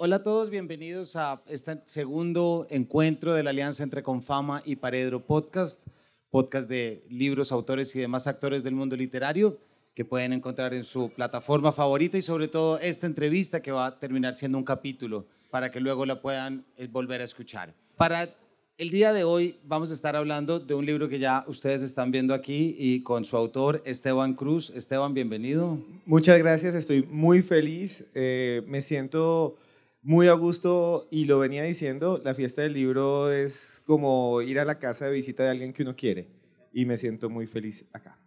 Hola 0.00 0.16
a 0.16 0.22
todos, 0.22 0.48
bienvenidos 0.48 1.16
a 1.16 1.42
este 1.48 1.76
segundo 1.86 2.68
encuentro 2.70 3.34
de 3.34 3.42
la 3.42 3.50
alianza 3.50 3.82
entre 3.82 4.04
Confama 4.04 4.62
y 4.64 4.76
Paredro 4.76 5.26
Podcast, 5.26 5.88
podcast 6.30 6.70
de 6.70 7.02
libros, 7.10 7.50
autores 7.50 7.96
y 7.96 7.98
demás 7.98 8.28
actores 8.28 8.62
del 8.62 8.76
mundo 8.76 8.94
literario 8.94 9.58
que 9.96 10.04
pueden 10.04 10.32
encontrar 10.32 10.72
en 10.72 10.84
su 10.84 11.10
plataforma 11.10 11.72
favorita 11.72 12.16
y 12.16 12.22
sobre 12.22 12.46
todo 12.46 12.78
esta 12.78 13.08
entrevista 13.08 13.60
que 13.60 13.72
va 13.72 13.86
a 13.86 13.98
terminar 13.98 14.36
siendo 14.36 14.56
un 14.56 14.62
capítulo 14.62 15.26
para 15.50 15.72
que 15.72 15.80
luego 15.80 16.06
la 16.06 16.22
puedan 16.22 16.64
eh, 16.76 16.86
volver 16.86 17.20
a 17.20 17.24
escuchar. 17.24 17.74
Para 17.96 18.28
el 18.76 18.90
día 18.90 19.12
de 19.12 19.24
hoy 19.24 19.58
vamos 19.64 19.90
a 19.90 19.94
estar 19.94 20.14
hablando 20.14 20.60
de 20.60 20.74
un 20.74 20.86
libro 20.86 21.08
que 21.08 21.18
ya 21.18 21.44
ustedes 21.48 21.82
están 21.82 22.12
viendo 22.12 22.34
aquí 22.34 22.76
y 22.78 23.02
con 23.02 23.24
su 23.24 23.36
autor 23.36 23.82
Esteban 23.84 24.34
Cruz. 24.34 24.70
Esteban, 24.70 25.12
bienvenido. 25.12 25.76
Muchas 26.06 26.38
gracias, 26.38 26.76
estoy 26.76 27.02
muy 27.02 27.42
feliz, 27.42 28.04
eh, 28.14 28.62
me 28.68 28.80
siento 28.80 29.56
muy 30.02 30.28
a 30.28 30.32
gusto 30.32 31.08
y 31.10 31.24
lo 31.24 31.38
venía 31.38 31.64
diciendo, 31.64 32.20
la 32.24 32.34
fiesta 32.34 32.62
del 32.62 32.74
libro 32.74 33.32
es 33.32 33.82
como 33.84 34.40
ir 34.42 34.58
a 34.58 34.64
la 34.64 34.78
casa 34.78 35.06
de 35.06 35.12
visita 35.12 35.42
de 35.42 35.50
alguien 35.50 35.72
que 35.72 35.82
uno 35.82 35.96
quiere 35.96 36.28
y 36.72 36.86
me 36.86 36.96
siento 36.96 37.28
muy 37.28 37.46
feliz 37.46 37.88
acá. 37.92 38.18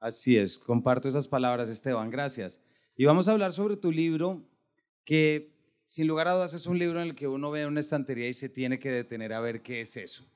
Así 0.00 0.36
es, 0.36 0.58
comparto 0.58 1.08
esas 1.08 1.28
palabras, 1.28 1.68
Esteban, 1.68 2.10
gracias. 2.10 2.60
Y 2.96 3.04
vamos 3.04 3.28
a 3.28 3.32
hablar 3.32 3.52
sobre 3.52 3.76
tu 3.76 3.92
libro, 3.92 4.42
que 5.04 5.52
sin 5.84 6.06
lugar 6.06 6.28
a 6.28 6.34
dudas 6.34 6.54
es 6.54 6.66
un 6.66 6.78
libro 6.78 7.00
en 7.00 7.08
el 7.10 7.14
que 7.14 7.28
uno 7.28 7.50
ve 7.50 7.66
una 7.66 7.80
estantería 7.80 8.28
y 8.28 8.34
se 8.34 8.48
tiene 8.48 8.78
que 8.78 8.90
detener 8.90 9.32
a 9.32 9.40
ver 9.40 9.62
qué 9.62 9.80
es 9.80 9.96
eso, 9.96 10.26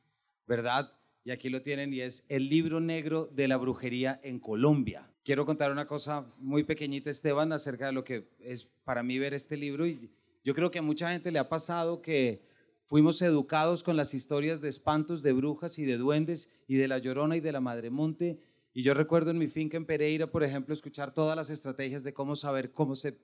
¿verdad? 0.46 0.92
Y 1.24 1.32
aquí 1.32 1.48
lo 1.48 1.62
tienen 1.62 1.92
y 1.92 2.00
es 2.00 2.24
el 2.28 2.48
libro 2.48 2.78
negro 2.78 3.28
de 3.32 3.48
la 3.48 3.56
brujería 3.56 4.20
en 4.22 4.38
Colombia. 4.38 5.10
Quiero 5.24 5.44
contar 5.44 5.72
una 5.72 5.86
cosa 5.86 6.24
muy 6.38 6.62
pequeñita, 6.62 7.10
Esteban, 7.10 7.52
acerca 7.52 7.86
de 7.86 7.92
lo 7.92 8.04
que 8.04 8.28
es 8.38 8.66
para 8.84 9.02
mí 9.02 9.18
ver 9.18 9.34
este 9.34 9.56
libro. 9.56 9.84
Y 9.86 10.12
yo 10.46 10.54
creo 10.54 10.70
que 10.70 10.78
a 10.78 10.82
mucha 10.82 11.10
gente 11.10 11.30
le 11.30 11.38
ha 11.38 11.50
pasado 11.50 12.00
que 12.00 12.40
fuimos 12.86 13.20
educados 13.20 13.82
con 13.82 13.98
las 13.98 14.14
historias 14.14 14.62
de 14.62 14.70
espantos, 14.70 15.22
de 15.22 15.34
brujas 15.34 15.78
y 15.78 15.84
de 15.84 15.98
duendes 15.98 16.50
y 16.66 16.76
de 16.76 16.88
la 16.88 16.96
llorona 16.96 17.36
y 17.36 17.40
de 17.40 17.52
la 17.52 17.60
madre 17.60 17.90
monte 17.90 18.40
y 18.76 18.82
yo 18.82 18.92
recuerdo 18.92 19.30
en 19.30 19.38
mi 19.38 19.46
finca 19.46 19.78
en 19.78 19.86
Pereira, 19.86 20.30
por 20.30 20.44
ejemplo, 20.44 20.74
escuchar 20.74 21.14
todas 21.14 21.34
las 21.34 21.48
estrategias 21.48 22.02
de 22.02 22.12
cómo 22.12 22.36
saber 22.36 22.72
cómo 22.72 22.94
se, 22.94 23.16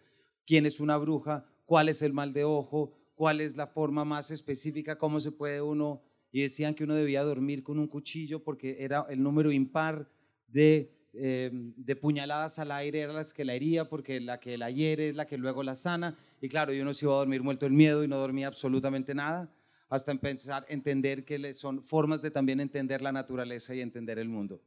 quién 0.46 0.64
es 0.64 0.80
una 0.80 0.96
bruja, 0.96 1.44
cuál 1.66 1.90
es 1.90 2.00
el 2.00 2.14
mal 2.14 2.32
de 2.32 2.44
ojo, 2.44 2.94
cuál 3.14 3.42
es 3.42 3.54
la 3.54 3.66
forma 3.66 4.02
más 4.06 4.30
específica, 4.30 4.96
cómo 4.96 5.20
se 5.20 5.30
puede 5.30 5.60
uno. 5.60 6.00
Y 6.30 6.40
decían 6.40 6.74
que 6.74 6.84
uno 6.84 6.94
debía 6.94 7.22
dormir 7.22 7.62
con 7.62 7.78
un 7.78 7.86
cuchillo 7.86 8.42
porque 8.42 8.76
era 8.78 9.04
el 9.10 9.22
número 9.22 9.52
impar 9.52 10.08
de, 10.48 10.90
em, 11.12 11.74
de 11.76 11.96
puñaladas 11.96 12.58
al 12.58 12.72
aire, 12.72 13.00
era 13.00 13.12
las 13.12 13.34
que 13.34 13.44
la 13.44 13.52
hería, 13.52 13.90
porque 13.90 14.22
la 14.22 14.40
que 14.40 14.56
la 14.56 14.70
hiere 14.70 15.10
es 15.10 15.16
la 15.16 15.26
que 15.26 15.36
luego 15.36 15.62
la 15.62 15.74
sana. 15.74 16.16
Y 16.42 16.48
claro, 16.48 16.72
yo 16.72 16.84
no 16.84 16.92
se 16.92 17.04
iba 17.04 17.14
a 17.14 17.18
dormir 17.18 17.40
muerto 17.40 17.66
el 17.66 17.72
miedo 17.72 18.02
y 18.02 18.08
no 18.08 18.18
dormía 18.18 18.48
absolutamente 18.48 19.14
nada, 19.14 19.48
hasta 19.88 20.10
empezar 20.10 20.66
a 20.68 20.72
entender 20.72 21.24
que 21.24 21.54
son 21.54 21.84
formas 21.84 22.20
de 22.20 22.32
también 22.32 22.58
entender 22.58 23.00
la 23.00 23.12
naturaleza 23.12 23.76
y 23.76 23.80
entender 23.80 24.18
el 24.18 24.28
mundo. 24.28 24.60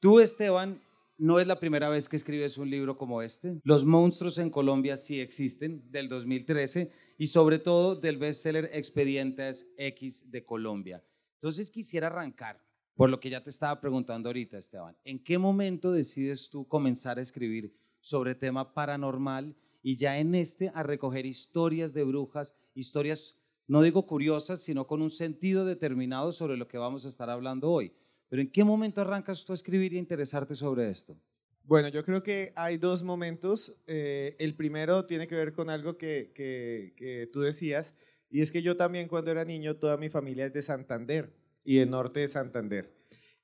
Tú, 0.00 0.18
Esteban, 0.18 0.82
no 1.18 1.38
es 1.38 1.46
la 1.46 1.60
primera 1.60 1.88
vez 1.88 2.08
que 2.08 2.16
escribes 2.16 2.58
un 2.58 2.68
libro 2.68 2.98
como 2.98 3.22
este. 3.22 3.60
Los 3.62 3.84
monstruos 3.84 4.38
en 4.38 4.50
Colombia 4.50 4.96
sí 4.96 5.20
existen, 5.20 5.88
del 5.92 6.08
2013, 6.08 6.90
y 7.16 7.28
sobre 7.28 7.60
todo 7.60 7.94
del 7.94 8.16
bestseller 8.16 8.68
Expedientes 8.72 9.68
X 9.76 10.32
de 10.32 10.44
Colombia. 10.44 11.04
Entonces 11.34 11.70
quisiera 11.70 12.08
arrancar 12.08 12.60
por 12.96 13.08
lo 13.08 13.20
que 13.20 13.30
ya 13.30 13.40
te 13.40 13.50
estaba 13.50 13.80
preguntando 13.80 14.28
ahorita, 14.28 14.58
Esteban. 14.58 14.96
¿En 15.04 15.22
qué 15.22 15.38
momento 15.38 15.92
decides 15.92 16.50
tú 16.50 16.66
comenzar 16.66 17.18
a 17.18 17.22
escribir 17.22 17.72
sobre 18.00 18.34
tema 18.34 18.74
paranormal 18.74 19.54
y 19.82 19.96
ya 19.96 20.18
en 20.18 20.34
este 20.34 20.70
a 20.74 20.82
recoger 20.82 21.26
historias 21.26 21.92
de 21.92 22.04
brujas, 22.04 22.54
historias, 22.74 23.36
no 23.66 23.82
digo 23.82 24.06
curiosas, 24.06 24.60
sino 24.60 24.86
con 24.86 25.02
un 25.02 25.10
sentido 25.10 25.64
determinado 25.64 26.32
sobre 26.32 26.56
lo 26.56 26.68
que 26.68 26.78
vamos 26.78 27.04
a 27.04 27.08
estar 27.08 27.28
hablando 27.28 27.70
hoy? 27.70 27.92
Pero 28.28 28.40
¿en 28.40 28.50
qué 28.50 28.64
momento 28.64 29.00
arrancas 29.00 29.44
tú 29.44 29.52
a 29.52 29.54
escribir 29.54 29.92
y 29.92 29.98
interesarte 29.98 30.54
sobre 30.54 30.88
esto? 30.88 31.16
Bueno, 31.64 31.88
yo 31.88 32.04
creo 32.04 32.22
que 32.22 32.52
hay 32.56 32.76
dos 32.76 33.02
momentos. 33.02 33.74
Eh, 33.86 34.36
el 34.38 34.54
primero 34.54 35.04
tiene 35.04 35.28
que 35.28 35.34
ver 35.34 35.52
con 35.52 35.70
algo 35.70 35.96
que, 35.96 36.32
que, 36.34 37.28
tú 37.32 37.40
decías, 37.40 37.94
y 38.30 38.40
es 38.40 38.50
que 38.50 38.62
yo 38.62 38.76
también 38.76 39.08
cuando 39.08 39.30
era 39.30 39.44
niño, 39.44 39.76
toda 39.76 39.96
mi 39.96 40.08
familia 40.08 40.46
es 40.46 40.52
de 40.52 40.62
Santander 40.62 41.32
y 41.64 41.76
de 41.76 41.86
norte 41.86 42.20
de 42.20 42.28
Santander. 42.28 42.92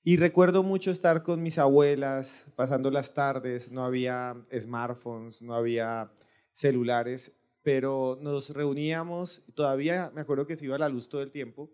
Y 0.03 0.17
recuerdo 0.17 0.63
mucho 0.63 0.91
estar 0.91 1.23
con 1.23 1.43
mis 1.43 1.59
abuelas, 1.59 2.47
pasando 2.57 2.91
las 2.91 3.13
tardes, 3.13 3.71
no 3.71 3.85
había 3.85 4.37
smartphones, 4.59 5.43
no 5.43 5.55
había 5.55 6.11
celulares, 6.59 7.33
pero 7.63 8.19
nos 8.21 8.51
reuníamos, 8.51 9.45
todavía 9.55 10.11
me 10.13 10.23
acuerdo 10.23 10.45
que 10.45 10.57
se 10.57 10.65
iba 10.65 10.77
la 10.77 10.89
luz 10.89 11.09
todo 11.09 11.23
el 11.23 11.31
tiempo, 11.31 11.71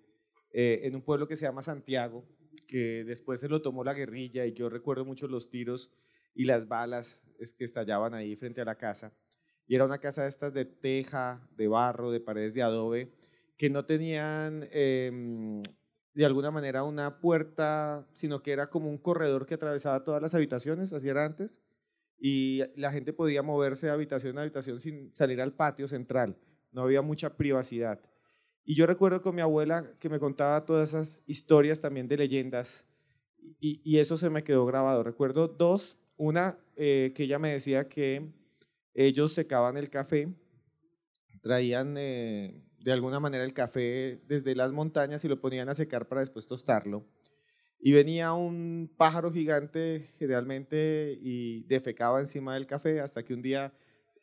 eh, 0.53 0.83
en 0.83 0.95
un 0.95 1.00
pueblo 1.00 1.27
que 1.27 1.37
se 1.37 1.47
llama 1.47 1.62
Santiago, 1.62 2.22
que 2.69 3.03
después 3.05 3.41
se 3.41 3.49
lo 3.49 3.62
tomó 3.62 3.83
la 3.83 3.95
guerrilla 3.95 4.45
y 4.45 4.53
yo 4.53 4.69
recuerdo 4.69 5.06
mucho 5.06 5.27
los 5.27 5.49
tiros 5.49 5.91
y 6.34 6.45
las 6.45 6.69
balas 6.69 7.22
que 7.56 7.65
estallaban 7.65 8.12
ahí 8.12 8.37
frente 8.37 8.61
a 8.61 8.67
la 8.67 8.77
casa. 8.77 9.15
Y 9.67 9.75
era 9.75 9.87
una 9.87 9.99
casa 9.99 10.25
de 10.25 10.28
estas 10.28 10.53
de 10.53 10.67
teja, 10.67 11.49
de 11.56 11.66
barro, 11.66 12.11
de 12.11 12.21
paredes 12.21 12.53
de 12.53 12.62
adobe, 12.62 13.11
que 13.56 13.71
no 13.71 13.87
tenían 13.87 14.69
em, 14.71 15.62
de 16.12 16.27
alguna 16.27 16.51
manera 16.51 16.84
una 16.84 17.21
puerta, 17.21 18.06
sino 18.12 18.43
que 18.43 18.53
era 18.53 18.69
como 18.69 18.91
un 18.91 18.99
corredor 18.99 19.47
que 19.47 19.55
atravesaba 19.55 20.05
todas 20.05 20.21
las 20.21 20.34
habitaciones, 20.34 20.93
así 20.93 21.09
era 21.09 21.25
antes, 21.25 21.62
y 22.19 22.62
la 22.76 22.92
gente 22.92 23.12
podía 23.12 23.42
moverse 23.42 23.86
de 23.86 23.92
habitación 23.92 24.38
a 24.38 24.42
habitación 24.42 24.80
sin 24.80 25.14
salir 25.14 25.41
al 25.41 25.52
patio 25.52 25.88
central, 25.88 26.36
no 26.72 26.82
había 26.82 27.02
mucha 27.02 27.36
privacidad. 27.36 28.00
Y 28.64 28.75
yo 28.75 28.86
recuerdo 28.86 29.20
con 29.20 29.34
mi 29.34 29.42
abuela 29.42 29.92
que 29.98 30.08
me 30.08 30.19
contaba 30.19 30.64
todas 30.64 30.91
esas 30.91 31.22
historias 31.26 31.80
también 31.80 32.08
de 32.08 32.16
leyendas 32.16 32.84
y, 33.60 33.98
eso 33.98 34.16
se 34.16 34.30
me 34.30 34.42
quedó 34.42 34.64
grabado. 34.64 35.03
Recuerdo 35.03 35.48
dos, 35.48 35.98
una 36.16 36.58
eh, 36.76 37.12
que 37.14 37.24
ella 37.24 37.38
me 37.38 37.53
decía 37.53 37.88
que 37.88 38.32
ellos 38.94 39.32
secaban 39.32 39.76
el 39.76 39.91
café, 39.91 40.32
traían 41.42 41.97
eh, 41.98 42.62
de 42.78 42.92
alguna 42.92 43.20
manera 43.20 43.44
el 43.44 43.53
café 43.53 44.20
desde 44.26 44.54
las 44.54 44.72
montañas 44.72 45.24
y 45.24 45.28
lo 45.28 45.41
ponían 45.41 45.69
a 45.69 45.74
secar 45.74 46.08
para 46.08 46.20
después 46.20 46.47
tostarlo. 46.47 47.04
Y 47.84 47.93
venía 47.93 48.33
un 48.33 48.91
pájaro 48.97 49.31
gigante 49.31 50.09
generalmente 50.19 51.19
y 51.21 51.65
defecaba 51.65 52.19
encima 52.19 52.55
del 52.55 52.67
café 52.67 53.00
hasta 53.00 53.22
que 53.22 53.34
un 53.34 53.43
día 53.43 53.75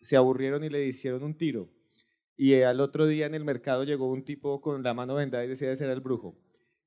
se 0.01 0.17
aburrieron 0.17 0.63
y 0.63 0.69
le 0.69 0.85
hicieron 0.85 1.21
un 1.23 1.37
tiro 1.37 1.69
y 2.41 2.59
al 2.63 2.79
otro 2.79 3.05
día 3.05 3.27
en 3.27 3.35
el 3.35 3.45
mercado 3.45 3.83
llegó 3.83 4.09
un 4.09 4.23
tipo 4.23 4.61
con 4.61 4.81
la 4.81 4.95
mano 4.95 5.13
vendada 5.13 5.45
y 5.45 5.47
decía 5.47 5.75
que 5.75 5.83
era 5.83 5.93
el 5.93 6.01
brujo. 6.01 6.35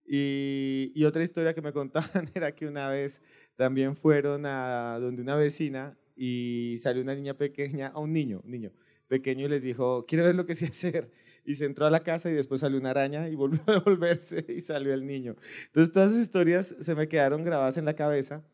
Y, 0.04 0.90
y, 0.96 1.04
otra 1.04 1.22
historia 1.22 1.54
que 1.54 1.62
me 1.62 1.72
contaban 1.72 2.28
era 2.34 2.56
que 2.56 2.66
una 2.66 2.88
vez 2.88 3.22
también 3.54 3.94
fueron 3.94 4.46
a 4.46 4.98
donde 5.00 5.22
una 5.22 5.36
vecina 5.36 5.96
y 6.16 6.74
salió 6.78 7.02
una 7.02 7.14
niña 7.14 7.34
pequeña, 7.34 7.86
a 7.94 8.00
un 8.00 8.12
niño, 8.12 8.42
niño 8.44 8.72
pequeño 9.06 9.46
y 9.46 9.48
les 9.48 9.62
dijo, 9.62 10.04
quiero 10.08 10.24
ver 10.24 10.34
lo 10.34 10.44
que 10.44 10.56
sé 10.56 10.66
hacer. 10.66 11.12
Y 11.44 11.56
se 11.56 11.66
entró 11.66 11.86
a 11.86 11.90
la 11.90 12.02
casa 12.02 12.30
y 12.30 12.34
después 12.34 12.62
salió 12.62 12.78
una 12.78 12.90
araña 12.90 13.28
y 13.28 13.34
volvió 13.34 13.60
a 13.66 13.80
volverse 13.80 14.44
y 14.48 14.60
salió 14.60 14.94
el 14.94 15.06
niño. 15.06 15.36
Entonces 15.66 15.92
todas 15.92 16.12
esas 16.12 16.22
historias 16.22 16.74
se 16.80 16.94
me 16.94 17.08
quedaron 17.08 17.44
grabadas 17.44 17.76
en 17.76 17.84
la 17.84 17.94
cabeza 17.94 18.44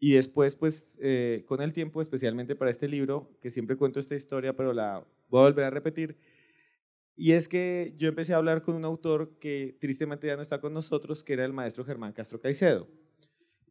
y 0.00 0.14
después, 0.14 0.56
pues, 0.56 0.98
eh, 1.00 1.44
con 1.46 1.62
el 1.62 1.72
tiempo, 1.72 2.02
especialmente 2.02 2.56
para 2.56 2.72
este 2.72 2.88
libro, 2.88 3.30
que 3.40 3.50
siempre 3.50 3.76
cuento 3.76 4.00
esta 4.00 4.16
historia, 4.16 4.56
pero 4.56 4.72
la 4.72 5.06
voy 5.28 5.40
a 5.40 5.44
volver 5.44 5.64
a 5.64 5.70
repetir, 5.70 6.18
y 7.16 7.32
es 7.32 7.48
que 7.48 7.94
yo 7.98 8.08
empecé 8.08 8.32
a 8.32 8.38
hablar 8.38 8.62
con 8.62 8.74
un 8.74 8.84
autor 8.84 9.38
que 9.38 9.76
tristemente 9.80 10.26
ya 10.26 10.36
no 10.36 10.42
está 10.42 10.60
con 10.60 10.72
nosotros, 10.72 11.22
que 11.22 11.34
era 11.34 11.44
el 11.44 11.52
maestro 11.52 11.84
Germán 11.84 12.12
Castro 12.12 12.40
Caicedo. 12.40 12.88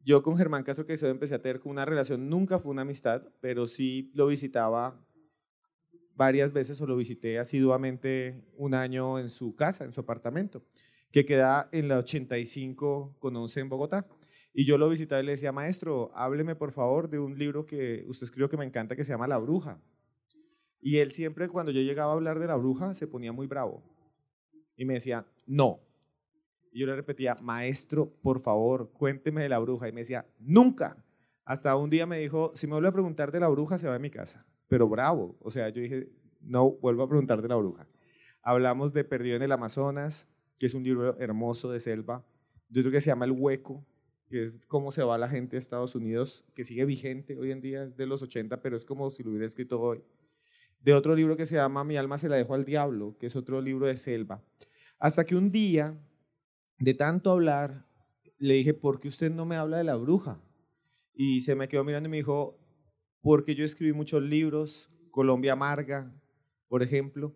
Yo 0.03 0.23
con 0.23 0.38
Germán 0.38 0.63
Castro 0.63 0.85
Caicedo 0.85 1.12
empecé 1.12 1.35
a 1.35 1.41
tener 1.41 1.59
una 1.65 1.85
relación, 1.85 2.29
nunca 2.29 2.59
fue 2.59 2.71
una 2.71 2.83
amistad, 2.83 3.23
pero 3.39 3.68
sí 3.68 4.12
lo 4.13 4.27
visitaba 4.27 5.06
varias 6.15 6.53
veces 6.53 6.79
o 6.81 6.87
lo 6.87 6.95
visité 6.95 7.39
asiduamente 7.39 8.43
un 8.57 8.73
año 8.73 9.19
en 9.19 9.29
su 9.29 9.55
casa, 9.55 9.85
en 9.85 9.93
su 9.93 10.01
apartamento, 10.01 10.63
que 11.11 11.25
queda 11.25 11.69
en 11.71 11.87
la 11.87 11.97
85 11.97 13.15
con 13.19 13.35
11 13.35 13.59
en 13.59 13.69
Bogotá. 13.69 14.07
Y 14.53 14.65
yo 14.65 14.77
lo 14.77 14.89
visitaba 14.89 15.21
y 15.21 15.25
le 15.25 15.31
decía, 15.31 15.51
maestro, 15.51 16.11
hábleme 16.13 16.55
por 16.55 16.71
favor 16.71 17.09
de 17.09 17.19
un 17.19 17.37
libro 17.37 17.65
que 17.65 18.03
usted 18.07 18.25
escribió 18.25 18.49
que 18.49 18.57
me 18.57 18.65
encanta, 18.65 18.95
que 18.95 19.05
se 19.05 19.11
llama 19.13 19.27
La 19.27 19.37
Bruja. 19.37 19.79
Y 20.81 20.97
él 20.97 21.11
siempre 21.11 21.47
cuando 21.47 21.71
yo 21.71 21.81
llegaba 21.81 22.11
a 22.11 22.15
hablar 22.15 22.39
de 22.39 22.47
la 22.47 22.55
bruja 22.55 22.95
se 22.95 23.07
ponía 23.07 23.31
muy 23.31 23.47
bravo. 23.47 23.83
Y 24.75 24.85
me 24.85 24.95
decía, 24.95 25.25
no. 25.45 25.79
Y 26.71 26.79
yo 26.79 26.87
le 26.87 26.95
repetía, 26.95 27.35
maestro, 27.35 28.11
por 28.23 28.39
favor, 28.39 28.91
cuénteme 28.91 29.43
de 29.43 29.49
la 29.49 29.59
bruja. 29.59 29.87
Y 29.87 29.91
me 29.91 30.01
decía, 30.01 30.25
nunca. 30.39 31.05
Hasta 31.45 31.75
un 31.75 31.89
día 31.89 32.05
me 32.05 32.17
dijo, 32.17 32.51
si 32.55 32.65
me 32.65 32.73
vuelve 32.73 32.89
a 32.89 32.93
preguntar 32.93 33.31
de 33.31 33.39
la 33.39 33.47
bruja, 33.47 33.77
se 33.77 33.87
va 33.87 33.95
a 33.95 33.99
mi 33.99 34.09
casa. 34.09 34.45
Pero 34.71 34.88
bravo. 34.88 35.35
O 35.41 35.51
sea, 35.51 35.68
yo 35.68 35.81
dije, 35.81 36.07
no, 36.39 36.71
vuelvo 36.71 37.03
a 37.03 37.09
preguntar 37.09 37.41
de 37.41 37.50
la 37.50 37.57
bruja. 37.57 37.89
Hablamos 38.41 38.94
de 38.94 39.03
Perdido 39.03 39.35
en 39.35 39.41
el 39.41 39.51
Amazonas, 39.51 40.29
que 40.57 40.65
es 40.65 40.73
un 40.73 40.81
libro 40.81 41.19
hermoso 41.19 41.69
de 41.73 41.81
selva. 41.81 42.25
Yo 42.69 42.81
creo 42.81 42.94
que 42.94 43.01
se 43.01 43.07
llama 43.07 43.25
El 43.25 43.33
Hueco, 43.33 43.85
que 44.29 44.44
es 44.44 44.65
cómo 44.68 44.94
se 44.94 45.03
va 45.03 45.18
la 45.18 45.27
gente 45.27 45.57
de 45.57 45.59
Estados 45.59 45.94
Unidos, 45.94 46.45
que 46.56 46.63
sigue 46.63 46.85
vigente 46.85 47.38
hoy 47.38 47.51
en 47.51 47.59
día, 47.59 47.83
es 47.83 47.97
de 47.97 48.06
los 48.06 48.21
80, 48.21 48.62
pero 48.62 48.77
es 48.77 48.85
como 48.85 49.09
si 49.09 49.23
lo 49.23 49.31
hubiera 49.31 49.45
escrito 49.45 49.77
hoy. 49.81 50.06
de 50.79 50.94
otro 50.94 51.15
libro 51.15 51.35
que 51.35 51.45
se 51.45 51.57
llama 51.57 51.83
Mi 51.83 51.97
alma 51.97 52.18
se 52.18 52.29
la 52.29 52.38
dejo 52.38 52.53
al 52.53 52.63
diablo, 52.63 53.18
que 53.19 53.25
es 53.25 53.35
otro 53.35 53.59
libro 53.59 53.88
de 53.88 53.97
selva. 53.97 54.41
Hasta 55.00 55.25
que 55.25 55.35
un 55.35 55.51
día, 55.51 56.00
de 56.79 56.94
tanto 56.94 57.29
hablar, 57.29 57.85
le 58.38 58.53
dije, 58.53 58.73
¿por 58.73 59.01
qué 59.01 59.09
usted 59.09 59.31
no 59.31 59.45
me 59.45 59.57
habla 59.57 59.79
de 59.79 59.83
la 59.83 59.97
bruja? 59.97 60.39
Y 61.13 61.41
se 61.41 61.56
me 61.56 61.68
quedó 61.68 61.83
mirando 61.83 62.07
y 62.07 62.12
me 62.12 62.18
dijo, 62.18 62.60
porque 63.21 63.56
yo 63.56 63.63
escribí 63.63 63.94
muchos 63.94 64.23
libros, 64.23 64.89
Colombia 65.12 65.53
Amarga, 65.53 66.13
por 66.68 66.83
ejemplo, 66.83 67.35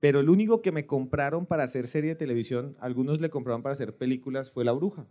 pero 0.00 0.20
el 0.20 0.28
único 0.28 0.60
que 0.60 0.72
me 0.72 0.86
compraron 0.86 1.46
para 1.46 1.64
hacer 1.64 1.86
serie 1.86 2.10
de 2.10 2.16
televisión, 2.16 2.76
algunos 2.80 3.20
le 3.20 3.30
compraron 3.30 3.62
para 3.62 3.72
hacer 3.72 3.96
películas, 3.96 4.50
fue 4.50 4.64
La 4.64 4.72
Bruja. 4.72 5.08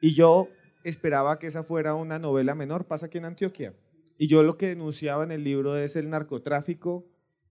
Y 0.00 0.14
yo 0.14 0.48
esperaba 0.82 1.38
que 1.38 1.46
esa 1.46 1.62
fuera 1.62 1.94
una 1.94 2.18
novela 2.18 2.54
menor, 2.54 2.86
pasa 2.86 3.06
aquí 3.06 3.18
en 3.18 3.24
Antioquia. 3.24 3.74
Y 4.18 4.28
yo 4.28 4.42
lo 4.42 4.58
que 4.58 4.68
denunciaba 4.68 5.24
en 5.24 5.32
el 5.32 5.44
libro 5.44 5.76
es 5.76 5.96
el 5.96 6.10
narcotráfico 6.10 7.06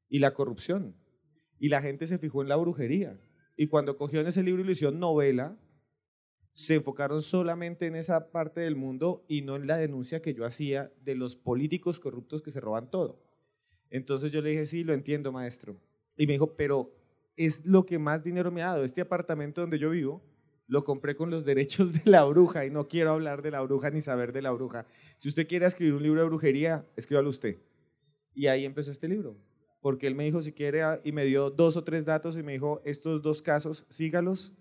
y 0.09 0.19
la 0.19 0.33
corrupción. 0.33 0.95
Y 1.59 1.69
la 1.69 1.81
gente 1.81 2.07
se 2.07 2.17
fijó 2.17 2.41
en 2.41 2.49
la 2.49 2.55
brujería. 2.55 3.19
Y 3.55 3.67
cuando 3.67 3.97
cogieron 3.97 4.27
ese 4.27 4.43
libro 4.43 4.61
y 4.61 4.65
lo 4.65 4.71
hicieron 4.71 4.99
novela, 4.99 5.57
se 6.53 6.75
enfocaron 6.75 7.21
solamente 7.21 7.87
en 7.87 7.95
esa 7.95 8.31
parte 8.31 8.61
del 8.61 8.75
mundo 8.75 9.25
y 9.27 9.41
no 9.41 9.55
en 9.55 9.67
la 9.67 9.77
denuncia 9.77 10.21
que 10.21 10.33
yo 10.33 10.45
hacía 10.45 10.91
de 11.01 11.15
los 11.15 11.35
políticos 11.35 11.99
corruptos 11.99 12.41
que 12.41 12.51
se 12.51 12.59
roban 12.59 12.91
todo. 12.91 13.19
Entonces 13.89 14.31
yo 14.31 14.41
le 14.41 14.51
dije, 14.51 14.65
sí, 14.65 14.83
lo 14.83 14.93
entiendo, 14.93 15.31
maestro. 15.31 15.79
Y 16.15 16.27
me 16.27 16.33
dijo, 16.33 16.55
pero 16.55 16.93
es 17.35 17.65
lo 17.65 17.85
que 17.85 17.99
más 17.99 18.23
dinero 18.23 18.51
me 18.51 18.61
ha 18.61 18.67
dado. 18.67 18.83
Este 18.83 19.01
apartamento 19.01 19.61
donde 19.61 19.79
yo 19.79 19.89
vivo 19.89 20.23
lo 20.67 20.83
compré 20.83 21.15
con 21.15 21.29
los 21.29 21.45
derechos 21.45 21.93
de 21.93 22.09
la 22.09 22.23
bruja 22.23 22.65
y 22.65 22.71
no 22.71 22.87
quiero 22.87 23.11
hablar 23.11 23.41
de 23.41 23.51
la 23.51 23.61
bruja 23.61 23.89
ni 23.89 24.01
saber 24.01 24.31
de 24.31 24.41
la 24.41 24.51
bruja. 24.51 24.85
Si 25.17 25.29
usted 25.29 25.47
quiere 25.47 25.65
escribir 25.65 25.93
un 25.93 26.03
libro 26.03 26.21
de 26.21 26.27
brujería, 26.27 26.87
escríbalo 26.95 27.29
usted. 27.29 27.57
Y 28.33 28.47
ahí 28.47 28.65
empezó 28.65 28.91
este 28.91 29.07
libro, 29.07 29.37
porque 29.81 30.07
él 30.07 30.15
me 30.15 30.23
dijo 30.23 30.41
si 30.41 30.53
quiere 30.53 30.81
y 31.03 31.11
me 31.11 31.25
dio 31.25 31.51
dos 31.51 31.77
o 31.77 31.83
tres 31.83 32.05
datos 32.05 32.35
y 32.37 32.43
me 32.43 32.53
dijo, 32.53 32.81
estos 32.85 33.21
dos 33.21 33.41
casos, 33.41 33.85
sígalos, 33.89 34.53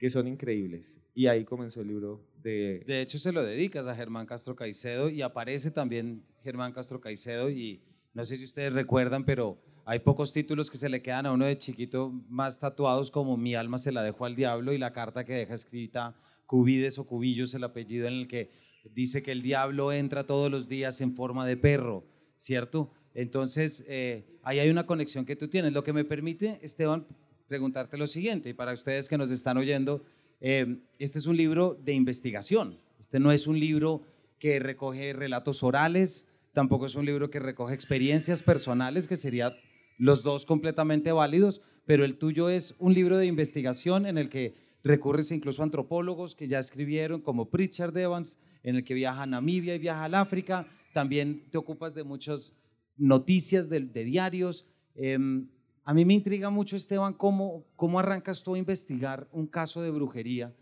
que 0.00 0.08
son 0.08 0.26
increíbles. 0.26 0.98
Y 1.14 1.26
ahí 1.26 1.44
comenzó 1.44 1.82
el 1.82 1.88
libro 1.88 2.26
de... 2.42 2.82
De 2.86 3.02
hecho, 3.02 3.18
se 3.18 3.32
lo 3.32 3.44
dedicas 3.44 3.86
a 3.86 3.94
Germán 3.94 4.24
Castro 4.24 4.56
Caicedo 4.56 5.10
y 5.10 5.20
aparece 5.20 5.70
también 5.70 6.24
Germán 6.42 6.72
Castro 6.72 7.02
Caicedo 7.02 7.50
y 7.50 7.82
no 8.14 8.24
sé 8.24 8.38
si 8.38 8.44
ustedes 8.44 8.72
recuerdan, 8.72 9.26
pero 9.26 9.60
hay 9.84 9.98
pocos 9.98 10.32
títulos 10.32 10.70
que 10.70 10.78
se 10.78 10.88
le 10.88 11.02
quedan 11.02 11.26
a 11.26 11.32
uno 11.32 11.44
de 11.44 11.58
chiquito 11.58 12.10
más 12.30 12.58
tatuados 12.58 13.10
como 13.10 13.36
Mi 13.36 13.54
alma 13.54 13.76
se 13.76 13.92
la 13.92 14.02
dejó 14.02 14.24
al 14.24 14.36
diablo 14.36 14.72
y 14.72 14.78
la 14.78 14.94
carta 14.94 15.26
que 15.26 15.34
deja 15.34 15.52
escrita 15.52 16.16
Cubides 16.46 16.98
o 16.98 17.06
Cubillos, 17.06 17.52
el 17.52 17.64
apellido 17.64 18.08
en 18.08 18.14
el 18.14 18.26
que 18.26 18.50
dice 18.94 19.22
que 19.22 19.32
el 19.32 19.42
diablo 19.42 19.92
entra 19.92 20.24
todos 20.24 20.50
los 20.50 20.66
días 20.66 21.02
en 21.02 21.14
forma 21.14 21.46
de 21.46 21.58
perro, 21.58 22.06
¿cierto? 22.38 22.90
Entonces, 23.12 23.84
eh, 23.86 24.38
ahí 24.44 24.60
hay 24.60 24.70
una 24.70 24.86
conexión 24.86 25.26
que 25.26 25.36
tú 25.36 25.48
tienes. 25.48 25.74
Lo 25.74 25.84
que 25.84 25.92
me 25.92 26.04
permite, 26.04 26.58
Esteban, 26.62 27.06
preguntarte 27.50 27.98
lo 27.98 28.06
siguiente, 28.06 28.50
y 28.50 28.54
para 28.54 28.72
ustedes 28.72 29.08
que 29.08 29.18
nos 29.18 29.32
están 29.32 29.56
oyendo, 29.56 30.04
eh, 30.40 30.76
este 31.00 31.18
es 31.18 31.26
un 31.26 31.36
libro 31.36 31.76
de 31.84 31.94
investigación, 31.94 32.78
este 33.00 33.18
no 33.18 33.32
es 33.32 33.48
un 33.48 33.58
libro 33.58 34.02
que 34.38 34.60
recoge 34.60 35.12
relatos 35.14 35.64
orales, 35.64 36.28
tampoco 36.52 36.86
es 36.86 36.94
un 36.94 37.06
libro 37.06 37.28
que 37.28 37.40
recoge 37.40 37.74
experiencias 37.74 38.44
personales, 38.44 39.08
que 39.08 39.16
sería 39.16 39.56
los 39.98 40.22
dos 40.22 40.46
completamente 40.46 41.10
válidos, 41.10 41.60
pero 41.86 42.04
el 42.04 42.18
tuyo 42.18 42.48
es 42.48 42.76
un 42.78 42.94
libro 42.94 43.18
de 43.18 43.26
investigación 43.26 44.06
en 44.06 44.16
el 44.16 44.30
que 44.30 44.54
recurres 44.84 45.32
incluso 45.32 45.62
a 45.62 45.64
antropólogos 45.64 46.36
que 46.36 46.46
ya 46.46 46.60
escribieron, 46.60 47.20
como 47.20 47.50
Pritchard 47.50 47.98
Evans, 47.98 48.38
en 48.62 48.76
el 48.76 48.84
que 48.84 48.94
viaja 48.94 49.22
a 49.22 49.26
Namibia 49.26 49.74
y 49.74 49.80
viaja 49.80 50.04
al 50.04 50.14
África. 50.14 50.68
También 50.94 51.50
te 51.50 51.58
ocupas 51.58 51.96
de 51.96 52.04
muchas 52.04 52.54
noticias 52.96 53.68
de, 53.68 53.80
diarios. 53.80 54.66
Em, 54.94 55.48
a 55.84 55.94
mí 55.94 56.04
me 56.04 56.14
intriga 56.14 56.50
mucho, 56.50 56.76
Esteban, 56.76 57.14
cómo, 57.14 57.64
cómo 57.76 57.98
arrancas 57.98 58.42
tú 58.42 58.54
a 58.54 58.58
investigar 58.58 59.28
un 59.32 59.46
caso 59.46 59.82
de 59.82 59.90
brujería. 59.90 60.54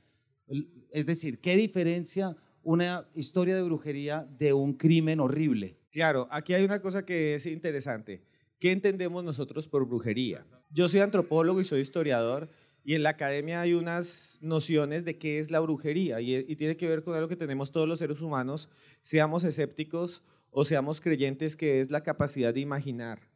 Es 0.90 1.06
decir, 1.06 1.40
¿qué 1.40 1.56
diferencia 1.56 2.36
una 2.62 3.08
historia 3.14 3.54
de 3.54 3.62
brujería 3.62 4.26
de 4.38 4.52
un 4.52 4.74
crimen 4.74 5.20
horrible? 5.20 5.76
Claro, 5.90 6.28
aquí 6.30 6.54
hay 6.54 6.64
una 6.64 6.80
cosa 6.80 7.04
que 7.04 7.34
es 7.34 7.46
interesante. 7.46 8.22
¿Qué 8.58 8.72
entendemos 8.72 9.22
nosotros 9.22 9.68
por 9.68 9.86
brujería? 9.86 10.46
Yo 10.70 10.88
soy 10.88 11.00
antropólogo 11.00 11.60
y 11.60 11.64
soy 11.64 11.80
historiador 11.80 12.50
y 12.84 12.94
en 12.94 13.02
la 13.02 13.10
academia 13.10 13.60
hay 13.60 13.74
unas 13.74 14.38
nociones 14.40 15.04
de 15.04 15.18
qué 15.18 15.38
es 15.38 15.50
la 15.50 15.60
brujería 15.60 16.20
y, 16.20 16.56
tiene 16.56 16.76
que 16.76 16.88
ver 16.88 17.02
con 17.02 17.14
algo 17.14 17.28
que 17.28 17.36
tenemos 17.36 17.70
todos 17.70 17.86
los 17.86 17.98
seres 17.98 18.20
humanos, 18.20 18.68
seamos 19.02 19.44
escépticos 19.44 20.22
o 20.50 20.64
seamos 20.64 21.00
creyentes, 21.00 21.54
que 21.54 21.80
es 21.80 21.90
la 21.90 22.02
capacidad 22.02 22.54
de 22.54 22.60
imaginar 22.60 23.28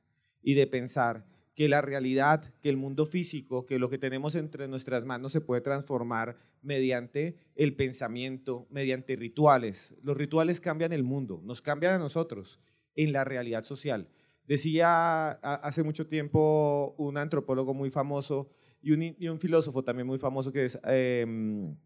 y 0.43 0.55
de 0.55 0.67
pensar 0.67 1.27
que 1.55 1.69
la 1.69 1.83
realidad, 1.83 2.55
que 2.63 2.71
el 2.71 2.77
mundo 2.77 3.05
físico, 3.05 3.67
que 3.67 3.79
lo 3.79 3.91
que 3.91 3.99
tenemos 3.99 4.35
entre 4.35 4.69
nuestras 4.69 5.05
manos 5.05 5.33
se 5.33 5.41
puede 5.41 5.61
transformar 5.61 6.37
mediante 6.63 7.37
el 7.57 7.75
pensamiento, 7.75 8.67
mediante 8.71 9.17
rituales. 9.17 9.95
Los 10.03 10.17
rituales 10.17 10.61
cambian 10.61 10.93
el 10.93 11.03
mundo, 11.03 11.43
nos 11.45 11.61
cambian 11.61 11.95
a 11.95 11.99
nosotros 11.99 12.59
en 12.95 13.13
la 13.13 13.25
realidad 13.25 13.65
social. 13.65 14.09
Decía 14.47 15.31
hace 15.31 15.83
mucho 15.83 16.07
tiempo 16.07 16.95
un 16.99 17.17
antropólogo 17.17 17.75
muy 17.75 17.91
famoso 17.91 18.51
y 18.81 18.93
un, 18.93 19.39
filósofo 19.39 19.85
también 19.85 20.07
muy 20.07 20.19
famoso 20.19 20.53
que 20.53 20.65
es 20.65 20.79
em, 20.85 21.77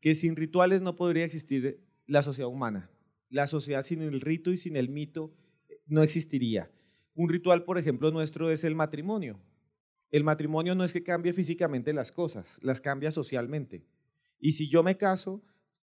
que 0.00 0.14
sin 0.14 0.36
rituales 0.36 0.82
no 0.82 0.96
podría 0.96 1.24
existir 1.24 1.80
la 2.06 2.22
sociedad 2.22 2.50
humana. 2.50 2.90
La 3.30 3.46
sociedad 3.46 3.82
sin 3.82 4.02
el 4.02 4.20
rito 4.20 4.52
y 4.52 4.56
sin 4.56 4.76
el 4.76 4.88
mito 4.88 5.32
no 5.86 6.02
existiría. 6.02 6.70
Un 7.18 7.28
ritual, 7.28 7.64
por 7.64 7.78
ejemplo, 7.78 8.12
nuestro 8.12 8.48
es 8.48 8.62
el 8.62 8.76
matrimonio. 8.76 9.40
El 10.12 10.22
matrimonio 10.22 10.76
no 10.76 10.84
es 10.84 10.92
que 10.92 11.02
cambie 11.02 11.32
físicamente 11.32 11.92
las 11.92 12.12
cosas, 12.12 12.60
las 12.62 12.80
cambia 12.80 13.10
socialmente. 13.10 13.84
Y 14.38 14.52
si 14.52 14.68
yo 14.68 14.84
me 14.84 14.96
caso, 14.96 15.42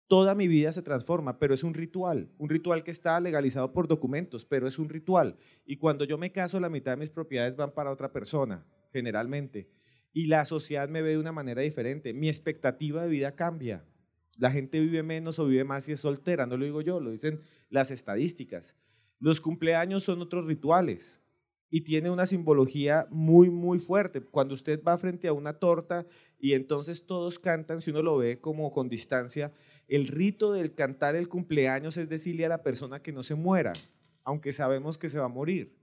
toda 0.07 0.35
mi 0.35 0.49
vida 0.49 0.73
se 0.73 0.81
transforma, 0.81 1.39
pero 1.39 1.53
es 1.53 1.63
un 1.63 1.75
ritual, 1.75 2.31
un 2.39 2.49
ritual 2.49 2.85
que 2.85 2.91
está 2.91 3.21
legalizado 3.21 3.71
por 3.75 3.87
documentos, 3.87 4.47
pero 4.47 4.67
es 4.67 4.79
un 4.79 4.89
ritual. 4.89 5.37
Y 5.67 5.77
cuando 5.77 6.07
yo 6.07 6.17
me 6.17 6.33
caso, 6.33 6.59
la 6.59 6.71
mitad 6.71 6.93
de 6.93 7.01
mis 7.01 7.11
propiedades 7.11 7.55
van 7.55 7.75
para 7.75 7.91
otra 7.91 8.13
persona, 8.13 8.65
generalmente. 8.91 9.69
Y 10.15 10.25
la 10.25 10.47
sociedad 10.47 10.89
me 10.89 11.03
ve 11.03 11.11
de 11.11 11.19
una 11.19 11.33
manera 11.33 11.61
diferente. 11.61 12.15
Mi 12.15 12.31
expectativa 12.31 13.03
de 13.03 13.11
vida 13.11 13.37
cambia. 13.37 13.85
La 14.39 14.51
gente 14.51 14.81
vive 14.81 15.03
menos 15.03 15.39
o 15.39 15.45
vive 15.45 15.65
más 15.65 15.85
si 15.85 15.93
es 15.93 16.01
soltera, 16.01 16.47
no 16.47 16.57
lo 16.57 16.65
digo 16.65 16.81
yo, 16.81 16.99
lo 16.99 17.11
dicen 17.11 17.43
las 17.69 17.91
estadísticas. 17.91 18.75
Los 19.21 19.41
cumpleaños 19.41 20.03
son 20.03 20.23
otros 20.23 20.47
rituales 20.47 21.21
y 21.71 21.83
tiene 21.83 22.11
una 22.11 22.27
simbología 22.27 23.07
muy, 23.11 23.49
muy 23.49 23.79
fuerte. 23.79 24.21
Cuando 24.21 24.55
usted 24.55 24.83
va 24.83 24.99
frente 24.99 25.29
a 25.29 25.33
una 25.33 25.55
torta 25.55 26.07
y 26.39 26.55
entonces 26.55 27.07
todos 27.07 27.39
cantan, 27.39 27.81
si 27.81 27.91
uno 27.91 28.03
lo 28.03 28.17
ve 28.17 28.41
como 28.41 28.71
con 28.71 28.89
distancia, 28.89 29.53
el 29.87 30.09
rito 30.09 30.53
del 30.53 30.75
cantar 30.75 31.15
el 31.15 31.29
cumpleaños 31.29 31.97
es 31.97 32.09
decirle 32.09 32.47
a 32.47 32.49
la 32.49 32.63
persona 32.63 33.03
que 33.03 33.13
no 33.13 33.23
se 33.23 33.35
muera, 33.35 33.73
aunque 34.25 34.53
sabemos 34.53 34.99
que 34.99 35.09
se 35.09 35.19
va 35.19 35.27
a 35.27 35.29
morir, 35.29 35.77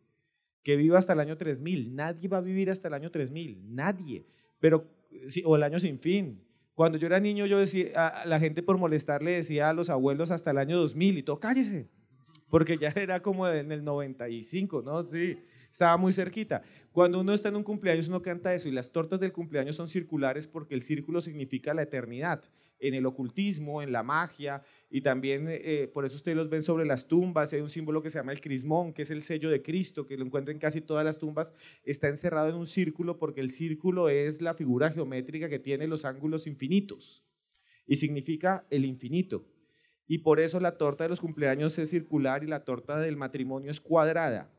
que 0.63 0.75
viva 0.75 0.97
hasta 0.97 1.13
el 1.13 1.19
año 1.19 1.37
3000. 1.37 1.95
Nadie 1.95 2.27
va 2.27 2.37
a 2.37 2.41
vivir 2.41 2.69
hasta 2.69 2.89
el 2.89 2.93
año 2.93 3.11
3000, 3.11 3.73
nadie. 3.73 4.25
Pero, 4.59 4.89
o 5.45 5.55
el 5.55 5.63
año 5.63 5.79
sin 5.79 5.99
fin. 5.99 6.43
Cuando 6.73 6.97
yo 6.97 7.07
era 7.07 7.19
niño, 7.19 7.45
yo 7.45 7.59
decía, 7.59 8.07
a 8.07 8.25
la 8.25 8.39
gente 8.39 8.61
por 8.61 8.77
molestar 8.77 9.21
le 9.21 9.31
decía 9.31 9.69
a 9.69 9.73
los 9.73 9.89
abuelos 9.89 10.31
hasta 10.31 10.51
el 10.51 10.57
año 10.57 10.77
2000 10.77 11.17
y 11.19 11.23
todo, 11.23 11.39
cállese, 11.39 11.89
porque 12.49 12.77
ya 12.77 12.93
era 12.95 13.21
como 13.21 13.47
en 13.47 13.71
el 13.71 13.83
95, 13.83 14.81
¿no? 14.81 15.05
Sí, 15.05 15.37
estaba 15.71 15.97
muy 15.97 16.13
cerquita. 16.13 16.63
Cuando 16.91 17.19
uno 17.19 17.33
está 17.33 17.49
en 17.49 17.55
un 17.55 17.63
cumpleaños, 17.63 18.07
uno 18.07 18.21
canta 18.21 18.53
eso 18.53 18.67
y 18.67 18.71
las 18.71 18.91
tortas 18.91 19.19
del 19.19 19.31
cumpleaños 19.31 19.75
son 19.75 19.87
circulares 19.87 20.47
porque 20.47 20.75
el 20.75 20.81
círculo 20.81 21.21
significa 21.21 21.73
la 21.73 21.83
eternidad 21.83 22.43
en 22.79 22.93
el 22.93 23.05
ocultismo, 23.05 23.81
en 23.81 23.91
la 23.91 24.03
magia, 24.03 24.61
y 24.89 25.01
también 25.01 25.45
eh, 25.49 25.89
por 25.91 26.05
eso 26.05 26.15
ustedes 26.15 26.37
los 26.37 26.49
ven 26.49 26.63
sobre 26.63 26.85
las 26.85 27.07
tumbas, 27.07 27.51
hay 27.53 27.61
un 27.61 27.69
símbolo 27.69 28.01
que 28.01 28.09
se 28.09 28.19
llama 28.19 28.31
el 28.31 28.41
crismón, 28.41 28.93
que 28.93 29.01
es 29.01 29.09
el 29.09 29.21
sello 29.21 29.49
de 29.49 29.61
Cristo, 29.61 30.05
que 30.05 30.17
lo 30.17 30.25
encuentran 30.25 30.55
en 30.55 30.59
casi 30.59 30.81
todas 30.81 31.03
las 31.03 31.17
tumbas, 31.17 31.53
está 31.83 32.07
encerrado 32.07 32.49
en 32.49 32.55
un 32.55 32.67
círculo 32.67 33.17
porque 33.17 33.41
el 33.41 33.49
círculo 33.49 34.09
es 34.09 34.41
la 34.41 34.53
figura 34.53 34.91
geométrica 34.91 35.49
que 35.49 35.59
tiene 35.59 35.87
los 35.87 36.05
ángulos 36.05 36.47
infinitos 36.47 37.23
y 37.85 37.95
significa 37.95 38.65
el 38.69 38.85
infinito. 38.85 39.45
Y 40.07 40.19
por 40.19 40.39
eso 40.39 40.59
la 40.59 40.77
torta 40.77 41.03
de 41.03 41.09
los 41.09 41.19
cumpleaños 41.19 41.77
es 41.77 41.89
circular 41.89 42.43
y 42.43 42.47
la 42.47 42.63
torta 42.63 42.97
del 42.97 43.17
matrimonio 43.17 43.69
es 43.69 43.81
cuadrada, 43.81 44.49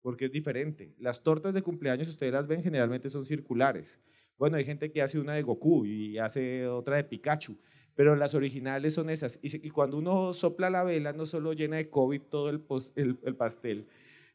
porque 0.00 0.26
es 0.26 0.32
diferente. 0.32 0.94
Las 0.98 1.22
tortas 1.24 1.52
de 1.52 1.62
cumpleaños, 1.62 2.08
ustedes 2.08 2.32
las 2.32 2.46
ven, 2.46 2.62
generalmente 2.62 3.10
son 3.10 3.26
circulares. 3.26 4.00
Bueno, 4.38 4.56
hay 4.56 4.64
gente 4.64 4.92
que 4.92 5.02
hace 5.02 5.18
una 5.18 5.34
de 5.34 5.42
Goku 5.42 5.86
y 5.86 6.18
hace 6.18 6.68
otra 6.68 6.96
de 6.96 7.04
Pikachu, 7.04 7.56
pero 7.96 8.14
las 8.14 8.34
originales 8.34 8.94
son 8.94 9.10
esas. 9.10 9.40
Y, 9.42 9.70
cuando 9.70 9.98
uno 9.98 10.32
sopla 10.32 10.70
la 10.70 10.84
vela, 10.84 11.12
no 11.12 11.26
solo 11.26 11.52
llena 11.52 11.76
de 11.76 11.90
COVID 11.90 12.22
todo 12.22 12.48
el, 12.48 12.64
el, 12.94 13.36
pastel, 13.36 13.86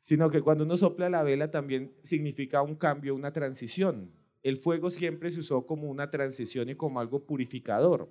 sino 0.02 0.30
que 0.30 0.42
cuando 0.42 0.66
uno 0.66 0.76
sopla 0.76 1.10
la 1.10 1.24
vela 1.24 1.50
también 1.50 1.94
significa 2.02 2.62
un 2.62 2.76
cambio, 2.76 3.16
una 3.16 3.32
transición. 3.32 4.12
El 4.44 4.58
fuego 4.58 4.90
siempre 4.90 5.32
se 5.32 5.40
usó 5.40 5.66
como 5.66 5.90
una 5.90 6.12
transición 6.12 6.70
y 6.70 6.76
como 6.76 7.00
algo 7.00 7.26
purificador. 7.26 8.10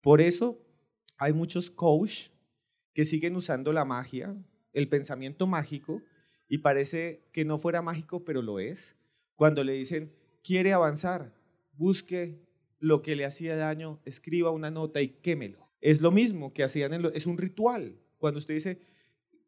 Por 0.00 0.20
eso 0.20 0.65
hay 1.16 1.32
muchos 1.32 1.70
coach 1.70 2.28
que 2.92 3.04
siguen 3.04 3.36
usando 3.36 3.72
la 3.72 3.84
magia, 3.84 4.34
el 4.72 4.88
pensamiento 4.88 5.46
mágico, 5.46 6.02
y 6.48 6.58
parece 6.58 7.28
que 7.32 7.44
no 7.44 7.58
fuera 7.58 7.82
mágico, 7.82 8.24
pero 8.24 8.42
lo 8.42 8.58
es. 8.58 8.96
Cuando 9.34 9.64
le 9.64 9.72
dicen, 9.72 10.12
quiere 10.42 10.72
avanzar, 10.72 11.34
busque 11.72 12.38
lo 12.78 13.02
que 13.02 13.16
le 13.16 13.24
hacía 13.24 13.56
daño, 13.56 14.00
escriba 14.04 14.50
una 14.50 14.70
nota 14.70 15.02
y 15.02 15.08
quémelo. 15.08 15.68
Es 15.80 16.00
lo 16.00 16.10
mismo 16.10 16.52
que 16.52 16.62
hacían, 16.62 16.94
en 16.94 17.02
lo, 17.02 17.12
es 17.12 17.26
un 17.26 17.38
ritual. 17.38 17.98
Cuando 18.18 18.38
usted 18.38 18.54
dice 18.54 18.80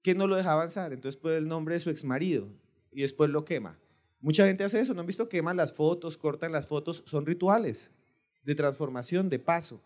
que 0.02 0.14
no 0.14 0.26
lo 0.26 0.36
deja 0.36 0.52
avanzar, 0.52 0.92
entonces 0.92 1.20
pone 1.20 1.36
el 1.36 1.48
nombre 1.48 1.74
de 1.74 1.80
su 1.80 1.90
exmarido 1.90 2.48
y 2.92 3.02
después 3.02 3.30
lo 3.30 3.44
quema. 3.44 3.78
Mucha 4.20 4.46
gente 4.46 4.64
hace 4.64 4.80
eso, 4.80 4.94
¿no 4.94 5.00
han 5.00 5.06
visto? 5.06 5.28
Queman 5.28 5.56
las 5.56 5.72
fotos, 5.72 6.18
cortan 6.18 6.52
las 6.52 6.66
fotos, 6.66 7.02
son 7.06 7.26
rituales 7.26 7.92
de 8.42 8.54
transformación, 8.54 9.28
de 9.28 9.38
paso. 9.38 9.82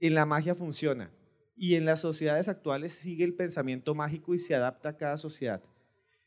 En 0.00 0.14
la 0.14 0.26
magia 0.26 0.54
funciona 0.54 1.10
y 1.56 1.74
en 1.74 1.84
las 1.84 2.00
sociedades 2.00 2.48
actuales 2.48 2.92
sigue 2.92 3.24
el 3.24 3.34
pensamiento 3.34 3.94
mágico 3.94 4.34
y 4.34 4.38
se 4.38 4.54
adapta 4.54 4.90
a 4.90 4.96
cada 4.96 5.16
sociedad. 5.16 5.62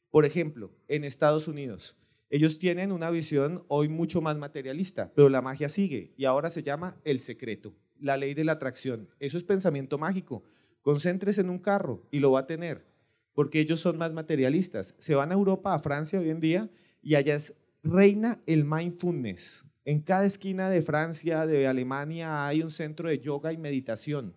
Por 0.09 0.25
ejemplo, 0.25 0.71
en 0.89 1.05
Estados 1.05 1.47
Unidos, 1.47 1.95
ellos 2.29 2.59
tienen 2.59 2.91
una 2.91 3.09
visión 3.09 3.63
hoy 3.69 3.87
mucho 3.87 4.21
más 4.21 4.37
materialista, 4.37 5.13
pero 5.15 5.29
la 5.29 5.41
magia 5.41 5.69
sigue 5.69 6.13
y 6.17 6.25
ahora 6.25 6.49
se 6.49 6.63
llama 6.63 6.97
el 7.05 7.21
secreto, 7.21 7.73
la 7.97 8.17
ley 8.17 8.33
de 8.33 8.43
la 8.43 8.53
atracción. 8.53 9.09
Eso 9.19 9.37
es 9.37 9.43
pensamiento 9.45 9.97
mágico. 9.97 10.43
Concéntrese 10.81 11.41
en 11.41 11.49
un 11.49 11.59
carro 11.59 12.07
y 12.11 12.19
lo 12.19 12.31
va 12.31 12.41
a 12.41 12.47
tener, 12.47 12.85
porque 13.33 13.61
ellos 13.61 13.79
son 13.79 13.97
más 13.97 14.11
materialistas. 14.11 14.95
Se 14.99 15.15
van 15.15 15.31
a 15.31 15.35
Europa, 15.35 15.73
a 15.73 15.79
Francia 15.79 16.19
hoy 16.19 16.29
en 16.29 16.41
día, 16.41 16.69
y 17.01 17.15
allá 17.15 17.37
reina 17.83 18.41
el 18.45 18.65
mindfulness. 18.65 19.63
En 19.83 20.01
cada 20.01 20.25
esquina 20.25 20.69
de 20.69 20.81
Francia, 20.81 21.45
de 21.45 21.67
Alemania, 21.67 22.45
hay 22.45 22.61
un 22.61 22.71
centro 22.71 23.09
de 23.09 23.19
yoga 23.19 23.51
y 23.51 23.57
meditación. 23.57 24.35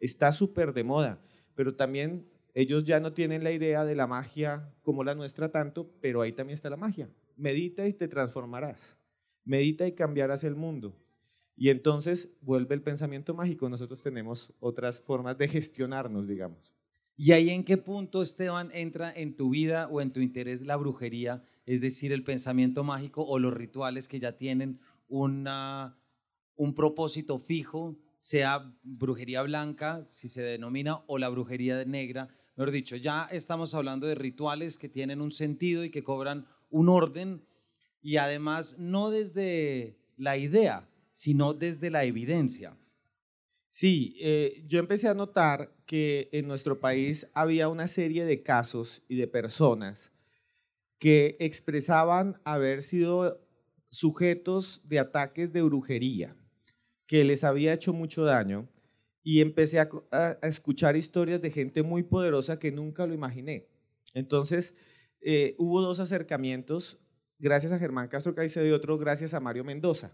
Está 0.00 0.32
súper 0.32 0.72
de 0.72 0.84
moda, 0.84 1.20
pero 1.54 1.74
también 1.74 2.28
ellos 2.54 2.84
ya 2.84 3.00
no 3.00 3.12
tienen 3.12 3.44
la 3.44 3.52
idea 3.52 3.84
de 3.84 3.94
la 3.94 4.06
magia 4.06 4.72
como 4.82 5.04
la 5.04 5.14
nuestra 5.14 5.50
tanto, 5.50 5.90
pero 6.00 6.22
ahí 6.22 6.32
también 6.32 6.54
está 6.54 6.70
la 6.70 6.76
magia 6.76 7.08
medita 7.36 7.86
y 7.86 7.92
te 7.92 8.08
transformarás. 8.08 8.98
Medita 9.44 9.86
y 9.86 9.92
cambiarás 9.92 10.42
el 10.42 10.56
mundo. 10.56 10.96
Y 11.56 11.70
entonces 11.70 12.30
vuelve 12.40 12.74
el 12.74 12.82
pensamiento 12.82 13.34
mágico. 13.34 13.68
Nosotros 13.68 14.02
tenemos 14.02 14.52
otras 14.58 15.00
formas 15.00 15.38
de 15.38 15.48
gestionarnos, 15.48 16.26
digamos. 16.26 16.74
¿Y 17.16 17.32
ahí 17.32 17.50
en 17.50 17.64
qué 17.64 17.76
punto, 17.76 18.20
Esteban, 18.20 18.70
entra 18.74 19.12
en 19.14 19.36
tu 19.36 19.50
vida 19.50 19.88
o 19.88 20.00
en 20.00 20.12
tu 20.12 20.20
interés 20.20 20.62
la 20.62 20.76
brujería, 20.76 21.42
es 21.66 21.80
decir, 21.80 22.12
el 22.12 22.22
pensamiento 22.22 22.84
mágico 22.84 23.24
o 23.24 23.38
los 23.38 23.52
rituales 23.52 24.06
que 24.08 24.20
ya 24.20 24.36
tienen 24.36 24.80
una, 25.08 25.98
un 26.54 26.74
propósito 26.74 27.38
fijo, 27.38 27.98
sea 28.18 28.72
brujería 28.82 29.42
blanca, 29.42 30.04
si 30.06 30.28
se 30.28 30.42
denomina, 30.42 31.02
o 31.06 31.18
la 31.18 31.28
brujería 31.28 31.84
negra? 31.84 32.28
Mejor 32.56 32.70
dicho, 32.70 32.96
ya 32.96 33.28
estamos 33.30 33.74
hablando 33.74 34.06
de 34.06 34.14
rituales 34.14 34.78
que 34.78 34.88
tienen 34.88 35.20
un 35.20 35.32
sentido 35.32 35.84
y 35.84 35.90
que 35.90 36.04
cobran 36.04 36.46
un 36.70 36.88
orden 36.88 37.44
y 38.00 38.16
además 38.16 38.78
no 38.78 39.10
desde 39.10 39.98
la 40.16 40.36
idea, 40.36 40.88
sino 41.12 41.52
desde 41.52 41.90
la 41.90 42.04
evidencia. 42.04 42.76
Sí, 43.68 44.16
eh, 44.20 44.64
yo 44.68 44.78
empecé 44.78 45.08
a 45.08 45.14
notar 45.14 45.74
que 45.84 46.30
en 46.32 46.48
nuestro 46.48 46.80
país 46.80 47.28
había 47.34 47.68
una 47.68 47.88
serie 47.88 48.24
de 48.24 48.42
casos 48.42 49.02
y 49.08 49.16
de 49.16 49.26
personas 49.26 50.15
que 50.98 51.36
expresaban 51.40 52.40
haber 52.44 52.82
sido 52.82 53.40
sujetos 53.88 54.80
de 54.84 54.98
ataques 54.98 55.52
de 55.52 55.62
brujería, 55.62 56.36
que 57.06 57.24
les 57.24 57.44
había 57.44 57.72
hecho 57.72 57.92
mucho 57.92 58.24
daño, 58.24 58.68
y 59.22 59.40
empecé 59.40 59.80
a, 59.80 59.88
escuchar 60.42 60.96
historias 60.96 61.42
de 61.42 61.50
gente 61.50 61.82
muy 61.82 62.04
poderosa 62.04 62.60
que 62.60 62.70
nunca 62.70 63.06
lo 63.06 63.14
imaginé. 63.14 63.66
Entonces, 64.14 64.74
eh, 65.20 65.56
hubo 65.58 65.82
dos 65.82 65.98
acercamientos, 65.98 66.98
gracias 67.38 67.72
a 67.72 67.78
Germán 67.78 68.06
Castro 68.06 68.36
Caicedo 68.36 68.66
y 68.66 68.70
otro 68.70 68.98
gracias 68.98 69.34
a 69.34 69.40
Mario 69.40 69.64
Mendoza. 69.64 70.12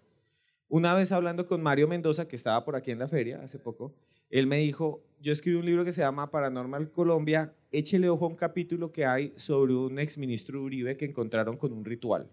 Una 0.68 0.94
vez 0.94 1.12
hablando 1.12 1.44
con 1.44 1.62
Mario 1.62 1.86
Mendoza, 1.88 2.26
que 2.26 2.36
estaba 2.36 2.64
por 2.64 2.74
aquí 2.74 2.90
en 2.90 2.98
la 2.98 3.06
feria 3.06 3.42
hace 3.42 3.58
poco, 3.58 3.94
él 4.32 4.48
me 4.48 4.56
dijo, 4.56 5.04
yo 5.20 5.32
escribí 5.32 5.56
un 5.56 5.66
libro 5.66 5.84
que 5.84 5.92
se 5.92 6.00
llama 6.00 6.32
Paranormal 6.32 6.90
Colombia, 6.90 7.54
échele 7.70 8.08
ojo 8.08 8.24
a 8.24 8.28
un 8.28 8.34
capítulo 8.34 8.90
que 8.90 9.06
hay 9.06 9.32
sobre 9.36 9.74
un 9.74 10.00
exministro 10.00 10.60
Uribe 10.60 10.96
que 10.96 11.04
encontraron 11.04 11.56
con 11.56 11.72
un 11.72 11.84
ritual. 11.84 12.28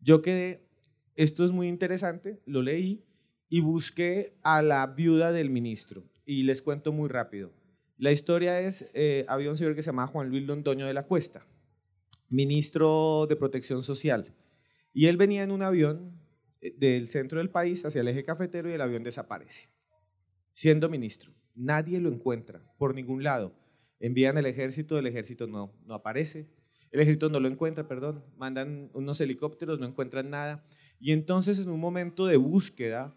Yo 0.00 0.22
quedé, 0.22 0.62
esto 1.14 1.44
es 1.44 1.50
muy 1.50 1.68
interesante, 1.68 2.40
lo 2.46 2.62
leí 2.62 3.04
y 3.50 3.60
busqué 3.60 4.32
a 4.42 4.62
la 4.62 4.86
viuda 4.86 5.30
del 5.30 5.50
ministro. 5.50 6.04
Y 6.24 6.44
les 6.44 6.62
cuento 6.62 6.90
muy 6.90 7.10
rápido. 7.10 7.52
La 7.98 8.12
historia 8.12 8.60
es, 8.60 8.88
eh, 8.94 9.26
había 9.28 9.50
un 9.50 9.58
señor 9.58 9.74
que 9.74 9.82
se 9.82 9.90
llamaba 9.90 10.08
Juan 10.08 10.30
Luis 10.30 10.46
Londoño 10.46 10.86
de 10.86 10.94
la 10.94 11.04
Cuesta 11.04 11.44
ministro 12.32 13.26
de 13.28 13.36
Protección 13.36 13.82
Social. 13.82 14.34
Y 14.94 15.06
él 15.06 15.16
venía 15.16 15.42
en 15.42 15.52
un 15.52 15.62
avión 15.62 16.18
eh, 16.60 16.74
del 16.76 17.08
centro 17.08 17.38
del 17.38 17.50
país 17.50 17.84
hacia 17.84 18.00
el 18.00 18.08
eje 18.08 18.24
cafetero 18.24 18.68
y 18.70 18.72
el 18.72 18.80
avión 18.80 19.02
desaparece, 19.02 19.68
siendo 20.52 20.88
ministro. 20.88 21.32
Nadie 21.54 22.00
lo 22.00 22.08
encuentra 22.08 22.62
por 22.78 22.94
ningún 22.94 23.22
lado. 23.22 23.52
Envían 24.00 24.38
el 24.38 24.46
ejército, 24.46 24.98
el 24.98 25.06
ejército 25.06 25.46
no, 25.46 25.72
no 25.86 25.94
aparece. 25.94 26.48
El 26.90 27.00
ejército 27.00 27.28
no 27.28 27.40
lo 27.40 27.48
encuentra, 27.48 27.88
perdón. 27.88 28.24
Mandan 28.36 28.90
unos 28.94 29.20
helicópteros, 29.20 29.80
no 29.80 29.86
encuentran 29.86 30.30
nada. 30.30 30.64
Y 31.00 31.12
entonces 31.12 31.58
en 31.58 31.70
un 31.70 31.80
momento 31.80 32.26
de 32.26 32.36
búsqueda, 32.36 33.14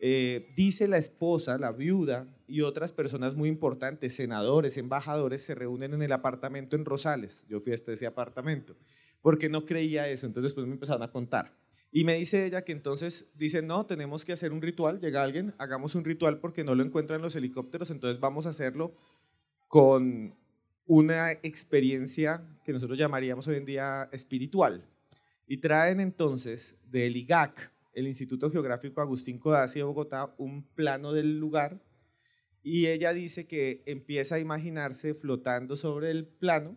eh, 0.00 0.52
dice 0.56 0.86
la 0.86 0.98
esposa, 0.98 1.58
la 1.58 1.72
viuda 1.72 2.26
y 2.46 2.60
otras 2.60 2.92
personas 2.92 3.34
muy 3.34 3.48
importantes, 3.48 4.14
senadores, 4.14 4.76
embajadores, 4.76 5.42
se 5.42 5.54
reúnen 5.54 5.92
en 5.94 6.02
el 6.02 6.12
apartamento 6.12 6.76
en 6.76 6.84
Rosales. 6.84 7.44
Yo 7.48 7.60
fui 7.60 7.72
hasta 7.72 7.92
ese 7.92 8.06
apartamento 8.06 8.76
porque 9.22 9.48
no 9.48 9.66
creía 9.66 10.08
eso. 10.08 10.26
Entonces 10.26 10.50
después 10.50 10.66
me 10.66 10.74
empezaron 10.74 11.02
a 11.02 11.10
contar. 11.10 11.54
Y 11.90 12.04
me 12.04 12.14
dice 12.14 12.44
ella 12.44 12.62
que 12.62 12.72
entonces 12.72 13.30
dice, 13.34 13.62
no, 13.62 13.86
tenemos 13.86 14.24
que 14.24 14.32
hacer 14.32 14.52
un 14.52 14.60
ritual. 14.60 15.00
Llega 15.00 15.22
alguien, 15.22 15.54
hagamos 15.58 15.94
un 15.94 16.04
ritual 16.04 16.38
porque 16.38 16.64
no 16.64 16.74
lo 16.74 16.82
encuentran 16.82 17.22
los 17.22 17.34
helicópteros, 17.34 17.90
entonces 17.90 18.20
vamos 18.20 18.46
a 18.46 18.50
hacerlo 18.50 18.94
con 19.68 20.34
una 20.86 21.32
experiencia 21.32 22.42
que 22.64 22.72
nosotros 22.72 22.98
llamaríamos 22.98 23.46
hoy 23.48 23.56
en 23.56 23.64
día 23.64 24.08
espiritual. 24.12 24.84
Y 25.46 25.58
traen 25.58 26.00
entonces 26.00 26.76
del 26.84 27.16
IGAC, 27.16 27.72
el 27.94 28.06
Instituto 28.06 28.50
Geográfico 28.50 29.00
Agustín 29.00 29.38
Codazzi 29.38 29.78
de 29.78 29.84
Bogotá 29.84 30.34
un 30.38 30.62
plano 30.62 31.12
del 31.12 31.38
lugar 31.38 31.80
y 32.62 32.86
ella 32.86 33.12
dice 33.12 33.46
que 33.46 33.82
empieza 33.86 34.34
a 34.34 34.40
imaginarse 34.40 35.14
flotando 35.14 35.76
sobre 35.76 36.10
el 36.10 36.26
plano 36.26 36.76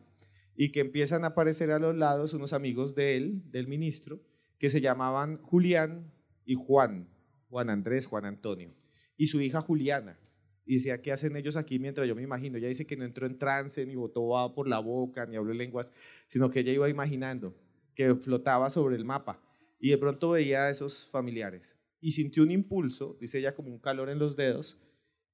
y 0.55 0.71
que 0.71 0.79
empiezan 0.79 1.23
a 1.23 1.27
aparecer 1.27 1.71
a 1.71 1.79
los 1.79 1.95
lados 1.95 2.33
unos 2.33 2.53
amigos 2.53 2.95
de 2.95 3.17
él, 3.17 3.41
del 3.51 3.67
ministro, 3.67 4.21
que 4.61 4.69
se 4.69 4.79
llamaban 4.79 5.41
Julián 5.41 6.13
y 6.45 6.53
Juan, 6.53 7.09
Juan 7.49 7.71
Andrés, 7.71 8.05
Juan 8.05 8.25
Antonio, 8.25 8.75
y 9.17 9.25
su 9.25 9.41
hija 9.41 9.59
Juliana. 9.59 10.19
Y 10.67 10.75
decía, 10.75 11.01
¿qué 11.01 11.11
hacen 11.11 11.35
ellos 11.35 11.55
aquí 11.55 11.79
mientras 11.79 12.07
yo 12.07 12.13
me 12.13 12.21
imagino? 12.21 12.59
Ella 12.59 12.67
dice 12.67 12.85
que 12.85 12.95
no 12.95 13.03
entró 13.03 13.25
en 13.25 13.39
trance, 13.39 13.83
ni 13.87 13.95
botó 13.95 14.53
por 14.53 14.67
la 14.67 14.77
boca, 14.77 15.25
ni 15.25 15.35
habló 15.35 15.55
lenguas, 15.55 15.91
sino 16.27 16.51
que 16.51 16.59
ella 16.59 16.73
iba 16.73 16.87
imaginando 16.89 17.57
que 17.95 18.13
flotaba 18.13 18.69
sobre 18.69 18.97
el 18.97 19.03
mapa 19.03 19.41
y 19.79 19.89
de 19.89 19.97
pronto 19.97 20.29
veía 20.29 20.65
a 20.65 20.69
esos 20.69 21.07
familiares 21.07 21.79
y 21.99 22.11
sintió 22.11 22.43
un 22.43 22.51
impulso, 22.51 23.17
dice 23.19 23.39
ella, 23.39 23.55
como 23.55 23.69
un 23.69 23.79
calor 23.79 24.11
en 24.11 24.19
los 24.19 24.35
dedos 24.35 24.77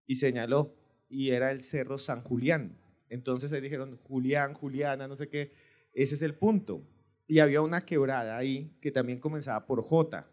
y 0.06 0.16
señaló 0.16 0.74
y 1.10 1.32
era 1.32 1.52
el 1.52 1.60
cerro 1.60 1.98
San 1.98 2.24
Julián. 2.24 2.78
Entonces 3.10 3.52
ahí 3.52 3.60
dijeron, 3.60 4.00
Julián, 4.04 4.54
Juliana, 4.54 5.10
no 5.10 5.18
sé 5.18 5.28
qué, 5.28 5.52
ese 5.92 6.16
es 6.16 6.22
el 6.22 6.34
punto. 6.36 6.88
Y 7.28 7.40
había 7.40 7.62
una 7.62 7.86
quebrada 7.86 8.38
ahí 8.38 8.72
que 8.82 8.92
también 8.92 9.20
comenzaba 9.20 9.66
por 9.66 9.84
J. 9.84 10.28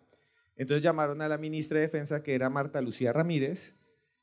Entonces 0.57 0.83
llamaron 0.83 1.21
a 1.21 1.29
la 1.29 1.39
ministra 1.39 1.79
de 1.79 1.87
Defensa, 1.87 2.23
que 2.23 2.35
era 2.35 2.49
Marta 2.49 2.81
Lucía 2.81 3.13
Ramírez, 3.13 3.75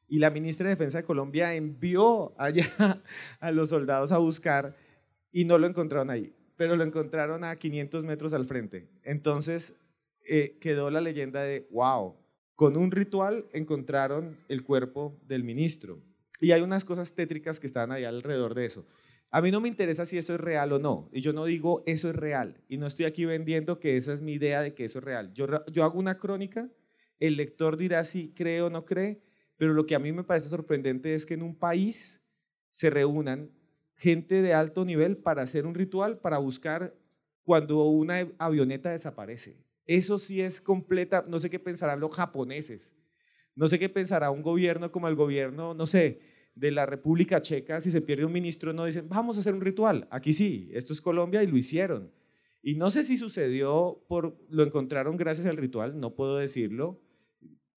y 0.07 0.19
la 0.19 0.29
ministra 0.29 0.67
de 0.67 0.75
Defensa 0.75 0.99
de 0.99 1.03
Colombia 1.03 1.53
envió 1.55 2.33
allá 2.37 2.65
a 3.39 3.51
los 3.51 3.69
soldados 3.69 4.11
a 4.11 4.17
buscar 4.17 4.75
y 5.31 5.45
no 5.45 5.57
lo 5.57 5.67
encontraron 5.67 6.09
ahí, 6.09 6.33
pero 6.57 6.75
lo 6.75 6.83
encontraron 6.83 7.43
a 7.43 7.55
500 7.55 8.03
metros 8.03 8.33
al 8.33 8.45
frente. 8.45 8.89
Entonces 9.03 9.75
eh, 10.27 10.57
quedó 10.59 10.89
la 10.91 11.01
leyenda 11.01 11.41
de, 11.43 11.67
wow, 11.71 12.15
con 12.55 12.77
un 12.77 12.91
ritual 12.91 13.47
encontraron 13.53 14.37
el 14.47 14.63
cuerpo 14.63 15.17
del 15.25 15.43
ministro. 15.43 16.01
Y 16.39 16.51
hay 16.51 16.61
unas 16.61 16.85
cosas 16.85 17.13
tétricas 17.15 17.59
que 17.59 17.67
están 17.67 17.91
ahí 17.91 18.03
alrededor 18.03 18.53
de 18.53 18.65
eso. 18.65 18.85
A 19.33 19.41
mí 19.41 19.50
no 19.50 19.61
me 19.61 19.69
interesa 19.69 20.05
si 20.05 20.17
eso 20.17 20.35
es 20.35 20.41
real 20.41 20.73
o 20.73 20.79
no. 20.79 21.09
Y 21.13 21.21
yo 21.21 21.31
no 21.31 21.45
digo 21.45 21.83
eso 21.85 22.09
es 22.09 22.15
real. 22.15 22.61
Y 22.67 22.77
no 22.77 22.85
estoy 22.85 23.05
aquí 23.05 23.23
vendiendo 23.23 23.79
que 23.79 23.95
esa 23.95 24.13
es 24.13 24.21
mi 24.21 24.33
idea 24.33 24.61
de 24.61 24.73
que 24.73 24.83
eso 24.83 25.00
es 25.00 25.05
real. 25.05 25.33
Yo, 25.33 25.47
yo 25.67 25.83
hago 25.85 25.97
una 25.97 26.17
crónica, 26.17 26.69
el 27.19 27.38
lector 27.38 27.77
dirá 27.77 28.03
si 28.03 28.33
cree 28.33 28.61
o 28.61 28.69
no 28.69 28.85
cree, 28.85 29.21
pero 29.55 29.73
lo 29.73 29.85
que 29.85 29.95
a 29.95 30.00
mí 30.00 30.11
me 30.11 30.25
parece 30.25 30.50
sorprendente 30.50 31.13
es 31.13 31.25
que 31.25 31.35
en 31.35 31.43
un 31.43 31.55
país 31.55 32.21
se 32.71 32.89
reúnan 32.89 33.51
gente 33.95 34.41
de 34.41 34.53
alto 34.53 34.83
nivel 34.83 35.17
para 35.17 35.43
hacer 35.43 35.65
un 35.65 35.75
ritual, 35.75 36.19
para 36.19 36.39
buscar 36.39 36.93
cuando 37.43 37.85
una 37.85 38.27
avioneta 38.38 38.91
desaparece. 38.91 39.63
Eso 39.85 40.19
sí 40.19 40.41
es 40.41 40.59
completa, 40.59 41.23
no 41.27 41.39
sé 41.39 41.50
qué 41.50 41.59
pensarán 41.59 42.00
los 42.00 42.13
japoneses, 42.15 42.95
no 43.55 43.67
sé 43.67 43.77
qué 43.77 43.89
pensará 43.89 44.31
un 44.31 44.41
gobierno 44.41 44.91
como 44.91 45.07
el 45.07 45.15
gobierno, 45.15 45.73
no 45.73 45.85
sé, 45.85 46.21
de 46.55 46.72
la 46.72 46.86
República 46.86 47.41
Checa, 47.41 47.81
si 47.81 47.91
se 47.91 48.01
pierde 48.01 48.25
un 48.25 48.31
ministro, 48.31 48.74
no 48.74 48.86
dicen, 48.86 49.08
vamos 49.08 49.38
a 49.38 49.39
hacer 49.39 49.53
un 49.53 49.62
ritual. 49.62 50.08
Aquí 50.12 50.34
sí, 50.34 50.70
esto 50.74 50.93
es 50.93 51.01
Colombia 51.01 51.43
y 51.43 51.48
lo 51.48 51.58
hicieron. 51.58 52.12
Y 52.62 52.75
no 52.75 52.89
sé 52.89 53.03
si 53.03 53.17
sucedió 53.17 54.03
por, 54.08 54.38
lo 54.50 54.63
encontraron 54.63 55.17
gracias 55.17 55.48
al 55.48 55.58
ritual, 55.58 56.00
no 56.00 56.13
puedo 56.13 56.38
decirlo. 56.38 57.01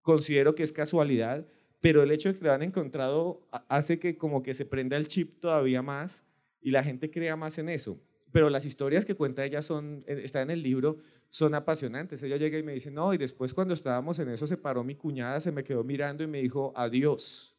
Considero 0.02 0.54
que 0.54 0.62
es 0.62 0.72
casualidad, 0.72 1.46
pero 1.80 2.02
el 2.02 2.10
hecho 2.10 2.30
de 2.30 2.38
que 2.38 2.44
lo 2.44 2.52
han 2.52 2.62
encontrado 2.62 3.46
hace 3.68 3.98
que 3.98 4.18
como 4.18 4.42
que 4.42 4.54
se 4.54 4.66
prenda 4.66 4.96
el 4.96 5.06
chip 5.06 5.40
todavía 5.40 5.82
más 5.82 6.24
y 6.60 6.70
la 6.70 6.82
gente 6.82 7.10
crea 7.10 7.36
más 7.36 7.58
en 7.58 7.68
eso. 7.68 7.98
Pero 8.32 8.50
las 8.50 8.66
historias 8.66 9.06
que 9.06 9.14
cuenta 9.14 9.44
ella 9.44 9.62
son, 9.62 10.04
eh, 10.06 10.20
está 10.24 10.42
en 10.42 10.50
el 10.50 10.62
libro, 10.62 10.98
son 11.30 11.54
apasionantes. 11.54 12.22
Ella 12.22 12.36
llega 12.36 12.58
y 12.58 12.62
me 12.62 12.72
dice, 12.72 12.90
no, 12.90 13.14
y 13.14 13.18
después 13.18 13.54
cuando 13.54 13.74
estábamos 13.74 14.18
en 14.18 14.28
eso 14.28 14.46
se 14.46 14.56
paró 14.56 14.82
mi 14.82 14.96
cuñada, 14.96 15.40
se 15.40 15.52
me 15.52 15.62
quedó 15.62 15.84
mirando 15.84 16.24
y 16.24 16.26
me 16.26 16.42
dijo, 16.42 16.72
adiós. 16.74 17.53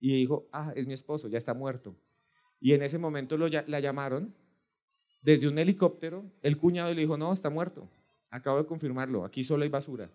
Y 0.00 0.16
dijo, 0.16 0.48
ah, 0.52 0.72
es 0.74 0.86
mi 0.86 0.94
esposo, 0.94 1.28
ya 1.28 1.38
está 1.38 1.54
muerto. 1.54 1.94
Y 2.60 2.72
en 2.72 2.82
ese 2.82 2.98
momento 2.98 3.36
lo, 3.36 3.48
la 3.48 3.80
llamaron 3.80 4.34
desde 5.22 5.48
un 5.48 5.58
helicóptero, 5.58 6.24
el 6.42 6.56
cuñado 6.56 6.92
le 6.94 7.02
dijo, 7.02 7.16
no, 7.16 7.32
está 7.32 7.50
muerto. 7.50 7.88
Acabo 8.30 8.58
de 8.58 8.66
confirmarlo, 8.66 9.24
aquí 9.24 9.44
solo 9.44 9.64
hay 9.64 9.68
basura. 9.68 10.10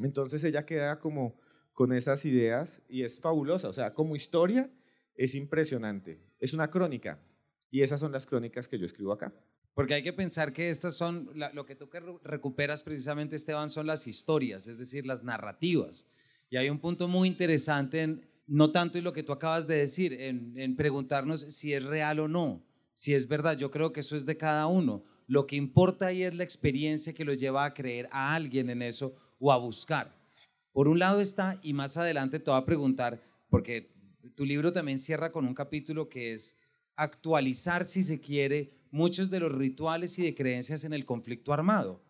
Entonces 0.00 0.44
ella 0.44 0.66
queda 0.66 0.98
como 1.00 1.38
con 1.72 1.92
esas 1.92 2.24
ideas 2.24 2.82
y 2.88 3.02
es 3.02 3.20
fabulosa. 3.20 3.68
O 3.68 3.72
sea, 3.72 3.94
como 3.94 4.16
historia 4.16 4.70
es 5.14 5.34
impresionante. 5.34 6.20
Es 6.38 6.52
una 6.52 6.70
crónica 6.70 7.20
y 7.70 7.82
esas 7.82 8.00
son 8.00 8.12
las 8.12 8.26
crónicas 8.26 8.68
que 8.68 8.78
yo 8.78 8.86
escribo 8.86 9.12
acá. 9.12 9.32
Porque 9.74 9.94
hay 9.94 10.02
que 10.02 10.12
pensar 10.12 10.52
que 10.52 10.70
estas 10.70 10.96
son, 10.96 11.30
lo 11.52 11.64
que 11.64 11.76
tú 11.76 11.88
recuperas 12.24 12.82
precisamente, 12.82 13.36
Esteban, 13.36 13.70
son 13.70 13.86
las 13.86 14.08
historias, 14.08 14.66
es 14.66 14.76
decir, 14.76 15.06
las 15.06 15.22
narrativas. 15.22 16.06
Y 16.50 16.56
hay 16.56 16.68
un 16.68 16.80
punto 16.80 17.06
muy 17.06 17.28
interesante, 17.28 18.02
en, 18.02 18.28
no 18.48 18.72
tanto 18.72 18.98
en 18.98 19.04
lo 19.04 19.12
que 19.12 19.22
tú 19.22 19.32
acabas 19.32 19.68
de 19.68 19.76
decir, 19.76 20.14
en, 20.14 20.74
preguntarnos 20.74 21.42
si 21.42 21.74
es 21.74 21.84
real 21.84 22.18
o 22.18 22.28
no, 22.28 22.64
si 22.94 23.14
es 23.14 23.28
verdad. 23.28 23.56
Yo 23.56 23.70
creo 23.70 23.92
que 23.92 24.00
eso 24.00 24.16
es 24.16 24.26
de 24.26 24.36
cada 24.36 24.66
uno. 24.66 25.04
Lo 25.26 25.46
que 25.46 25.56
importa 25.56 26.06
ahí 26.06 26.22
es 26.22 26.34
la 26.34 26.44
experiencia 26.44 27.12
que 27.12 27.26
lo 27.26 27.34
lleva 27.34 27.64
a 27.64 27.74
creer 27.74 28.08
a 28.10 28.34
alguien 28.34 28.70
en 28.70 28.80
eso 28.82 29.14
o 29.38 29.52
a 29.52 29.58
buscar. 29.58 30.16
Por 30.72 30.88
un 30.88 30.98
lado 30.98 31.20
está, 31.20 31.60
y 31.62 31.74
más 31.74 31.98
adelante 31.98 32.40
te 32.40 32.50
voy 32.50 32.58
a 32.58 32.64
preguntar, 32.64 33.22
porque 33.50 33.92
tu 34.34 34.46
libro 34.46 34.72
también 34.72 34.98
cierra 34.98 35.30
con 35.30 35.44
un 35.44 35.54
capítulo 35.54 36.08
que 36.08 36.32
es 36.32 36.56
actualizar, 36.96 37.84
si 37.84 38.02
se 38.02 38.20
quiere, 38.20 38.72
muchos 38.90 39.28
de 39.28 39.40
los 39.40 39.52
rituales 39.52 40.18
y 40.18 40.22
de 40.22 40.34
creencias 40.34 40.84
en 40.84 40.94
el 40.94 41.04
conflicto 41.04 41.52
armado. 41.52 42.02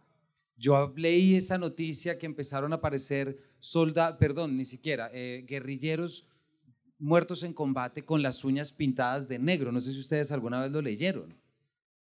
Yo 0.59 0.93
leí 0.97 1.37
esa 1.37 1.57
noticia 1.57 2.19
que 2.19 2.27
empezaron 2.27 2.73
a 2.73 2.77
aparecer 2.77 3.39
soldados, 3.61 4.19
perdón, 4.19 4.57
ni 4.57 4.65
siquiera, 4.65 5.11
eh, 5.15 5.45
guerrilleros 5.47 6.27
muertos 6.99 7.45
en 7.45 7.53
combate 7.53 8.05
con 8.05 8.23
las 8.23 8.45
uñas 8.45 8.73
pintadas 8.73 9.29
de 9.29 9.39
negro. 9.39 9.71
No 9.71 9.81
sé 9.81 9.93
si 9.93 10.01
ustedes 10.01 10.33
alguna 10.33 10.61
vez 10.61 10.73
lo 10.73 10.83
leyeron. 10.83 11.37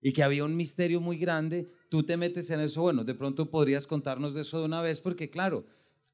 Y 0.02 0.12
que 0.12 0.24
había 0.24 0.44
un 0.44 0.56
misterio 0.56 1.00
muy 1.00 1.18
grande. 1.18 1.70
Tú 1.90 2.04
te 2.04 2.18
metes 2.18 2.50
en 2.50 2.60
eso. 2.60 2.82
Bueno, 2.82 3.04
de 3.04 3.16
pronto 3.16 3.50
podrías 3.50 3.88
contarnos 3.88 4.34
de 4.34 4.42
eso 4.42 4.60
de 4.60 4.66
una 4.66 4.82
vez, 4.82 5.00
porque 5.00 5.30
claro, 5.30 5.66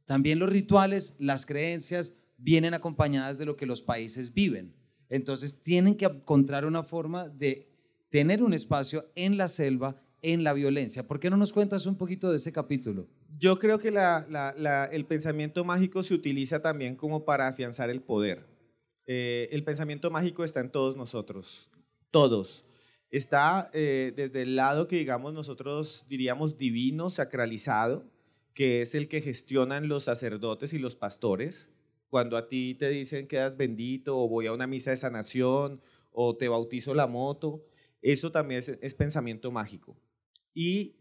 también 0.06 0.39
los 0.39 0.50
rituales, 0.50 1.15
las 1.20 1.46
creencias 1.46 2.13
vienen 2.38 2.74
acompañadas 2.74 3.38
de 3.38 3.46
lo 3.46 3.56
que 3.56 3.65
los 3.65 3.82
países 3.82 4.34
viven. 4.34 4.75
Entonces 5.10 5.63
tienen 5.63 5.96
que 5.96 6.06
encontrar 6.06 6.65
una 6.65 6.84
forma 6.84 7.29
de 7.29 7.70
tener 8.10 8.44
un 8.44 8.53
espacio 8.53 9.10
en 9.15 9.38
la 9.38 9.48
selva, 9.48 10.01
en 10.34 10.43
la 10.43 10.53
violencia. 10.53 11.07
¿Por 11.07 11.19
qué 11.19 11.29
no 11.29 11.38
nos 11.38 11.53
cuentas 11.53 11.86
un 11.86 11.96
poquito 11.96 12.29
de 12.29 12.38
ese 12.38 12.51
capítulo? 12.51 13.07
Yo 13.38 13.60
creo 13.60 13.79
que 13.79 13.89
el 13.89 15.05
pensamiento 15.05 15.63
mágico 15.63 16.03
se 16.03 16.13
utiliza 16.13 16.61
también 16.61 16.96
como 16.96 17.24
para 17.24 17.48
afianzar 17.48 17.90
el 17.90 18.01
poder. 18.01 18.46
Eh, 19.05 19.48
el 19.51 19.63
pensamiento 19.63 20.11
mágico 20.11 20.44
está 20.44 20.59
en 20.59 20.70
todos 20.70 20.98
nosotros, 20.98 21.70
todos. 22.11 22.66
Está 23.09 23.70
eh, 23.74 24.11
desde 24.16 24.42
el 24.42 24.57
lado 24.57 24.90
que 24.90 24.98
digamos 24.98 25.33
nosotros 25.33 26.05
diríamos 26.09 26.57
divino, 26.57 27.09
sacralizado, 27.09 28.03
que 28.53 28.81
es 28.81 28.96
el 28.96 29.07
que 29.07 29.22
gestionan 29.22 29.87
los 29.87 30.03
sacerdotes 30.03 30.74
y 30.74 30.79
los 30.79 30.96
pastores. 30.96 31.70
Cuando 32.09 32.35
a 32.35 32.50
ti 32.50 32.75
te 32.75 32.90
dicen 32.90 33.27
quedas 33.27 33.55
bendito 33.55 34.18
o 34.18 34.27
voy 34.27 34.48
a 34.48 34.53
una 34.53 34.68
misa 34.68 34.92
de 34.92 34.98
sanación 34.98 35.81
o 36.11 36.35
te 36.35 36.50
bautizo 36.50 36.94
la 36.94 37.07
moto, 37.07 37.63
eso 38.01 38.31
también 38.31 38.61
es, 38.81 38.96
pensamiento 38.96 39.51
mágico. 39.51 39.96
Y 40.59 40.96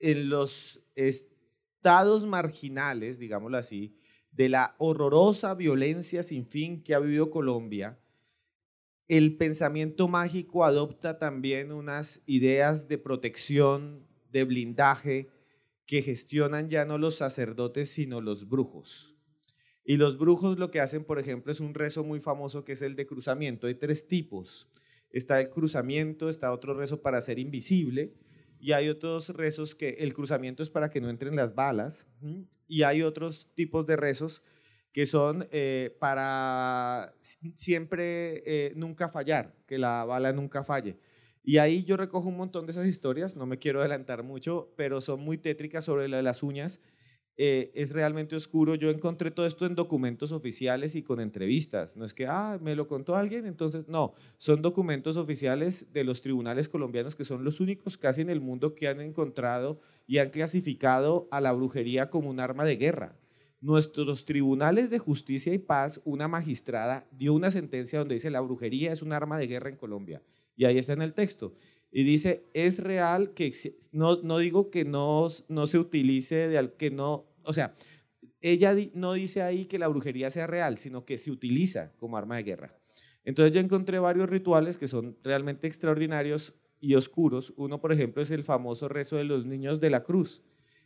en 0.00 0.28
los 0.28 0.82
estados 0.96 2.26
marginales, 2.26 3.20
digámoslo 3.20 3.56
así, 3.56 3.96
de 4.32 4.48
la 4.48 4.74
horrorosa 4.78 5.54
violencia 5.54 6.24
sin 6.24 6.48
fin 6.48 6.82
que 6.82 6.92
ha 6.92 6.98
vivido 6.98 7.30
Colombia, 7.30 8.00
el 9.06 9.36
pensamiento 9.36 10.08
mágico 10.08 10.64
adopta 10.64 11.20
también 11.20 11.70
unas 11.70 12.22
ideas 12.26 12.88
de 12.88 12.98
protección, 12.98 14.04
de 14.32 14.42
blindaje, 14.42 15.28
que 15.86 16.02
gestionan 16.02 16.68
ya 16.68 16.84
no 16.84 16.98
los 16.98 17.14
sacerdotes, 17.14 17.88
sino 17.88 18.20
los 18.20 18.48
brujos. 18.48 19.14
Y 19.84 19.96
los 19.96 20.18
brujos 20.18 20.58
lo 20.58 20.72
que 20.72 20.80
hacen, 20.80 21.04
por 21.04 21.20
ejemplo, 21.20 21.52
es 21.52 21.60
un 21.60 21.74
rezo 21.74 22.02
muy 22.02 22.18
famoso 22.18 22.64
que 22.64 22.72
es 22.72 22.82
el 22.82 22.96
de 22.96 23.06
cruzamiento. 23.06 23.68
Hay 23.68 23.76
tres 23.76 24.08
tipos. 24.08 24.68
Está 25.10 25.40
el 25.40 25.50
cruzamiento, 25.50 26.28
está 26.28 26.50
otro 26.50 26.74
rezo 26.74 27.00
para 27.00 27.20
ser 27.20 27.38
invisible, 27.38 28.16
y 28.62 28.70
hay 28.70 28.88
otros 28.88 29.30
rezos 29.30 29.74
que 29.74 29.96
el 29.98 30.14
cruzamiento 30.14 30.62
es 30.62 30.70
para 30.70 30.88
que 30.88 31.00
no 31.00 31.10
entren 31.10 31.34
las 31.34 31.56
balas, 31.56 32.06
y 32.68 32.84
hay 32.84 33.02
otros 33.02 33.52
tipos 33.56 33.86
de 33.86 33.96
rezos 33.96 34.40
que 34.92 35.04
son 35.06 35.48
eh, 35.50 35.96
para 35.98 37.12
siempre 37.56 38.44
eh, 38.46 38.72
nunca 38.76 39.08
fallar, 39.08 39.56
que 39.66 39.78
la 39.78 40.04
bala 40.04 40.32
nunca 40.32 40.62
falle. 40.62 40.96
Y 41.42 41.58
ahí 41.58 41.82
yo 41.82 41.96
recojo 41.96 42.28
un 42.28 42.36
montón 42.36 42.66
de 42.66 42.70
esas 42.70 42.86
historias, 42.86 43.34
no 43.34 43.46
me 43.46 43.58
quiero 43.58 43.80
adelantar 43.80 44.22
mucho, 44.22 44.72
pero 44.76 45.00
son 45.00 45.18
muy 45.18 45.38
tétricas 45.38 45.84
sobre 45.84 46.06
las 46.06 46.44
uñas. 46.44 46.78
Eh, 47.38 47.72
es 47.74 47.92
realmente 47.92 48.36
oscuro. 48.36 48.74
Yo 48.74 48.90
encontré 48.90 49.30
todo 49.30 49.46
esto 49.46 49.64
en 49.64 49.74
documentos 49.74 50.32
oficiales 50.32 50.94
y 50.94 51.02
con 51.02 51.18
entrevistas. 51.20 51.96
No 51.96 52.04
es 52.04 52.12
que, 52.12 52.26
ah, 52.26 52.58
me 52.60 52.76
lo 52.76 52.86
contó 52.86 53.16
alguien, 53.16 53.46
entonces 53.46 53.88
no. 53.88 54.12
Son 54.36 54.60
documentos 54.60 55.16
oficiales 55.16 55.92
de 55.92 56.04
los 56.04 56.20
tribunales 56.20 56.68
colombianos 56.68 57.16
que 57.16 57.24
son 57.24 57.42
los 57.42 57.60
únicos 57.60 57.96
casi 57.96 58.20
en 58.20 58.30
el 58.30 58.40
mundo 58.40 58.74
que 58.74 58.88
han 58.88 59.00
encontrado 59.00 59.80
y 60.06 60.18
han 60.18 60.30
clasificado 60.30 61.28
a 61.30 61.40
la 61.40 61.52
brujería 61.52 62.10
como 62.10 62.28
un 62.28 62.40
arma 62.40 62.64
de 62.64 62.76
guerra. 62.76 63.16
Nuestros 63.62 64.26
tribunales 64.26 64.90
de 64.90 64.98
justicia 64.98 65.54
y 65.54 65.58
paz, 65.58 66.00
una 66.04 66.26
magistrada 66.26 67.06
dio 67.12 67.32
una 67.32 67.50
sentencia 67.50 68.00
donde 68.00 68.14
dice 68.14 68.28
la 68.28 68.40
brujería 68.40 68.92
es 68.92 69.02
un 69.02 69.12
arma 69.12 69.38
de 69.38 69.46
guerra 69.46 69.70
en 69.70 69.76
Colombia 69.76 70.20
y 70.56 70.64
ahí 70.64 70.78
está 70.78 70.92
en 70.92 71.02
el 71.02 71.14
texto. 71.14 71.54
Y 71.92 72.04
dice, 72.04 72.46
es 72.54 72.78
real 72.78 73.34
que, 73.34 73.52
no, 73.92 74.22
no 74.22 74.38
digo 74.38 74.70
que 74.70 74.84
no, 74.84 75.28
no 75.48 75.66
se 75.66 75.78
utilice, 75.78 76.48
de, 76.48 76.72
que 76.78 76.90
no, 76.90 77.26
o 77.44 77.52
sea, 77.52 77.74
ella 78.40 78.74
no 78.94 79.12
dice 79.12 79.42
ahí 79.42 79.66
que 79.66 79.78
la 79.78 79.88
brujería 79.88 80.30
sea 80.30 80.46
real, 80.46 80.78
sino 80.78 81.04
que 81.04 81.18
se 81.18 81.30
utiliza 81.30 81.92
como 81.98 82.16
arma 82.16 82.36
de 82.36 82.44
guerra. 82.44 82.74
Entonces 83.24 83.54
yo 83.54 83.60
encontré 83.60 83.98
varios 83.98 84.30
rituales 84.30 84.78
que 84.78 84.88
son 84.88 85.16
realmente 85.22 85.66
extraordinarios 85.66 86.54
y 86.80 86.94
oscuros. 86.94 87.52
Uno, 87.56 87.80
por 87.80 87.92
ejemplo, 87.92 88.22
es 88.22 88.30
el 88.30 88.42
famoso 88.42 88.88
rezo 88.88 89.16
de 89.16 89.24
los 89.24 89.46
niños 89.46 89.78
de 89.78 89.90
la 89.90 90.02
cruz. 90.02 90.42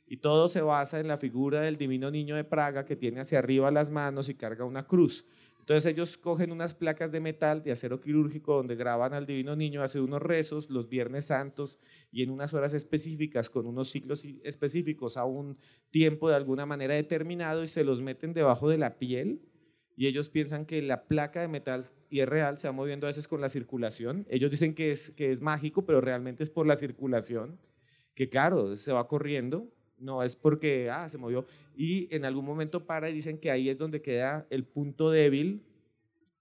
Y 0.06 0.18
todo 0.18 0.48
se 0.48 0.60
basa 0.60 1.00
en 1.00 1.08
la 1.08 1.16
figura 1.16 1.62
del 1.62 1.78
divino 1.78 2.10
niño 2.10 2.36
de 2.36 2.44
Praga 2.44 2.84
que 2.84 2.94
tiene 2.94 3.20
hacia 3.20 3.38
arriba 3.38 3.70
las 3.70 3.90
manos 3.90 4.28
y 4.28 4.34
carga 4.34 4.64
una 4.64 4.86
cruz. 4.86 5.24
Entonces 5.66 5.90
ellos 5.90 6.16
cogen 6.16 6.52
unas 6.52 6.76
placas 6.76 7.10
de 7.10 7.18
metal 7.18 7.64
de 7.64 7.72
acero 7.72 8.00
quirúrgico 8.00 8.54
donde 8.54 8.76
graban 8.76 9.12
al 9.14 9.26
Divino 9.26 9.56
Niño, 9.56 9.82
hacen 9.82 10.02
unos 10.02 10.22
rezos 10.22 10.70
los 10.70 10.88
Viernes 10.88 11.24
Santos 11.24 11.76
y 12.12 12.22
en 12.22 12.30
unas 12.30 12.54
horas 12.54 12.72
específicas, 12.72 13.50
con 13.50 13.66
unos 13.66 13.90
ciclos 13.90 14.24
específicos 14.44 15.16
a 15.16 15.24
un 15.24 15.58
tiempo 15.90 16.28
de 16.28 16.36
alguna 16.36 16.66
manera 16.66 16.94
determinado 16.94 17.64
y 17.64 17.66
se 17.66 17.82
los 17.82 18.00
meten 18.00 18.32
debajo 18.32 18.68
de 18.68 18.78
la 18.78 18.96
piel 19.00 19.40
y 19.96 20.06
ellos 20.06 20.28
piensan 20.28 20.66
que 20.66 20.80
la 20.82 21.08
placa 21.08 21.40
de 21.40 21.48
metal, 21.48 21.84
y 22.10 22.20
es 22.20 22.28
real, 22.28 22.58
se 22.58 22.68
va 22.68 22.72
moviendo 22.72 23.08
a 23.08 23.10
veces 23.10 23.26
con 23.26 23.40
la 23.40 23.48
circulación. 23.48 24.24
Ellos 24.30 24.52
dicen 24.52 24.72
que 24.72 24.92
es, 24.92 25.10
que 25.10 25.32
es 25.32 25.40
mágico, 25.40 25.84
pero 25.84 26.00
realmente 26.00 26.44
es 26.44 26.50
por 26.50 26.68
la 26.68 26.76
circulación, 26.76 27.58
que 28.14 28.28
claro, 28.28 28.76
se 28.76 28.92
va 28.92 29.08
corriendo 29.08 29.66
no 29.98 30.22
es 30.22 30.36
porque, 30.36 30.90
ah, 30.90 31.08
se 31.08 31.18
movió. 31.18 31.46
Y 31.76 32.14
en 32.14 32.24
algún 32.24 32.44
momento 32.44 32.86
para 32.86 33.10
y 33.10 33.14
dicen 33.14 33.38
que 33.38 33.50
ahí 33.50 33.68
es 33.68 33.78
donde 33.78 34.02
queda 34.02 34.46
el 34.50 34.64
punto 34.64 35.10
débil 35.10 35.62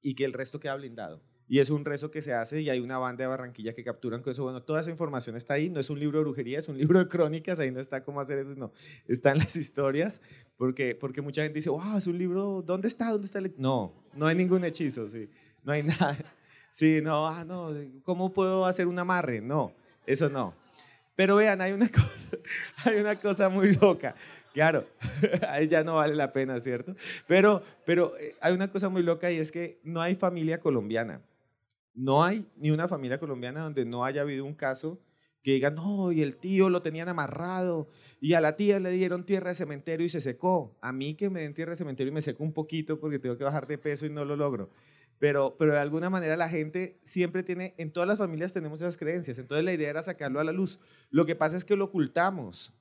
y 0.01 0.15
que 0.15 0.25
el 0.25 0.33
resto 0.33 0.59
queda 0.59 0.75
blindado. 0.75 1.21
Y 1.47 1.59
es 1.59 1.69
un 1.69 1.85
rezo 1.85 2.09
que 2.09 2.23
se 2.23 2.33
hace 2.33 2.61
y 2.61 2.69
hay 2.69 2.79
una 2.79 2.97
banda 2.97 3.23
de 3.23 3.27
Barranquilla 3.27 3.73
que 3.73 3.83
capturan 3.83 4.21
con 4.21 4.31
eso. 4.31 4.43
Bueno, 4.43 4.63
toda 4.63 4.81
esa 4.81 4.89
información 4.89 5.35
está 5.35 5.53
ahí. 5.53 5.69
No 5.69 5.79
es 5.79 5.91
un 5.91 5.99
libro 5.99 6.17
de 6.17 6.23
brujería, 6.23 6.57
es 6.57 6.67
un 6.67 6.77
libro 6.79 6.97
de 6.99 7.07
crónicas. 7.07 7.59
Ahí 7.59 7.69
no 7.69 7.79
está 7.79 8.03
cómo 8.03 8.19
hacer 8.19 8.39
eso, 8.39 8.55
no. 8.55 8.71
Están 9.07 9.37
las 9.37 9.55
historias 9.55 10.21
porque, 10.57 10.95
porque 10.95 11.21
mucha 11.21 11.43
gente 11.43 11.59
dice, 11.59 11.69
wow, 11.69 11.97
es 11.97 12.07
un 12.07 12.17
libro, 12.17 12.63
¿dónde 12.65 12.87
está? 12.87 13.11
¿Dónde 13.11 13.27
está 13.27 13.39
el 13.39 13.53
No, 13.57 13.93
no 14.15 14.25
hay 14.25 14.35
ningún 14.35 14.63
hechizo, 14.63 15.07
sí. 15.07 15.29
No 15.63 15.71
hay 15.71 15.83
nada. 15.83 16.17
Sí, 16.71 16.99
no, 17.01 17.27
ah, 17.27 17.45
no, 17.45 17.69
¿cómo 18.03 18.33
puedo 18.33 18.65
hacer 18.65 18.87
un 18.87 18.99
amarre? 18.99 19.39
No, 19.39 19.73
eso 20.05 20.29
no. 20.29 20.53
Pero 21.15 21.35
vean, 21.35 21.61
hay 21.61 21.71
una 21.71 21.89
cosa, 21.91 22.37
hay 22.83 22.97
una 22.97 23.19
cosa 23.19 23.49
muy 23.49 23.73
loca. 23.75 24.15
Claro, 24.53 24.85
ahí 25.49 25.67
ya 25.67 25.83
no 25.83 25.95
vale 25.95 26.15
la 26.15 26.31
pena, 26.31 26.59
¿cierto? 26.59 26.95
Pero, 27.27 27.61
pero 27.85 28.17
eh, 28.17 28.35
hay 28.39 28.53
una 28.53 28.71
cosa 28.71 28.89
muy 28.89 29.03
loca 29.03 29.31
y 29.31 29.37
es 29.37 29.51
que 29.51 29.79
no 29.83 30.01
hay 30.01 30.15
familia 30.15 30.59
colombiana. 30.59 31.21
No 31.93 32.23
hay 32.23 32.45
ni 32.57 32.71
una 32.71 32.87
familia 32.87 33.19
colombiana 33.19 33.61
donde 33.61 33.85
no 33.85 34.03
haya 34.03 34.21
habido 34.21 34.45
un 34.45 34.53
caso 34.53 34.99
que 35.45 35.51
digan, 35.51 35.75
no, 35.75 36.11
y 36.11 36.23
el 36.23 36.37
tío 36.37 36.69
lo 36.69 36.81
tenían 36.81 37.07
amarrado, 37.07 37.87
y 38.19 38.33
a 38.33 38.41
la 38.41 38.55
tía 38.55 38.79
le 38.79 38.89
dieron 38.89 39.27
tierra 39.27 39.49
de 39.49 39.55
cementerio 39.55 40.03
y 40.03 40.09
se 40.09 40.19
secó. 40.19 40.75
A 40.81 40.91
mí 40.91 41.13
que 41.13 41.29
me 41.29 41.41
den 41.41 41.53
tierra 41.53 41.73
de 41.73 41.75
cementerio 41.75 42.09
y 42.11 42.15
me 42.15 42.23
seco 42.23 42.43
un 42.43 42.51
poquito 42.51 42.99
porque 42.99 43.19
tengo 43.19 43.37
que 43.37 43.43
bajar 43.43 43.67
de 43.67 43.77
peso 43.77 44.07
y 44.07 44.09
no 44.09 44.25
lo 44.25 44.35
logro. 44.35 44.71
Pero, 45.25 45.55
pero 45.57 45.73
de 45.73 45.79
alguna 45.79 46.11
manera 46.11 46.37
la 46.37 46.47
gente 46.47 46.99
siempre 47.03 47.41
tiene, 47.41 47.73
en 47.79 47.91
todas 47.91 48.07
las 48.07 48.19
familias 48.19 48.53
tenemos 48.53 48.79
esas 48.79 48.95
creencias, 48.95 49.39
entonces 49.39 49.65
la 49.65 49.73
idea 49.73 49.89
era 49.89 50.03
sacarlo 50.03 50.39
a 50.39 50.43
la 50.43 50.51
luz. 50.51 50.79
Lo 51.09 51.25
que 51.25 51.35
pasa 51.35 51.57
es 51.57 51.65
que 51.65 51.75
lo 51.75 51.85
ocultamos. 51.85 52.71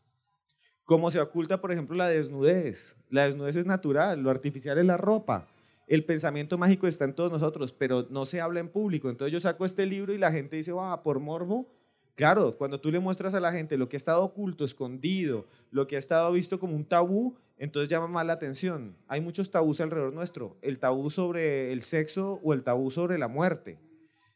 Como 0.84 1.10
se 1.10 1.18
oculta, 1.20 1.62
por 1.62 1.72
ejemplo, 1.72 1.96
la 1.96 2.06
desnudez. 2.06 2.98
La 3.08 3.24
desnudez 3.24 3.56
es 3.56 3.64
natural, 3.64 4.20
lo 4.20 4.28
artificial 4.28 4.76
es 4.76 4.84
la 4.84 4.98
ropa. 4.98 5.48
El 5.86 6.04
pensamiento 6.04 6.58
mágico 6.58 6.86
está 6.86 7.06
en 7.06 7.14
todos 7.14 7.32
nosotros, 7.32 7.72
pero 7.72 8.08
no 8.10 8.26
se 8.26 8.42
habla 8.42 8.60
en 8.60 8.68
público. 8.68 9.08
Entonces 9.08 9.32
yo 9.32 9.40
saco 9.40 9.64
este 9.64 9.86
libro 9.86 10.12
y 10.12 10.18
la 10.18 10.30
gente 10.30 10.56
dice, 10.56 10.72
va, 10.72 11.02
por 11.02 11.20
morbo. 11.20 11.72
Claro, 12.14 12.56
cuando 12.56 12.80
tú 12.80 12.90
le 12.90 13.00
muestras 13.00 13.34
a 13.34 13.40
la 13.40 13.52
gente 13.52 13.76
lo 13.76 13.88
que 13.88 13.96
ha 13.96 13.98
estado 13.98 14.22
oculto, 14.22 14.64
escondido, 14.64 15.46
lo 15.70 15.86
que 15.86 15.96
ha 15.96 15.98
estado 15.98 16.30
visto 16.32 16.60
como 16.60 16.76
un 16.76 16.84
tabú, 16.84 17.36
entonces 17.58 17.88
llama 17.88 18.06
más 18.06 18.26
la 18.26 18.34
atención. 18.34 18.96
Hay 19.08 19.20
muchos 19.20 19.50
tabús 19.50 19.80
alrededor 19.80 20.12
nuestro. 20.12 20.56
El 20.62 20.78
tabú 20.78 21.10
sobre 21.10 21.72
el 21.72 21.82
sexo 21.82 22.40
o 22.42 22.52
el 22.52 22.62
tabú 22.62 22.90
sobre 22.90 23.18
la 23.18 23.28
muerte 23.28 23.78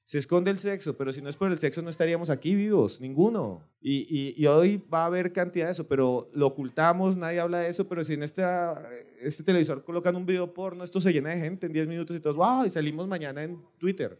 se 0.09 0.17
esconde 0.17 0.51
el 0.51 0.57
sexo, 0.57 0.97
pero 0.97 1.12
si 1.12 1.21
no 1.21 1.29
es 1.29 1.37
por 1.37 1.53
el 1.53 1.59
sexo 1.59 1.83
no 1.83 1.91
estaríamos 1.91 2.31
aquí 2.31 2.55
vivos, 2.55 2.99
ninguno. 2.99 3.69
Y, 3.79 4.47
hoy 4.47 4.83
va 4.91 5.03
a 5.03 5.05
haber 5.05 5.35
cantidad 5.35 5.67
de 5.67 5.73
eso, 5.73 5.87
pero 5.87 6.31
lo 6.33 6.47
ocultamos, 6.47 7.19
nadie 7.19 7.41
habla 7.41 7.59
de 7.59 7.69
eso, 7.69 7.87
pero 7.87 8.03
si 8.05 8.14
en 8.14 8.23
este, 8.23 8.43
este 9.21 9.43
televisor 9.43 9.85
colocan 9.85 10.17
un 10.17 10.25
video 10.25 10.55
porno, 10.55 10.83
esto 10.83 10.99
se 10.99 11.12
llena 11.12 11.29
de 11.29 11.41
gente 11.41 11.67
en 11.67 11.75
10 11.75 11.88
minutos 11.88 12.17
y 12.17 12.21
todos, 12.21 12.37
wow, 12.37 12.64
y 12.64 12.71
salimos 12.71 13.07
mañana 13.07 13.45
en 13.45 13.62
Twitter. 13.77 14.19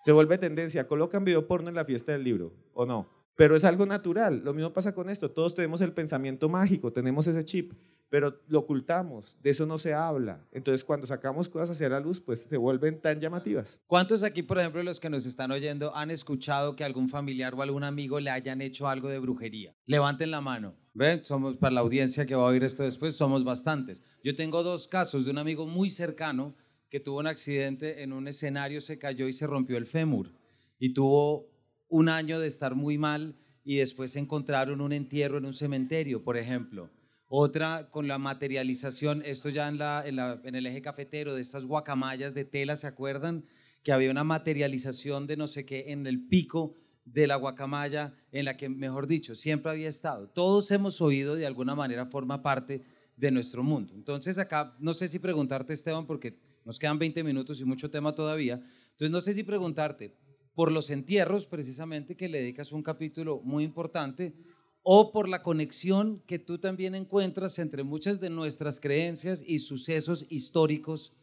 Se 0.00 0.12
vuelve 0.12 0.38
tendencia, 0.38 0.86
colocan 0.86 1.24
video 1.24 1.46
porno 1.46 1.68
en 1.68 1.74
la 1.74 1.84
fiesta 1.84 2.12
del 2.12 2.22
libro, 2.22 2.54
¿o 2.72 2.86
no? 2.86 3.08
Pero 3.38 3.54
es 3.54 3.64
algo 3.64 3.86
natural. 3.86 4.42
Lo 4.44 4.52
mismo 4.52 4.72
pasa 4.72 4.94
con 4.94 5.08
esto. 5.08 5.30
Todos 5.30 5.54
tenemos 5.54 5.80
el 5.80 5.92
pensamiento 5.92 6.48
mágico, 6.48 6.92
tenemos 6.92 7.26
ese 7.28 7.44
chip, 7.44 7.72
pero 8.08 8.40
lo 8.48 8.60
ocultamos. 8.60 9.38
De 9.42 9.50
eso 9.50 9.64
no 9.64 9.78
se 9.78 9.94
habla. 9.94 10.44
Entonces, 10.50 10.84
cuando 10.84 11.06
sacamos 11.06 11.48
cosas 11.48 11.70
hacia 11.70 11.88
la 11.88 12.00
luz, 12.00 12.20
pues 12.20 12.42
se 12.42 12.56
vuelven 12.56 13.00
tan 13.00 13.20
llamativas. 13.20 13.80
¿Cuántos 13.86 14.24
aquí, 14.24 14.42
por 14.42 14.58
ejemplo, 14.58 14.82
los 14.82 14.98
que 14.98 15.08
nos 15.08 15.24
están 15.24 15.52
oyendo, 15.52 15.94
han 15.94 16.10
escuchado 16.10 16.74
que 16.74 16.82
algún 16.82 17.08
familiar 17.08 17.54
o 17.54 17.62
algún 17.62 17.84
amigo 17.84 18.18
le 18.18 18.30
hayan 18.30 18.60
hecho 18.60 18.88
algo 18.88 19.08
de 19.08 19.20
brujería? 19.20 19.76
Levanten 19.86 20.30
la 20.32 20.40
mano. 20.40 20.74
¿Ven? 20.94 21.24
Somos, 21.24 21.56
para 21.58 21.74
la 21.74 21.80
audiencia 21.80 22.26
que 22.26 22.34
va 22.34 22.42
a 22.42 22.46
oír 22.46 22.64
esto 22.64 22.82
después, 22.82 23.16
somos 23.16 23.44
bastantes. 23.44 24.02
Yo 24.24 24.34
tengo 24.34 24.64
dos 24.64 24.88
casos 24.88 25.24
de 25.24 25.30
un 25.30 25.38
amigo 25.38 25.66
muy 25.66 25.90
cercano 25.90 26.56
que 26.90 27.00
tuvo 27.00 27.18
un 27.18 27.26
accidente 27.26 28.02
en 28.02 28.12
un 28.12 28.28
escenario, 28.28 28.80
se 28.80 28.98
cayó 28.98 29.28
y 29.28 29.32
se 29.32 29.46
rompió 29.46 29.76
el 29.76 29.86
fémur. 29.86 30.32
Y 30.78 30.94
tuvo 30.94 31.50
un 31.88 32.08
año 32.08 32.40
de 32.40 32.46
estar 32.46 32.74
muy 32.74 32.98
mal 32.98 33.36
y 33.64 33.76
después 33.76 34.16
encontraron 34.16 34.80
un 34.80 34.92
entierro 34.92 35.38
en 35.38 35.44
un 35.44 35.54
cementerio, 35.54 36.22
por 36.22 36.36
ejemplo. 36.36 36.90
Otra 37.26 37.90
con 37.90 38.08
la 38.08 38.16
materialización, 38.16 39.22
esto 39.24 39.50
ya 39.50 39.68
en, 39.68 39.76
la, 39.76 40.02
en, 40.06 40.54
el 40.54 40.66
eje 40.66 40.80
cafetero, 40.80 41.34
de 41.34 41.42
estas 41.42 41.66
guacamayas 41.66 42.32
de 42.32 42.46
tela, 42.46 42.76
¿se 42.76 42.86
acuerdan? 42.86 43.44
Que 43.82 43.92
había 43.92 44.10
una 44.10 44.24
materialización 44.24 45.26
de 45.26 45.36
no 45.36 45.46
sé 45.46 45.66
qué 45.66 45.92
en 45.92 46.06
el 46.06 46.26
pico 46.26 46.74
de 47.04 47.26
la 47.26 47.36
guacamaya, 47.36 48.14
en 48.32 48.46
la 48.46 48.56
que, 48.56 48.68
mejor 48.70 49.06
dicho, 49.06 49.34
siempre 49.34 49.70
había 49.70 49.88
estado. 49.88 50.28
Todos 50.30 50.70
hemos 50.70 51.00
oído, 51.02 51.34
de 51.34 51.46
alguna 51.46 51.74
manera, 51.74 52.06
forma 52.06 52.42
parte 52.42 52.82
de 53.16 53.30
nuestro 53.30 53.62
mundo. 53.62 53.92
Entonces 53.94 54.38
acá, 54.38 54.74
no 54.78 54.94
sé 54.94 55.08
si 55.08 55.18
preguntarte, 55.18 55.74
Esteban, 55.74 56.06
porque 56.06 56.38
nos 56.68 56.78
quedan 56.78 56.98
20 56.98 57.24
minutos 57.24 57.62
y 57.62 57.64
mucho 57.64 57.90
tema 57.90 58.14
todavía. 58.14 58.60
Entonces, 58.90 59.10
no 59.10 59.22
sé 59.22 59.32
si 59.32 59.42
preguntarte, 59.42 60.14
por 60.54 60.70
los 60.70 60.90
entierros 60.90 61.46
precisamente 61.46 62.14
que 62.14 62.28
le 62.28 62.40
dedicas 62.40 62.72
un 62.72 62.82
capítulo 62.82 63.40
muy 63.42 63.64
importante 63.64 64.34
o 64.82 65.10
por 65.10 65.30
la 65.30 65.42
conexión 65.42 66.22
que 66.26 66.38
tú 66.38 66.58
también 66.58 66.94
encuentras 66.94 67.58
entre 67.58 67.84
muchas 67.84 68.20
de 68.20 68.28
nuestras 68.28 68.80
creencias 68.80 69.42
y 69.46 69.60
sucesos 69.60 70.26
históricos. 70.28 71.14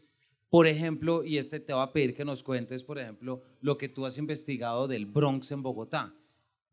Por 0.49 0.65
ejemplo, 0.65 1.23
y 1.23 1.38
este 1.38 1.60
te 1.60 1.73
va 1.73 1.84
a 1.84 1.93
pedir 1.93 2.15
que 2.15 2.25
nos 2.25 2.41
cuentes, 2.41 2.84
por 2.84 2.97
ejemplo, 2.97 3.43
lo 3.62 3.77
que 3.77 3.88
tú 3.88 4.08
has 4.08 4.17
investigado 4.17 4.88
del 4.88 5.05
Bronx 5.05 5.51
en 5.51 5.62
Bogotá. 5.62 6.15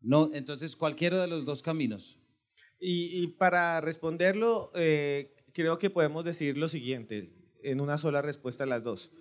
No, 0.01 0.31
entonces, 0.33 0.75
cualquiera 0.75 1.21
de 1.21 1.27
los 1.27 1.45
dos 1.45 1.61
caminos. 1.61 2.17
Y, 2.79 3.27
para 3.37 3.81
responderlo, 3.81 4.71
eh, 4.73 5.35
creo 5.53 5.77
que 5.77 5.91
podemos 5.91 6.25
decir 6.25 6.57
lo 6.57 6.67
siguiente, 6.67 7.42
en 7.63 7.81
una 7.81 7.97
sola 7.97 8.21
respuesta 8.21 8.63
a 8.63 8.67
las 8.67 8.83
dos. 8.83 9.11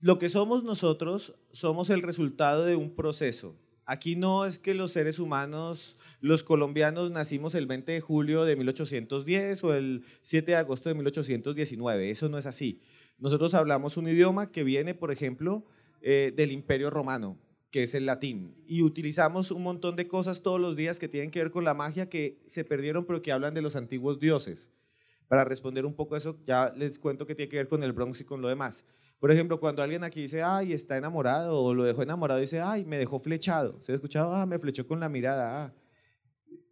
Lo 0.00 0.18
que 0.18 0.28
somos 0.28 0.64
nosotros 0.64 1.34
somos 1.52 1.90
el 1.90 2.02
resultado 2.02 2.64
de 2.64 2.76
un 2.76 2.94
proceso. 2.94 3.56
Aquí 3.84 4.16
no 4.16 4.46
es 4.46 4.58
que 4.58 4.74
los 4.74 4.92
seres 4.92 5.18
humanos, 5.18 5.96
los 6.20 6.42
colombianos, 6.42 7.10
nacimos 7.10 7.54
el 7.54 7.66
20 7.66 7.92
de 7.92 8.00
julio 8.00 8.44
de 8.44 8.56
1810 8.56 9.64
o 9.64 9.74
el 9.74 10.04
7 10.22 10.52
de 10.52 10.56
agosto 10.56 10.88
de 10.88 10.94
1819. 10.94 12.10
Eso 12.10 12.28
no 12.28 12.38
es 12.38 12.46
así. 12.46 12.80
Nosotros 13.18 13.54
hablamos 13.54 13.96
un 13.96 14.08
idioma 14.08 14.50
que 14.50 14.64
viene, 14.64 14.94
por 14.94 15.12
ejemplo, 15.12 15.64
eh, 16.00 16.32
del 16.34 16.52
Imperio 16.52 16.90
Romano, 16.90 17.38
que 17.70 17.84
es 17.84 17.94
el 17.94 18.06
latín. 18.06 18.56
Y 18.66 18.82
utilizamos 18.82 19.50
un 19.50 19.62
montón 19.62 19.94
de 19.94 20.08
cosas 20.08 20.42
todos 20.42 20.60
los 20.60 20.74
días 20.74 20.98
que 20.98 21.08
tienen 21.08 21.30
que 21.30 21.40
ver 21.40 21.52
con 21.52 21.64
la 21.64 21.74
magia 21.74 22.08
que 22.08 22.40
se 22.46 22.64
perdieron, 22.64 23.04
pero 23.04 23.22
que 23.22 23.30
hablan 23.30 23.54
de 23.54 23.62
los 23.62 23.76
antiguos 23.76 24.18
dioses. 24.18 24.72
Para 25.32 25.44
responder 25.44 25.86
un 25.86 25.94
poco 25.94 26.14
eso, 26.14 26.36
ya 26.44 26.74
les 26.76 26.98
cuento 26.98 27.24
que 27.26 27.34
tiene 27.34 27.48
que 27.48 27.56
ver 27.56 27.66
con 27.66 27.82
el 27.82 27.94
Bronx 27.94 28.20
y 28.20 28.24
con 28.24 28.42
lo 28.42 28.48
demás. 28.48 28.84
Por 29.18 29.32
ejemplo, 29.32 29.58
cuando 29.58 29.82
alguien 29.82 30.04
aquí 30.04 30.20
dice, 30.20 30.42
ay, 30.42 30.74
está 30.74 30.98
enamorado, 30.98 31.58
o 31.58 31.72
lo 31.72 31.84
dejó 31.84 32.02
enamorado, 32.02 32.38
dice, 32.38 32.60
ay, 32.60 32.84
me 32.84 32.98
dejó 32.98 33.18
flechado. 33.18 33.80
¿Se 33.80 33.92
ha 33.92 33.94
escuchado? 33.94 34.34
Ah, 34.34 34.44
me 34.44 34.58
flechó 34.58 34.86
con 34.86 35.00
la 35.00 35.08
mirada. 35.08 35.64
Ah. 35.64 35.72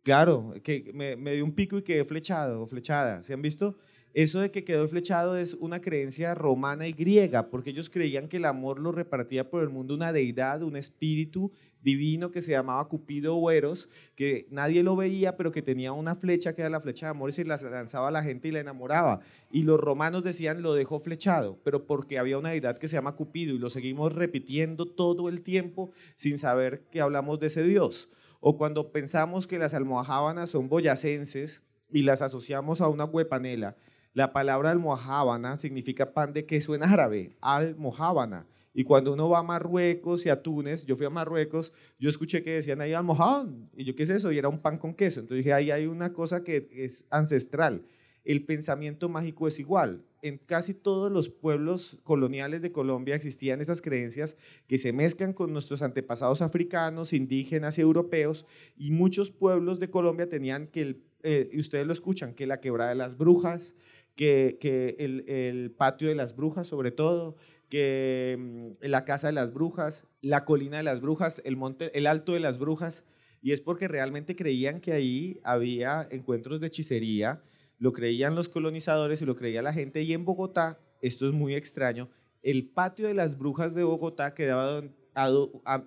Claro, 0.03 0.53
que 0.62 0.90
me, 0.92 1.16
me 1.16 1.33
dio 1.33 1.44
un 1.46 1.55
pico 1.55 1.79
y 1.79 1.83
quedé 1.83 2.05
flechado 2.05 2.61
o 2.61 2.66
flechada. 2.66 3.25
¿Se 3.25 3.33
han 3.33 3.40
visto? 3.40 3.79
Eso 4.12 4.40
de 4.40 4.51
que 4.51 4.62
quedó 4.62 4.87
flechado 4.88 5.38
es 5.38 5.55
una 5.55 5.81
creencia 5.81 6.35
romana 6.35 6.87
y 6.87 6.92
griega, 6.92 7.49
porque 7.49 7.70
ellos 7.70 7.88
creían 7.88 8.29
que 8.29 8.37
el 8.37 8.44
amor 8.44 8.79
lo 8.79 8.92
repartía 8.92 9.49
por 9.49 9.62
el 9.62 9.70
mundo 9.70 9.94
una 9.94 10.12
deidad, 10.12 10.62
un 10.62 10.77
espíritu 10.77 11.51
divino 11.83 12.31
que 12.31 12.43
se 12.43 12.53
llamaba 12.53 12.88
Cupido 12.88 13.37
o 13.37 13.51
Eros, 13.51 13.88
que 14.14 14.47
nadie 14.51 14.83
lo 14.83 14.97
veía, 14.97 15.37
pero 15.37 15.53
que 15.53 15.62
tenía 15.62 15.93
una 15.93 16.14
flecha 16.14 16.55
que 16.55 16.62
era 16.62 16.71
la 16.71 16.81
flecha 16.81 17.07
de 17.07 17.11
amor 17.11 17.31
y 17.31 17.33
se 17.33 17.45
la 17.45 17.57
lanzaba 17.57 18.09
a 18.09 18.11
la 18.11 18.23
gente 18.23 18.49
y 18.49 18.51
la 18.51 18.61
enamoraba. 18.61 19.21
Y 19.51 19.62
los 19.62 19.81
romanos 19.81 20.25
decían 20.25 20.62
lo 20.62 20.75
dejó 20.75 21.01
flechado, 21.01 21.59
pero 21.64 21.87
porque 21.87 22.19
había 22.19 22.38
una 22.38 22.51
deidad 22.51 22.79
que 22.79 22.88
se 22.88 22.97
llama 22.97 23.16
Cupido 23.16 23.55
y 23.55 23.59
lo 23.59 23.71
seguimos 23.71 24.14
repitiendo 24.14 24.87
todo 24.87 25.29
el 25.29 25.43
tiempo 25.43 25.90
sin 26.16 26.38
saber 26.38 26.83
que 26.90 27.01
hablamos 27.01 27.40
de 27.40 27.49
ese 27.49 27.62
Dios. 27.62 28.11
O 28.40 28.57
cuando 28.57 28.90
pensamos 28.90 29.47
que 29.47 29.59
las 29.59 29.75
almohábanas 29.75 30.51
son 30.51 30.69
boyacenses 30.69 31.62
y 31.90 32.03
las 32.03 32.23
asociamos 32.23 32.81
a 32.81 32.88
una 32.88 33.05
huepanela, 33.05 33.77
la 34.12 34.33
palabra 34.33 34.71
almohábana 34.71 35.57
significa 35.57 36.12
pan 36.12 36.33
de 36.33 36.45
queso 36.45 36.75
en 36.75 36.83
árabe, 36.83 37.37
almohábana. 37.40 38.47
Y 38.72 38.85
cuando 38.85 39.12
uno 39.12 39.28
va 39.28 39.40
a 39.40 39.42
Marruecos 39.42 40.24
y 40.26 40.28
a 40.28 40.42
Túnez, 40.42 40.85
yo 40.87 40.96
fui 40.96 41.06
a 41.06 41.11
Marruecos, 41.11 41.72
yo 41.98 42.09
escuché 42.09 42.42
que 42.42 42.52
decían 42.52 42.80
ahí 42.80 42.92
almohadón. 42.92 43.68
Y 43.76 43.85
yo, 43.85 43.94
¿qué 43.96 44.04
es 44.04 44.11
eso? 44.11 44.30
Y 44.30 44.38
era 44.38 44.48
un 44.48 44.61
pan 44.61 44.78
con 44.78 44.94
queso. 44.94 45.20
Entonces 45.20 45.44
dije, 45.44 45.52
ahí 45.52 45.70
hay 45.70 45.87
una 45.87 46.12
cosa 46.12 46.44
que 46.44 46.68
es 46.72 47.04
ancestral. 47.11 47.85
El 48.24 48.44
pensamiento 48.44 49.09
mágico 49.09 49.48
es 49.48 49.59
igual. 49.59 50.04
En 50.22 50.38
casi 50.38 50.74
todos 50.74 51.11
los 51.11 51.30
pueblos 51.30 51.98
coloniales 52.04 52.61
de 52.61 52.70
Colombia 52.70 53.14
existían 53.14 53.61
esas 53.61 53.80
creencias 53.80 54.37
que 54.68 54.76
se 54.78 54.92
mezclan 54.92 55.33
con 55.33 55.52
nuestros 55.52 55.80
antepasados 55.83 56.42
africanos, 56.42 57.12
indígenas 57.12 57.78
y 57.78 57.80
europeos. 57.80 58.46
Y 58.76 58.90
muchos 58.92 59.30
pueblos 59.30 59.80
de 59.80 59.90
Colombia 59.90 60.28
tenían 60.28 60.68
que, 60.68 61.00
eh, 61.22 61.48
y 61.52 61.59
ustedes 61.59 61.87
lo 61.87 61.92
escuchan, 61.92 62.35
que 62.35 62.46
la 62.46 62.61
quebrada 62.61 62.90
de 62.90 62.96
las 62.96 63.16
brujas, 63.16 63.74
que, 64.14 64.96
el, 64.98 65.70
patio 65.72 66.09
de 66.09 66.14
las 66.14 66.37
brujas 66.37 66.68
sobre 66.68 66.90
todo, 66.90 67.37
que 67.70 68.37
mm, 68.38 68.87
la 68.87 69.06
casa 69.06 69.28
de 69.28 69.33
las 69.33 69.54
brujas, 69.54 70.06
la 70.20 70.44
colina 70.44 70.76
de 70.76 70.83
las 70.83 71.00
brujas, 71.00 71.40
el 71.44 71.56
monte, 71.56 71.96
el 71.96 72.06
alto 72.06 72.35
de 72.35 72.40
las 72.40 72.59
brujas, 72.59 73.06
y 73.40 73.52
es 73.52 73.62
porque 73.62 73.88
realmente 73.88 74.37
creían 74.37 74.80
que 74.80 74.92
ahí 74.92 75.40
había 75.44 76.06
encuentros 76.11 76.61
de 76.61 76.66
hechicería, 76.66 77.42
lo 77.78 77.94
creían 77.94 78.35
los 78.35 78.50
colonizadores 78.50 79.22
y 79.22 79.24
lo 79.24 79.37
creía 79.37 79.62
la 79.62 79.72
gente, 79.72 80.02
y 80.02 80.12
en 80.12 80.26
Bogotá, 80.26 80.78
esto 81.00 81.26
es 81.26 81.33
muy 81.33 81.54
extraño, 81.54 82.11
el 82.42 82.68
patio 82.68 83.06
de 83.06 83.14
las 83.14 83.38
brujas 83.38 83.74
de 83.74 83.85
Bogotá 83.85 84.35
quedaba 84.35 84.83
a, 85.14 85.30
a 85.64 85.85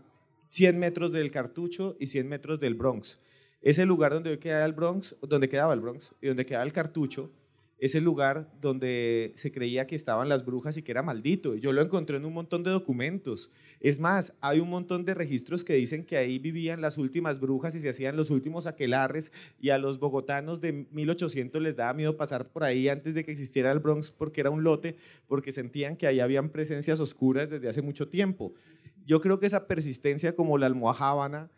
100 0.50 0.80
metros 0.80 1.12
del 1.12 1.30
cartucho 1.30 1.96
y 2.00 2.08
100 2.08 2.28
metros 2.28 2.60
del 2.60 2.76
Bronx. 2.76 3.20
Ese 3.62 3.86
lugar 3.86 4.14
donde 4.14 4.38
quedaba 4.40 4.66
el 4.66 4.74
Bronx, 4.74 5.16
donde 5.22 5.50
quedaba 5.50 5.74
el 5.74 5.80
Bronx 5.80 6.14
y 6.22 6.28
donde 6.28 6.46
quedaba 6.46 6.66
el 6.66 6.74
cartucho, 6.74 7.32
es 7.80 7.96
el 7.96 8.04
lugar 8.04 8.50
donde 8.62 9.34
se 9.36 9.52
creía 9.52 9.88
que 9.88 9.96
estaban 9.96 10.30
las 10.30 10.46
brujas 10.46 10.78
y 10.78 10.84
que 10.84 10.92
era 10.92 11.04
maldito. 11.04 11.56
Yo 11.56 11.74
lo 11.74 11.82
encontré 11.82 12.18
en 12.18 12.26
un 12.26 12.34
montón 12.34 12.64
de 12.64 12.72
documentos. 12.72 13.52
Es 13.80 14.00
más, 14.00 14.34
hay 14.42 14.60
un 14.60 14.70
montón 14.70 15.04
de 15.06 15.14
registros 15.14 15.64
que 15.64 15.74
dicen 15.74 16.06
que 16.06 16.18
ahí 16.18 16.40
vivían 16.40 16.82
las 16.82 16.98
últimas 16.98 17.40
brujas 17.40 17.76
y 17.76 17.80
se 17.80 17.90
hacían 17.90 18.16
los 18.16 18.30
últimos 18.30 18.68
aquelarres 18.68 19.34
y 19.60 19.70
a 19.70 19.78
los 19.78 20.00
bogotanos 20.00 20.62
de 20.62 20.86
1800 20.92 21.62
les 21.62 21.76
daba 21.76 21.94
miedo 21.94 22.16
pasar 22.16 22.48
por 22.50 22.64
ahí 22.64 22.88
antes 22.88 23.16
de 23.16 23.26
que 23.26 23.32
existiera 23.32 23.72
el 23.72 23.80
Bronx 23.80 24.12
porque 24.12 24.42
era 24.42 24.50
un 24.50 24.64
lote, 24.64 24.96
porque 25.28 25.52
sentían 25.52 25.98
que 25.98 26.08
ahí 26.08 26.20
habían 26.20 26.50
presencias 26.50 27.00
oscuras 27.00 27.50
desde 27.50 27.68
hace 27.68 27.82
mucho 27.82 28.08
tiempo. 28.08 28.54
Yo 29.06 29.20
creo 29.20 29.40
que 29.40 29.48
esa 29.48 29.68
persistencia 29.68 30.36
como 30.36 30.58
la 30.58 30.68
almohábana 30.68 31.50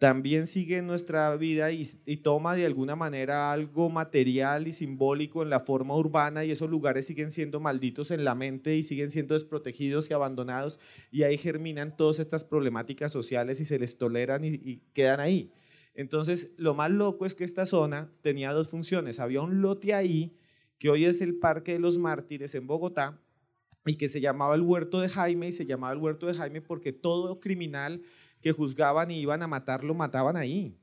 también 0.00 0.46
sigue 0.46 0.80
nuestra 0.80 1.36
vida 1.36 1.72
y, 1.72 1.84
toma 2.22 2.54
de 2.54 2.64
alguna 2.64 2.96
manera 2.96 3.52
algo 3.52 3.90
material 3.90 4.66
y 4.66 4.72
simbólico 4.72 5.42
en 5.42 5.50
la 5.50 5.60
forma 5.60 5.94
urbana 5.94 6.42
y 6.42 6.50
esos 6.50 6.70
lugares 6.70 7.06
siguen 7.06 7.30
siendo 7.30 7.60
malditos 7.60 8.10
en 8.10 8.24
la 8.24 8.34
mente 8.34 8.74
y 8.74 8.82
siguen 8.82 9.10
siendo 9.10 9.34
desprotegidos 9.34 10.08
y 10.08 10.14
abandonados 10.14 10.80
y 11.10 11.24
ahí 11.24 11.36
germinan 11.36 11.98
todas 11.98 12.18
estas 12.18 12.44
problemáticas 12.44 13.12
sociales 13.12 13.60
y 13.60 13.66
se 13.66 13.78
les 13.78 13.98
toleran 13.98 14.42
y, 14.42 14.54
y 14.54 14.80
quedan 14.94 15.20
ahí. 15.20 15.52
Entonces, 15.92 16.50
lo 16.56 16.72
más 16.72 16.90
loco 16.90 17.26
es 17.26 17.34
que 17.34 17.44
esta 17.44 17.66
zona 17.66 18.10
tenía 18.22 18.52
dos 18.52 18.68
funciones. 18.68 19.20
Había 19.20 19.42
un 19.42 19.60
lote 19.60 19.92
ahí, 19.92 20.34
que 20.78 20.88
hoy 20.88 21.04
es 21.04 21.20
el 21.20 21.36
Parque 21.36 21.72
de 21.74 21.78
los 21.78 21.98
Mártires 21.98 22.54
en 22.54 22.66
Bogotá, 22.66 23.20
y 23.84 23.96
que 23.96 24.08
se 24.08 24.22
llamaba 24.22 24.54
el 24.54 24.62
Huerto 24.62 25.00
de 25.00 25.10
Jaime, 25.10 25.48
y 25.48 25.52
se 25.52 25.66
llamaba 25.66 25.92
el 25.92 25.98
Huerto 25.98 26.26
de 26.26 26.32
Jaime 26.32 26.62
porque 26.62 26.92
todo 26.94 27.38
criminal 27.38 28.00
que 28.40 28.52
juzgaban 28.52 29.10
y 29.10 29.20
iban 29.20 29.42
a 29.42 29.46
matarlo, 29.46 29.94
mataban 29.94 30.36
ahí. 30.36 30.76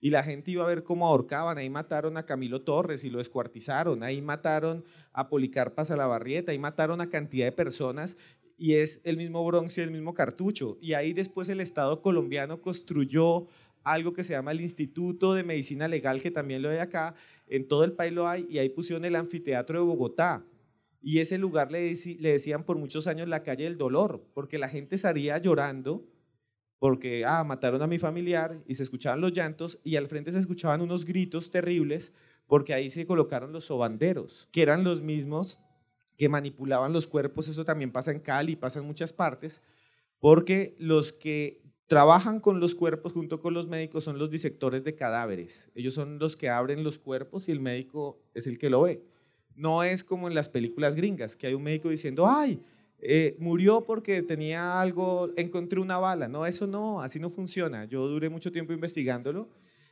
Y 0.00 0.10
la 0.10 0.24
gente 0.24 0.50
iba 0.50 0.64
a 0.64 0.66
ver 0.66 0.82
cómo 0.82 1.06
ahorcaban. 1.06 1.58
Ahí 1.58 1.70
mataron 1.70 2.16
a 2.16 2.26
Camilo 2.26 2.62
Torres 2.62 3.04
y 3.04 3.10
lo 3.10 3.18
descuartizaron. 3.18 4.02
Ahí 4.02 4.20
mataron 4.20 4.84
a 5.12 5.28
Policarpa 5.28 5.84
Salabarrieta. 5.84 6.50
Ahí 6.50 6.58
mataron 6.58 7.00
a 7.00 7.08
cantidad 7.08 7.46
de 7.46 7.52
personas. 7.52 8.16
Y 8.58 8.74
es 8.74 9.00
el 9.04 9.16
mismo 9.16 9.44
Bronx 9.44 9.78
y 9.78 9.80
el 9.80 9.92
mismo 9.92 10.12
cartucho. 10.12 10.76
Y 10.80 10.94
ahí 10.94 11.12
después 11.12 11.48
el 11.48 11.60
Estado 11.60 12.02
colombiano 12.02 12.60
construyó 12.60 13.46
algo 13.84 14.12
que 14.12 14.24
se 14.24 14.32
llama 14.32 14.50
el 14.50 14.60
Instituto 14.60 15.34
de 15.34 15.44
Medicina 15.44 15.86
Legal, 15.86 16.20
que 16.20 16.32
también 16.32 16.62
lo 16.62 16.70
hay 16.70 16.78
acá. 16.78 17.14
En 17.46 17.68
todo 17.68 17.84
el 17.84 17.92
país 17.92 18.12
lo 18.12 18.26
hay. 18.26 18.44
Y 18.50 18.58
ahí 18.58 18.70
pusieron 18.70 19.04
el 19.04 19.14
anfiteatro 19.14 19.78
de 19.78 19.84
Bogotá. 19.84 20.44
Y 21.00 21.20
ese 21.20 21.38
lugar 21.38 21.70
le, 21.70 21.94
le 22.18 22.32
decían 22.32 22.64
por 22.64 22.76
muchos 22.76 23.06
años 23.06 23.28
la 23.28 23.44
calle 23.44 23.64
del 23.64 23.78
dolor, 23.78 24.24
porque 24.34 24.58
la 24.58 24.68
gente 24.68 24.98
salía 24.98 25.38
llorando 25.38 26.04
porque, 26.82 27.24
ah, 27.24 27.44
mataron 27.44 27.80
a 27.82 27.86
mi 27.86 28.00
familiar 28.00 28.60
y 28.66 28.74
se 28.74 28.82
escuchaban 28.82 29.20
los 29.20 29.32
llantos 29.32 29.78
y 29.84 29.94
al 29.94 30.08
frente 30.08 30.32
se 30.32 30.40
escuchaban 30.40 30.80
unos 30.80 31.04
gritos 31.04 31.48
terribles 31.48 32.12
porque 32.48 32.74
ahí 32.74 32.90
se 32.90 33.06
colocaron 33.06 33.52
los 33.52 33.66
sobanderos, 33.66 34.48
que 34.50 34.62
eran 34.62 34.82
los 34.82 35.00
mismos 35.00 35.60
que 36.16 36.28
manipulaban 36.28 36.92
los 36.92 37.06
cuerpos, 37.06 37.46
eso 37.46 37.64
también 37.64 37.92
pasa 37.92 38.10
en 38.10 38.18
Cali, 38.18 38.56
pasa 38.56 38.80
en 38.80 38.86
muchas 38.86 39.12
partes, 39.12 39.62
porque 40.18 40.74
los 40.80 41.12
que 41.12 41.62
trabajan 41.86 42.40
con 42.40 42.58
los 42.58 42.74
cuerpos 42.74 43.12
junto 43.12 43.40
con 43.40 43.54
los 43.54 43.68
médicos 43.68 44.02
son 44.02 44.18
los 44.18 44.32
disectores 44.32 44.82
de 44.82 44.96
cadáveres. 44.96 45.70
Ellos 45.76 45.94
son 45.94 46.18
los 46.18 46.36
que 46.36 46.48
abren 46.48 46.82
los 46.82 46.98
cuerpos 46.98 47.48
y 47.48 47.52
el 47.52 47.60
médico 47.60 48.20
es 48.34 48.48
el 48.48 48.58
que 48.58 48.70
lo 48.70 48.80
ve. 48.80 49.04
No 49.54 49.84
es 49.84 50.02
como 50.02 50.26
en 50.26 50.34
las 50.34 50.48
películas 50.48 50.96
gringas, 50.96 51.36
que 51.36 51.46
hay 51.46 51.54
un 51.54 51.62
médico 51.62 51.90
diciendo, 51.90 52.26
ay, 52.26 52.60
eh, 53.04 53.34
murió 53.40 53.84
porque 53.84 54.22
tenía 54.22 54.80
algo, 54.80 55.30
encontré 55.36 55.80
una 55.80 55.98
bala. 55.98 56.28
No, 56.28 56.46
eso 56.46 56.68
no, 56.68 57.00
así 57.00 57.18
no 57.18 57.30
funciona. 57.30 57.84
Yo 57.84 58.06
duré 58.06 58.28
mucho 58.28 58.52
tiempo 58.52 58.72
investigándolo 58.72 59.48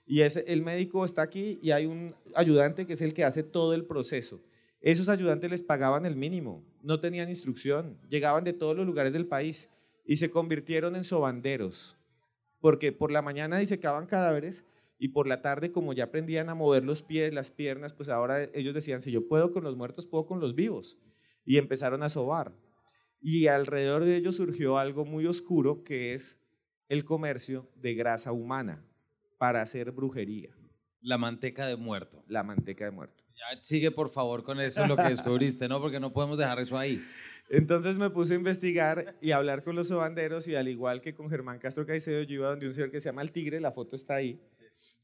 y 0.07 0.21
es, 0.21 0.37
el 0.37 0.63
médico 0.63 1.05
está 1.05 1.23
aquí 1.23 1.59
y 1.61 1.73
hay 1.73 1.87
un 1.87 2.15
ayudante 2.37 2.87
que 2.87 2.93
es 2.93 3.03
el 3.03 3.13
que 3.13 3.25
hace 3.25 3.43
todo 3.43 3.75
el 3.75 3.85
proceso. 3.85 4.41
Esos 4.81 5.09
ayudantes 5.09 5.51
les 5.51 5.63
pagaban 5.65 6.07
el 6.07 6.15
mínimo, 6.17 6.65
no 6.83 7.01
tenían 7.01 7.29
instrucción, 7.29 7.99
llegaban 8.09 8.45
de 8.45 8.53
todos 8.53 8.77
los 8.77 8.87
lugares 8.87 9.13
del 9.13 9.27
país 9.27 9.69
y 10.07 10.17
se 10.17 10.31
convirtieron 10.31 10.97
en 10.97 11.05
sobanderos, 11.05 11.99
porque 12.61 12.91
por 12.91 13.11
la 13.11 13.21
mañana 13.21 13.59
disecaban 13.59 14.07
cadáveres 14.07 14.65
y 14.99 15.09
por 15.09 15.27
la 15.27 15.43
tarde 15.43 15.71
como 15.71 15.93
ya 15.93 16.05
aprendían 16.05 16.49
a 16.49 16.55
mover 16.55 16.85
los 16.85 17.03
pies, 17.03 17.35
las 17.35 17.51
piernas, 17.51 17.93
pues 17.93 18.09
ahora 18.09 18.45
ellos 18.55 18.73
decían, 18.73 19.03
si 19.03 19.11
yo 19.11 19.29
puedo 19.29 19.53
con 19.53 19.65
los 19.65 19.77
muertos, 19.77 20.07
puedo 20.07 20.27
con 20.27 20.41
los 20.41 20.55
vivos. 20.55 20.97
Y 21.45 21.59
empezaron 21.59 22.03
a 22.03 22.09
sobar 22.09 22.53
y 23.21 23.47
alrededor 23.47 24.05
de 24.05 24.17
ello 24.17 24.33
surgió 24.33 24.79
algo 24.79 25.05
muy 25.05 25.27
oscuro 25.27 25.85
que 25.85 26.15
es 26.15 26.39
el 26.89 27.05
comercio 27.05 27.71
de 27.77 27.95
grasa 27.95 28.33
humana 28.33 28.85
para 29.39 29.63
hacer 29.63 29.93
brujería. 29.93 30.51
La 31.01 31.17
manteca 31.17 31.67
de 31.67 31.77
muerto. 31.77 32.23
La 32.27 32.43
manteca 32.43 32.85
de 32.85 32.91
muerto. 32.91 33.25
Ya 33.35 33.63
sigue 33.63 33.91
por 33.91 34.11
favor 34.11 34.43
con 34.43 34.61
eso 34.61 34.87
lo 34.87 34.97
que 34.97 35.05
descubriste, 35.05 35.67
¿no? 35.67 35.81
Porque 35.81 35.99
no 35.99 36.13
podemos 36.13 36.37
dejar 36.37 36.61
eso 36.61 36.77
ahí. 36.77 37.03
Entonces 37.49 37.99
me 37.99 38.11
puse 38.11 38.35
a 38.35 38.37
investigar 38.37 39.17
y 39.21 39.33
a 39.33 39.39
hablar 39.39 39.65
con 39.65 39.75
los 39.75 39.89
sobanderos 39.89 40.47
y 40.47 40.57
al 40.57 40.69
igual 40.69 41.01
que 41.01 41.15
con 41.15 41.31
Germán 41.31 41.59
Castro 41.59 41.87
Caicedo, 41.87 42.23
yo 42.23 42.35
iba 42.35 42.49
donde 42.49 42.67
un 42.67 42.75
señor 42.75 42.91
que 42.91 43.01
se 43.01 43.09
llama 43.09 43.23
El 43.23 43.33
Tigre, 43.33 43.61
la 43.61 43.73
foto 43.73 43.97
está 43.97 44.17
ahí, 44.17 44.41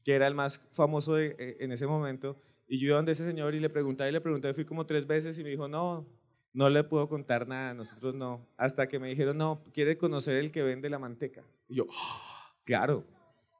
que 0.03 0.13
era 0.13 0.27
el 0.27 0.35
más 0.35 0.61
famoso 0.71 1.19
eh, 1.19 1.57
en 1.59 1.71
ese 1.71 1.87
momento, 1.87 2.41
y 2.67 2.79
yo 2.79 2.87
iba 2.87 2.97
donde 2.97 3.11
ese 3.11 3.27
señor 3.27 3.53
y 3.53 3.59
le 3.59 3.69
preguntaba 3.69 4.09
y 4.09 4.13
le 4.13 4.21
pregunté, 4.21 4.53
fui 4.53 4.63
como 4.65 4.85
tres 4.85 5.07
veces 5.07 5.37
y 5.39 5.43
me 5.43 5.49
dijo, 5.49 5.67
no, 5.67 6.07
no 6.57 6.71
le 6.71 6.83
puedo 6.83 7.07
contar 7.07 7.47
nada, 7.47 7.75
nosotros 7.75 8.15
no. 8.15 8.43
Hasta 8.57 8.89
que 8.89 8.97
me 8.97 9.09
dijeron, 9.09 9.37
no, 9.37 9.61
quiere 9.75 9.95
conocer 9.95 10.37
el 10.37 10.51
que 10.51 10.63
vende 10.63 10.89
la 10.89 10.97
manteca. 10.97 11.43
Y 11.67 11.75
yo, 11.75 11.85
¡Ah! 11.95 12.51
claro. 12.65 13.05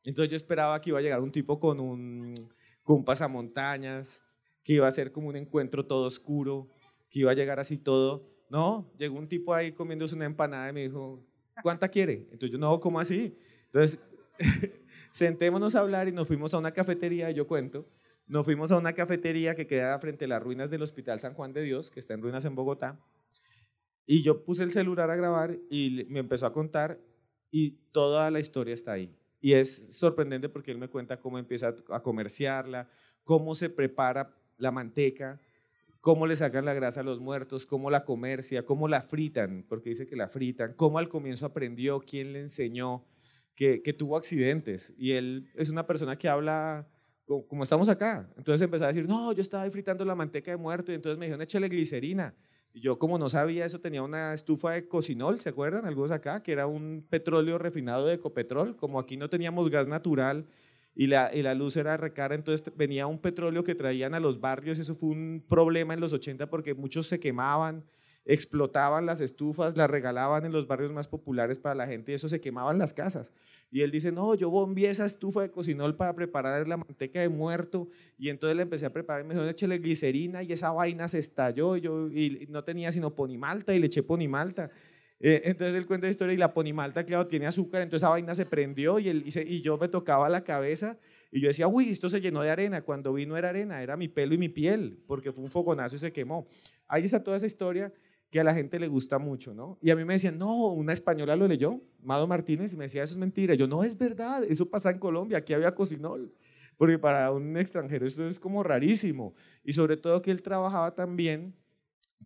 Entonces 0.03 0.31
yo 0.31 0.35
esperaba 0.35 0.81
que 0.81 0.89
iba 0.89 0.97
a 0.97 1.03
llegar 1.03 1.21
un 1.21 1.31
tipo 1.31 1.59
con 1.59 1.79
un, 1.79 2.49
con 2.81 3.05
pasamontañas, 3.05 4.23
que 4.63 4.73
iba 4.73 4.87
a 4.87 4.91
ser 4.91 5.11
como 5.11 5.27
un 5.27 5.35
encuentro 5.35 5.85
todo 5.85 6.07
oscuro, 6.07 6.71
que 7.11 7.19
iba 7.19 7.29
a 7.29 7.35
llegar 7.35 7.59
así 7.59 7.77
todo. 7.77 8.31
No, 8.49 8.91
llegó 8.97 9.19
un 9.19 9.27
tipo 9.27 9.53
ahí 9.53 9.73
comiéndose 9.73 10.15
una 10.15 10.25
empanada 10.25 10.67
y 10.71 10.73
me 10.73 10.81
dijo, 10.81 11.23
¿cuánta 11.61 11.89
quiere? 11.89 12.27
Entonces 12.31 12.49
yo, 12.49 12.57
no, 12.57 12.79
¿cómo 12.79 12.99
así? 12.99 13.37
Entonces, 13.65 14.01
sentémonos 15.11 15.75
a 15.75 15.81
hablar 15.81 16.07
y 16.07 16.11
nos 16.11 16.27
fuimos 16.27 16.51
a 16.55 16.57
una 16.57 16.71
cafetería, 16.71 17.29
yo 17.29 17.45
cuento, 17.45 17.85
nos 18.27 18.45
fuimos 18.45 18.71
a 18.71 18.77
una 18.77 18.93
cafetería 18.93 19.55
que 19.55 19.67
queda 19.67 19.97
frente 19.99 20.25
a 20.25 20.27
las 20.27 20.43
ruinas 20.43 20.69
del 20.69 20.81
Hospital 20.81 21.19
San 21.19 21.33
Juan 21.33 21.53
de 21.53 21.61
Dios, 21.61 21.89
que 21.89 21.99
está 21.99 22.13
en 22.13 22.21
ruinas 22.21 22.45
en 22.45 22.55
Bogotá. 22.55 22.99
Y 24.05 24.21
yo 24.21 24.43
puse 24.43 24.63
el 24.63 24.71
celular 24.71 25.09
a 25.09 25.15
grabar 25.15 25.57
y 25.69 26.05
me 26.09 26.19
empezó 26.19 26.45
a 26.45 26.53
contar 26.53 26.99
y 27.51 27.71
toda 27.91 28.29
la 28.31 28.39
historia 28.39 28.73
está 28.73 28.93
ahí. 28.93 29.15
Y 29.39 29.53
es 29.53 29.85
sorprendente 29.91 30.49
porque 30.49 30.71
él 30.71 30.77
me 30.77 30.89
cuenta 30.89 31.19
cómo 31.19 31.37
empieza 31.39 31.73
a 31.89 32.01
comerciarla, 32.01 32.89
cómo 33.23 33.55
se 33.55 33.69
prepara 33.69 34.35
la 34.57 34.71
manteca, 34.71 35.39
cómo 36.01 36.27
le 36.27 36.35
sacan 36.35 36.65
la 36.65 36.73
grasa 36.73 37.01
a 37.01 37.03
los 37.03 37.19
muertos, 37.19 37.65
cómo 37.65 37.89
la 37.89 38.03
comercia, 38.03 38.65
cómo 38.65 38.87
la 38.87 39.01
fritan, 39.01 39.65
porque 39.67 39.89
dice 39.89 40.07
que 40.07 40.15
la 40.15 40.27
fritan, 40.27 40.73
cómo 40.73 40.99
al 40.99 41.09
comienzo 41.09 41.45
aprendió, 41.45 41.99
quién 41.99 42.33
le 42.33 42.41
enseñó, 42.41 43.05
que, 43.55 43.81
que 43.81 43.93
tuvo 43.93 44.17
accidentes. 44.17 44.93
Y 44.97 45.13
él 45.13 45.49
es 45.55 45.69
una 45.69 45.85
persona 45.85 46.17
que 46.17 46.29
habla 46.29 46.87
como 47.27 47.63
estamos 47.63 47.89
acá. 47.89 48.29
Entonces 48.37 48.63
empecé 48.63 48.85
a 48.85 48.87
decir, 48.87 49.07
no, 49.07 49.33
yo 49.33 49.41
estaba 49.41 49.63
ahí 49.63 49.69
fritando 49.69 50.05
la 50.05 50.15
manteca 50.15 50.51
de 50.51 50.57
muerto 50.57 50.91
y 50.91 50.95
entonces 50.95 51.17
me 51.19 51.25
dijeron, 51.25 51.41
échale 51.41 51.67
glicerina. 51.67 52.33
Y 52.73 52.81
yo 52.81 52.97
como 52.99 53.17
no 53.17 53.27
sabía 53.27 53.65
eso, 53.65 53.79
tenía 53.79 54.01
una 54.03 54.33
estufa 54.33 54.71
de 54.71 54.87
cocinol, 54.87 55.39
¿se 55.39 55.49
acuerdan? 55.49 55.85
Algunos 55.85 56.11
acá, 56.11 56.41
que 56.41 56.51
era 56.51 56.67
un 56.67 57.05
petróleo 57.09 57.57
refinado 57.57 58.05
de 58.05 58.15
ecopetrol. 58.15 58.75
Como 58.77 58.99
aquí 58.99 59.17
no 59.17 59.29
teníamos 59.29 59.69
gas 59.69 59.87
natural 59.87 60.47
y 60.95 61.07
la, 61.07 61.33
y 61.33 61.41
la 61.41 61.53
luz 61.53 61.75
era 61.75 61.97
recara, 61.97 62.33
entonces 62.33 62.71
venía 62.75 63.07
un 63.07 63.19
petróleo 63.19 63.63
que 63.63 63.75
traían 63.75 64.13
a 64.13 64.19
los 64.19 64.39
barrios. 64.39 64.79
Eso 64.79 64.95
fue 64.95 65.09
un 65.09 65.45
problema 65.47 65.93
en 65.93 65.99
los 65.99 66.13
80 66.13 66.49
porque 66.49 66.73
muchos 66.73 67.07
se 67.07 67.19
quemaban 67.19 67.83
explotaban 68.27 69.05
las 69.05 69.21
estufas, 69.21 69.77
las 69.77 69.89
regalaban 69.89 70.45
en 70.45 70.51
los 70.51 70.67
barrios 70.67 70.91
más 70.91 71.07
populares 71.07 71.59
para 71.59 71.75
la 71.75 71.87
gente 71.87 72.11
y 72.11 72.15
eso 72.15 72.27
se 72.27 72.41
quemaban 72.41 72.77
las 72.77 72.93
casas. 72.93 73.31
Y 73.69 73.81
él 73.81 73.91
dice, 73.91 74.11
no, 74.11 74.33
yo 74.35 74.49
bombié 74.49 74.89
esa 74.89 75.05
estufa 75.05 75.41
de 75.41 75.51
cocinol 75.51 75.95
para 75.95 76.15
preparar 76.15 76.67
la 76.67 76.77
manteca 76.77 77.19
de 77.19 77.27
muerto 77.27 77.89
y 78.17 78.29
entonces 78.29 78.55
le 78.55 78.63
empecé 78.63 78.85
a 78.85 78.93
preparar, 78.93 79.25
me 79.25 79.33
dijo, 79.33 79.45
échale 79.45 79.77
glicerina 79.79 80.41
y 80.41 80.53
esa 80.53 80.71
vaina 80.71 81.07
se 81.09 81.19
estalló 81.19 81.75
y 81.75 81.81
yo 81.81 82.07
y 82.07 82.47
no 82.49 82.63
tenía 82.63 82.91
sino 82.91 83.13
ponimalta 83.13 83.75
y 83.75 83.79
le 83.79 83.87
eché 83.87 84.03
ponimalta. 84.03 84.71
Eh, 85.19 85.41
entonces 85.45 85.75
él 85.75 85.85
cuenta 85.85 86.05
la 86.05 86.11
historia 86.11 86.33
y 86.33 86.37
la 86.37 86.53
ponimalta, 86.53 87.03
claro, 87.03 87.27
tiene 87.27 87.47
azúcar, 87.47 87.81
entonces 87.81 88.03
esa 88.03 88.09
vaina 88.09 88.35
se 88.35 88.45
prendió 88.45 88.99
y, 88.99 89.09
él, 89.09 89.23
y, 89.25 89.61
yo 89.61 89.77
me 89.77 89.87
tocaba 89.87 90.29
la 90.29 90.43
cabeza 90.43 90.97
y 91.31 91.41
yo 91.41 91.47
decía, 91.47 91.67
uy, 91.67 91.89
esto 91.89 92.09
se 92.09 92.21
llenó 92.21 92.41
de 92.41 92.51
arena. 92.51 92.83
Cuando 92.83 93.11
vi 93.13 93.25
no 93.25 93.35
era 93.35 93.49
arena, 93.49 93.81
era 93.81 93.97
mi 93.97 94.07
pelo 94.07 94.33
y 94.33 94.37
mi 94.37 94.47
piel, 94.47 95.03
porque 95.07 95.31
fue 95.31 95.43
un 95.43 95.51
fogonazo 95.51 95.95
y 95.95 95.99
se 95.99 96.13
quemó. 96.13 96.47
Ahí 96.87 97.03
está 97.03 97.21
toda 97.21 97.35
esa 97.35 97.47
historia 97.47 97.91
que 98.29 98.39
a 98.39 98.43
la 98.43 98.53
gente 98.53 98.79
le 98.79 98.87
gusta 98.87 99.19
mucho, 99.19 99.53
¿no? 99.53 99.77
Y 99.81 99.89
a 99.89 99.95
mí 99.95 100.03
me 100.03 100.13
decían, 100.13 100.37
no, 100.37 100.67
una 100.67 100.93
española 100.93 101.35
lo 101.35 101.47
leyó, 101.47 101.81
Mado 102.01 102.27
Martínez, 102.27 102.73
y 102.73 102.77
me 102.77 102.85
decía, 102.85 103.03
eso 103.03 103.13
es 103.13 103.17
mentira. 103.17 103.55
yo, 103.55 103.67
no, 103.67 103.83
es 103.83 103.97
verdad, 103.97 104.43
eso 104.43 104.69
pasa 104.69 104.91
en 104.91 104.99
Colombia, 104.99 105.37
aquí 105.37 105.53
había 105.53 105.73
cocinol. 105.73 106.33
Porque 106.77 106.99
para 106.99 107.31
un 107.31 107.57
extranjero 107.57 108.05
esto 108.05 108.27
es 108.27 108.39
como 108.39 108.63
rarísimo. 108.63 109.33
Y 109.63 109.73
sobre 109.73 109.97
todo 109.97 110.21
que 110.21 110.31
él 110.31 110.41
trabajaba 110.41 110.93
también 110.93 111.55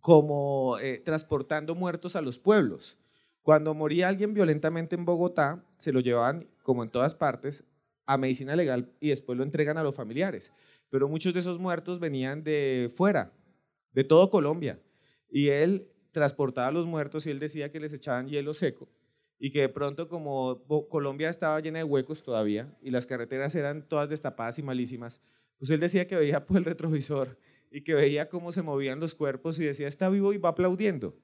como 0.02 0.78
eh, 0.80 1.02
transportando 1.04 1.76
muertos 1.76 2.16
a 2.16 2.22
los 2.22 2.38
pueblos. 2.40 2.98
Cuando 3.42 3.74
moría 3.74 4.08
alguien 4.08 4.34
violentamente 4.34 4.96
en 4.96 5.06
Bogotá, 5.06 5.66
se 5.78 5.94
lo 5.94 6.00
llevaban, 6.00 6.48
como 6.64 6.84
en 6.84 6.90
todas 6.90 7.16
partes, 7.16 7.64
a 8.06 8.18
medicina 8.18 8.56
legal 8.56 8.92
y 9.00 9.10
después 9.10 9.38
lo 9.38 9.44
entregan 9.44 9.78
a 9.78 9.84
los 9.84 9.96
familiares. 9.96 10.54
Pero 10.90 11.08
muchos 11.08 11.34
de 11.34 11.40
esos 11.40 11.60
muertos 11.60 12.00
venían 12.00 12.44
de 12.44 12.92
fuera, 12.94 13.32
de 13.94 14.04
todo 14.04 14.30
Colombia. 14.30 14.80
Y 15.30 15.48
él 15.48 15.91
transportaba 16.12 16.68
a 16.68 16.72
los 16.72 16.86
muertos 16.86 17.26
y 17.26 17.32
él 17.32 17.40
decía 17.40 17.72
que 17.72 17.80
les 17.80 17.94
echaban 17.94 18.28
hielo 18.28 18.54
seco 18.54 18.90
y 19.40 19.52
que 19.52 19.62
de 19.62 19.70
pronto 19.70 20.08
como 20.08 20.64
Colombia 20.90 21.30
estaba 21.30 21.60
llena 21.60 21.80
de 21.80 21.84
huecos 21.84 22.22
todavía 22.22 22.78
y 22.82 22.92
las 22.92 23.08
carreteras 23.08 23.56
eran 23.56 23.88
todas 23.88 24.10
destapadas 24.10 24.60
y 24.60 24.64
malísimas, 24.64 25.22
pues 25.58 25.72
él 25.72 25.80
decía 25.80 26.06
que 26.08 26.16
veía 26.16 26.46
por 26.46 26.58
el 26.58 26.66
retrovisor 26.66 27.38
y 27.72 27.82
que 27.82 27.96
veía 27.96 28.30
cómo 28.30 28.52
se 28.52 28.62
movían 28.62 29.00
los 29.00 29.16
cuerpos 29.16 29.60
y 29.60 29.66
decía, 29.66 29.88
está 29.88 30.10
vivo 30.10 30.34
y 30.34 30.38
va 30.38 30.50
aplaudiendo. 30.50 31.18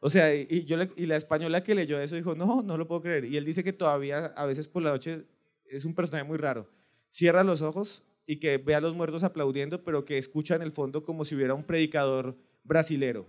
O 0.00 0.08
sea, 0.08 0.34
y, 0.34 0.64
yo 0.64 0.78
y 0.96 1.06
la 1.06 1.16
española 1.16 1.62
que 1.62 1.74
leyó 1.74 2.00
eso 2.00 2.16
dijo, 2.16 2.34
no, 2.34 2.62
no 2.62 2.78
lo 2.78 2.86
puedo 2.86 3.02
creer. 3.02 3.26
Y 3.26 3.36
él 3.36 3.44
dice 3.44 3.62
que 3.62 3.72
todavía 3.72 4.26
a 4.36 4.46
veces 4.46 4.66
por 4.66 4.82
la 4.82 4.90
noche 4.90 5.26
es 5.66 5.84
un 5.84 5.94
personaje 5.94 6.24
muy 6.24 6.38
raro. 6.38 6.70
Cierra 7.10 7.44
los 7.44 7.60
ojos 7.60 8.02
y 8.24 8.38
que 8.38 8.56
ve 8.56 8.74
a 8.74 8.80
los 8.80 8.94
muertos 8.94 9.24
aplaudiendo, 9.24 9.84
pero 9.84 10.04
que 10.04 10.16
escucha 10.16 10.54
en 10.54 10.62
el 10.62 10.70
fondo 10.70 11.02
como 11.02 11.24
si 11.24 11.34
hubiera 11.34 11.52
un 11.52 11.64
predicador 11.64 12.38
brasilero, 12.64 13.26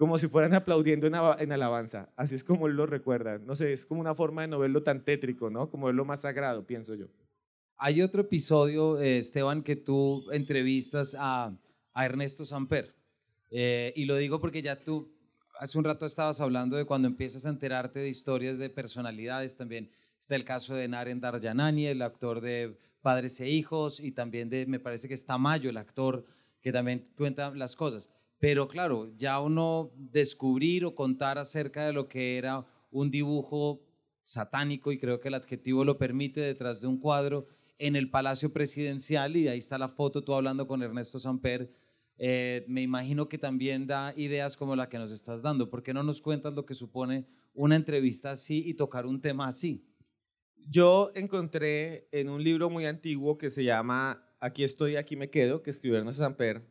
como 0.00 0.16
si 0.16 0.28
fueran 0.28 0.54
aplaudiendo 0.54 1.06
en, 1.06 1.52
alabanza. 1.52 2.08
Así 2.16 2.34
es 2.34 2.42
como 2.42 2.66
él 2.66 2.72
lo 2.72 2.86
recuerda. 2.86 3.36
No 3.36 3.54
sé, 3.54 3.74
es 3.74 3.84
como 3.84 4.00
una 4.00 4.14
forma 4.14 4.40
de 4.40 4.48
no 4.48 4.58
verlo 4.58 4.82
tan 4.82 5.04
tétrico, 5.04 5.50
¿no? 5.50 5.68
Como 5.70 5.88
verlo 5.88 6.06
más 6.06 6.22
sagrado, 6.22 6.66
pienso 6.66 6.94
yo. 6.94 7.04
Hay 7.76 8.00
otro 8.00 8.22
episodio, 8.22 8.98
eh, 8.98 9.18
Esteban, 9.18 9.62
que 9.62 9.76
tú 9.76 10.24
entrevistas 10.32 11.14
a, 11.18 11.54
Ernesto 11.94 12.46
Samper. 12.46 12.96
Eh, 13.50 13.92
y 13.94 14.06
lo 14.06 14.16
digo 14.16 14.40
porque 14.40 14.62
ya 14.62 14.82
tú 14.82 15.12
hace 15.58 15.76
un 15.76 15.84
rato 15.84 16.06
estabas 16.06 16.40
hablando 16.40 16.78
de 16.78 16.86
cuando 16.86 17.06
empiezas 17.06 17.44
a 17.44 17.50
enterarte 17.50 18.00
de 18.00 18.08
historias 18.08 18.56
de 18.56 18.70
personalidades 18.70 19.58
también. 19.58 19.90
Está 20.18 20.34
el 20.34 20.46
caso 20.46 20.74
de 20.74 20.88
Naren 20.88 21.20
Darjanani, 21.20 21.88
el 21.88 22.00
actor 22.00 22.40
de 22.40 22.78
Padres 23.02 23.38
e 23.40 23.50
Hijos, 23.50 24.00
y 24.00 24.12
también 24.12 24.48
de, 24.48 24.64
me 24.64 24.80
parece 24.80 25.08
que 25.08 25.14
está 25.14 25.36
Mayo, 25.36 25.68
el 25.68 25.76
actor 25.76 26.24
que 26.62 26.72
también 26.72 27.04
cuenta 27.18 27.50
las 27.50 27.76
cosas. 27.76 28.08
Pero 28.40 28.68
claro, 28.68 29.12
ya 29.16 29.38
uno 29.38 29.92
descubrir 29.94 30.86
o 30.86 30.94
contar 30.94 31.36
acerca 31.36 31.86
de 31.86 31.92
lo 31.92 32.08
que 32.08 32.38
era 32.38 32.66
un 32.90 33.10
dibujo 33.10 33.86
satánico, 34.22 34.90
y 34.90 34.98
creo 34.98 35.20
que 35.20 35.28
el 35.28 35.34
adjetivo 35.34 35.84
lo 35.84 35.98
permite, 35.98 36.40
detrás 36.40 36.80
de 36.80 36.86
un 36.86 36.98
cuadro 36.98 37.46
en 37.78 37.96
el 37.96 38.10
Palacio 38.10 38.52
Presidencial, 38.52 39.36
y 39.36 39.48
ahí 39.48 39.58
está 39.58 39.76
la 39.78 39.88
foto, 39.88 40.24
tú 40.24 40.34
hablando 40.34 40.66
con 40.66 40.82
Ernesto 40.82 41.18
Samper, 41.18 41.70
eh, 42.16 42.64
me 42.66 42.82
imagino 42.82 43.28
que 43.28 43.38
también 43.38 43.86
da 43.86 44.12
ideas 44.16 44.56
como 44.56 44.74
la 44.74 44.88
que 44.88 44.98
nos 44.98 45.10
estás 45.10 45.40
dando. 45.40 45.70
¿Por 45.70 45.82
qué 45.82 45.94
no 45.94 46.02
nos 46.02 46.20
cuentas 46.20 46.52
lo 46.52 46.66
que 46.66 46.74
supone 46.74 47.26
una 47.54 47.76
entrevista 47.76 48.30
así 48.30 48.62
y 48.66 48.74
tocar 48.74 49.06
un 49.06 49.22
tema 49.22 49.48
así? 49.48 49.86
Yo 50.68 51.12
encontré 51.14 52.08
en 52.12 52.28
un 52.28 52.44
libro 52.44 52.68
muy 52.68 52.84
antiguo 52.84 53.38
que 53.38 53.48
se 53.48 53.64
llama 53.64 54.22
Aquí 54.38 54.64
estoy, 54.64 54.96
aquí 54.96 55.16
me 55.16 55.30
quedo, 55.30 55.62
que 55.62 55.70
escribió 55.70 55.98
Ernesto 55.98 56.22
Samper, 56.22 56.66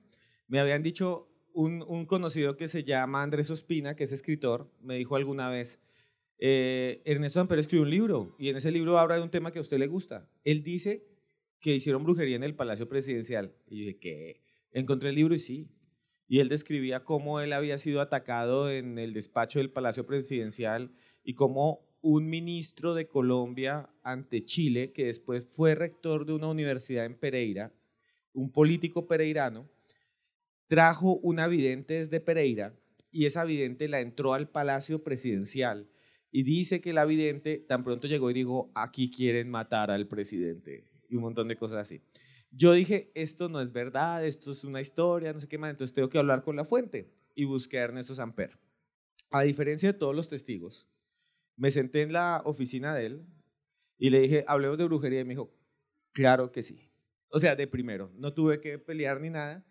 me 0.48 0.60
habían 0.60 0.84
dicho 0.84 1.30
un, 1.54 2.06
conocido 2.06 2.58
que 2.58 2.68
se 2.68 2.84
llama 2.84 3.24
Andrés 3.24 3.50
Ospina, 3.50 3.96
que 3.96 4.04
es 4.04 4.12
escritor, 4.12 4.72
me 4.82 4.96
dijo 4.96 5.16
alguna 5.16 5.50
vez, 5.50 5.82
eh, 6.38 7.02
Ernesto 7.06 7.40
Samper 7.40 7.60
escribió 7.60 7.84
un 7.84 7.90
libro 7.90 8.36
y 8.40 8.50
en 8.50 8.56
ese 8.56 8.72
libro 8.72 8.98
habla 8.98 9.16
de 9.16 9.22
un 9.22 9.30
tema 9.30 9.52
que 9.52 9.60
a 9.60 9.62
usted 9.62 9.78
le 9.78 9.88
gusta. 9.88 10.30
Él 10.44 10.64
dice 10.64 11.06
que 11.60 11.76
hicieron 11.76 12.04
brujería 12.04 12.36
en 12.36 12.44
el 12.44 12.56
Palacio 12.56 12.88
Presidencial. 12.88 13.54
Y 13.68 13.80
yo 13.80 13.86
dije, 13.86 14.00
¿qué? 14.00 14.42
Encontré 14.72 15.10
el 15.10 15.16
libro 15.16 15.36
y 15.36 15.40
sí. 15.40 15.68
Y 16.28 16.40
él 16.40 16.48
describía 16.48 17.04
cómo 17.04 17.42
él 17.42 17.54
había 17.54 17.78
sido 17.78 18.02
atacado 18.02 18.72
en 18.72 19.00
el 19.00 19.14
despacho 19.14 19.60
del 19.60 19.72
Palacio 19.72 20.06
Presidencial 20.06 20.92
y 21.24 21.34
cómo 21.34 21.90
un 22.02 22.30
ministro 22.30 22.94
de 22.94 23.08
Colombia 23.08 23.90
ante 24.04 24.46
Chile, 24.46 24.94
que 24.94 25.08
después 25.08 25.46
fue 25.46 25.76
rector 25.76 26.26
de 26.26 26.34
una 26.34 26.48
universidad 26.48 27.06
en 27.06 27.18
Pereira, 27.18 27.74
un 28.32 28.52
político 28.52 29.08
pereirano, 29.08 29.70
trajo 30.70 31.16
una 31.18 31.48
vidente 31.48 31.96
desde 31.96 32.20
Pereira 32.20 32.76
y 33.12 33.26
esa 33.26 33.44
vidente 33.44 33.90
la 33.90 34.02
entró 34.02 34.36
al 34.36 34.50
palacio 34.50 35.04
presidencial 35.04 35.90
y 36.32 36.44
dice 36.44 36.80
que 36.80 36.94
la 36.94 37.06
vidente 37.06 37.58
tan 37.58 37.84
pronto 37.84 38.08
llegó 38.08 38.30
y 38.30 38.36
dijo, 38.36 38.72
aquí 38.76 39.10
quieren 39.10 39.50
matar 39.50 39.90
al 39.90 40.08
presidente 40.08 40.86
y 41.10 41.16
un 41.16 41.24
montón 41.24 41.48
de 41.48 41.58
cosas 41.58 41.80
así. 41.80 42.04
Yo 42.52 42.74
dije, 42.74 43.12
esto 43.16 43.50
no 43.50 43.62
es 43.62 43.74
verdad, 43.74 44.24
esto 44.24 44.52
es 44.52 44.64
una 44.64 44.80
historia, 44.80 45.34
no 45.34 45.40
sé 45.40 45.48
qué 45.48 45.58
más, 45.58 45.72
entonces 45.72 45.94
tengo 45.94 46.08
que 46.08 46.20
hablar 46.20 46.44
con 46.44 46.56
la 46.56 46.66
fuente 46.66 47.12
y 47.34 47.46
busqué 47.46 47.80
a 47.80 47.86
Ernesto 47.86 48.14
Samper. 48.14 48.60
A 49.32 49.42
diferencia 49.42 49.92
de 49.92 49.98
todos 49.98 50.16
los 50.16 50.30
testigos, 50.30 50.88
me 51.56 51.72
senté 51.72 52.04
en 52.04 52.14
la 52.14 52.44
oficina 52.46 52.94
de 52.94 53.08
él 53.08 53.26
y 53.98 54.12
le 54.12 54.20
dije, 54.22 54.46
hablemos 54.48 54.78
de 54.78 54.86
brujería 54.86 55.22
y 55.22 55.24
me 55.24 55.34
dijo, 55.34 55.52
claro 56.12 56.52
que 56.52 56.62
sí. 56.62 56.92
O 57.30 57.40
sea, 57.40 57.56
de 57.56 57.66
primero, 57.66 58.12
no 58.16 58.34
tuve 58.36 58.62
que 58.62 58.78
pelear 58.78 59.20
ni 59.20 59.32
nada 59.32 59.66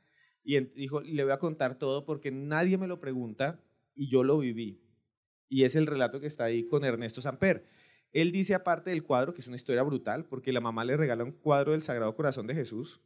y 0.48 0.58
dijo, 0.60 1.02
le 1.02 1.24
voy 1.24 1.32
a 1.34 1.38
contar 1.38 1.74
todo 1.78 2.06
porque 2.06 2.30
nadie 2.30 2.78
me 2.78 2.86
lo 2.86 3.00
pregunta 3.00 3.60
y 3.94 4.08
yo 4.08 4.24
lo 4.24 4.38
viví. 4.38 4.80
Y 5.50 5.64
es 5.64 5.76
el 5.76 5.86
relato 5.86 6.20
que 6.20 6.26
está 6.26 6.44
ahí 6.44 6.64
con 6.64 6.86
Ernesto 6.86 7.20
Samper. 7.20 7.66
Él 8.14 8.32
dice 8.32 8.54
aparte 8.54 8.88
del 8.88 9.02
cuadro, 9.02 9.34
que 9.34 9.42
es 9.42 9.46
una 9.46 9.56
historia 9.56 9.82
brutal, 9.82 10.24
porque 10.24 10.50
la 10.50 10.62
mamá 10.62 10.86
le 10.86 10.96
regala 10.96 11.22
un 11.22 11.32
cuadro 11.32 11.72
del 11.72 11.82
Sagrado 11.82 12.16
Corazón 12.16 12.46
de 12.46 12.54
Jesús, 12.54 13.02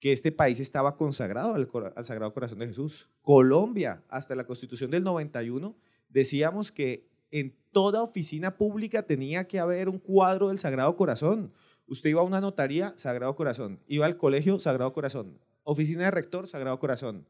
que 0.00 0.10
este 0.10 0.32
país 0.32 0.58
estaba 0.58 0.96
consagrado 0.96 1.54
al, 1.54 1.70
al 1.94 2.04
Sagrado 2.04 2.34
Corazón 2.34 2.58
de 2.58 2.66
Jesús. 2.66 3.08
Colombia, 3.22 4.02
hasta 4.08 4.34
la 4.34 4.44
Constitución 4.44 4.90
del 4.90 5.04
91, 5.04 5.76
decíamos 6.08 6.72
que 6.72 7.08
en 7.30 7.54
toda 7.70 8.02
oficina 8.02 8.56
pública 8.56 9.04
tenía 9.04 9.46
que 9.46 9.60
haber 9.60 9.88
un 9.88 10.00
cuadro 10.00 10.48
del 10.48 10.58
Sagrado 10.58 10.96
Corazón. 10.96 11.52
Usted 11.86 12.10
iba 12.10 12.20
a 12.20 12.24
una 12.24 12.40
notaría, 12.40 12.94
Sagrado 12.96 13.36
Corazón. 13.36 13.78
Iba 13.86 14.06
al 14.06 14.16
colegio, 14.16 14.58
Sagrado 14.58 14.92
Corazón 14.92 15.38
oficina 15.64 16.04
de 16.04 16.10
rector, 16.10 16.48
Sagrado 16.48 16.78
Corazón. 16.78 17.26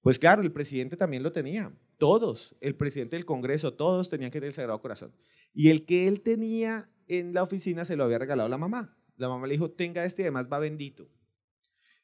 Pues 0.00 0.18
claro, 0.18 0.42
el 0.42 0.52
presidente 0.52 0.96
también 0.96 1.22
lo 1.22 1.32
tenía. 1.32 1.72
Todos, 1.98 2.54
el 2.60 2.76
presidente 2.76 3.16
del 3.16 3.24
Congreso, 3.24 3.74
todos 3.74 4.08
tenían 4.08 4.30
que 4.30 4.38
tener 4.38 4.52
Sagrado 4.52 4.80
Corazón. 4.80 5.12
Y 5.52 5.70
el 5.70 5.84
que 5.84 6.06
él 6.06 6.20
tenía 6.20 6.90
en 7.08 7.34
la 7.34 7.42
oficina 7.42 7.84
se 7.84 7.96
lo 7.96 8.04
había 8.04 8.18
regalado 8.18 8.48
la 8.48 8.58
mamá. 8.58 8.96
La 9.16 9.28
mamá 9.28 9.46
le 9.46 9.54
dijo, 9.54 9.70
tenga 9.70 10.04
este 10.04 10.22
y 10.22 10.24
además 10.26 10.46
va 10.52 10.58
bendito. 10.58 11.08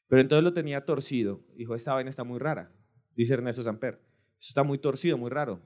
Pero 0.07 0.21
entonces 0.21 0.43
lo 0.43 0.53
tenía 0.53 0.83
torcido. 0.83 1.45
Dijo, 1.55 1.75
esta 1.75 1.93
vaina 1.93 2.09
está 2.09 2.23
muy 2.23 2.39
rara, 2.39 2.71
dice 3.15 3.35
Ernesto 3.35 3.63
Samper. 3.63 4.01
Eso 4.39 4.49
está 4.49 4.63
muy 4.63 4.79
torcido, 4.79 5.17
muy 5.17 5.29
raro. 5.29 5.61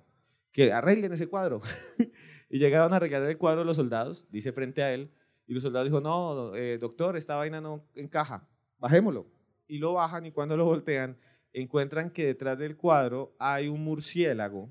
Que 0.52 0.72
arreglen 0.72 1.14
ese 1.14 1.28
cuadro. 1.28 1.62
y 2.50 2.60
llegaron 2.60 2.94
a 2.94 2.98
arreglar 2.98 3.24
el 3.24 3.38
cuadro 3.38 3.64
los 3.64 3.78
soldados, 3.78 4.28
dice 4.30 4.52
frente 4.52 4.84
a 4.84 4.94
él. 4.94 5.12
Y 5.48 5.54
los 5.54 5.64
soldados 5.64 5.88
dijo, 5.88 6.02
no, 6.02 6.54
eh, 6.56 6.78
doctor, 6.78 7.16
esta 7.18 7.36
vaina 7.36 7.62
no 7.62 7.88
encaja, 7.96 8.48
bajémoslo 8.78 9.37
y 9.68 9.78
lo 9.78 9.94
bajan 9.94 10.26
y 10.26 10.32
cuando 10.32 10.58
lo 10.58 10.66
voltean 10.66 11.18
encuentran 11.54 12.12
que 12.12 12.26
detrás 12.26 12.58
del 12.60 12.78
cuadro 12.78 13.36
hay 13.40 13.68
un 13.68 13.84
murciélago, 13.84 14.70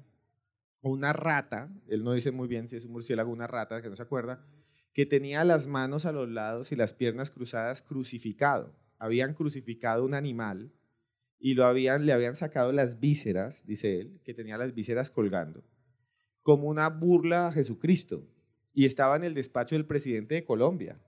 una 0.82 1.12
rata, 1.12 1.68
él 1.88 2.04
no 2.04 2.12
dice 2.12 2.30
muy 2.30 2.48
bien 2.48 2.68
si 2.68 2.76
es 2.76 2.85
un 2.85 2.92
murciélago 2.92 3.30
o 3.30 3.32
una 3.32 3.46
rata, 3.46 3.82
que 3.82 3.88
no 3.88 3.96
se 3.96 4.02
acuerda, 4.02 4.44
que 4.92 5.04
tenía 5.04 5.44
las 5.44 5.66
manos 5.66 6.06
a 6.06 6.12
los 6.12 6.28
lados 6.28 6.72
y 6.72 6.76
las 6.76 6.94
piernas 6.94 7.30
cruzadas 7.30 7.82
crucificado. 7.82 8.72
Habían 8.98 9.35
crucificado 9.35 10.04
un 10.04 10.14
animal 10.14 10.72
y 11.38 11.54
lo 11.54 11.66
habían, 11.66 12.06
le 12.06 12.12
habían 12.12 12.37
sacado 12.37 12.72
las 12.72 12.98
vísceras, 12.98 13.66
dice 13.66 14.00
él, 14.00 14.20
que 14.24 14.32
tenía 14.32 14.56
las 14.56 14.74
vísceras 14.74 15.11
colgando, 15.11 15.64
como 16.42 16.68
una 16.68 16.88
burla 16.88 17.48
a 17.48 17.52
Jesucristo. 17.52 18.26
Y 18.72 18.85
estaba 18.85 19.16
en 19.16 19.24
el 19.24 19.35
despacho 19.35 19.74
del 19.74 19.87
presidente 19.87 20.35
de 20.35 20.44
Colombia. 20.44 21.00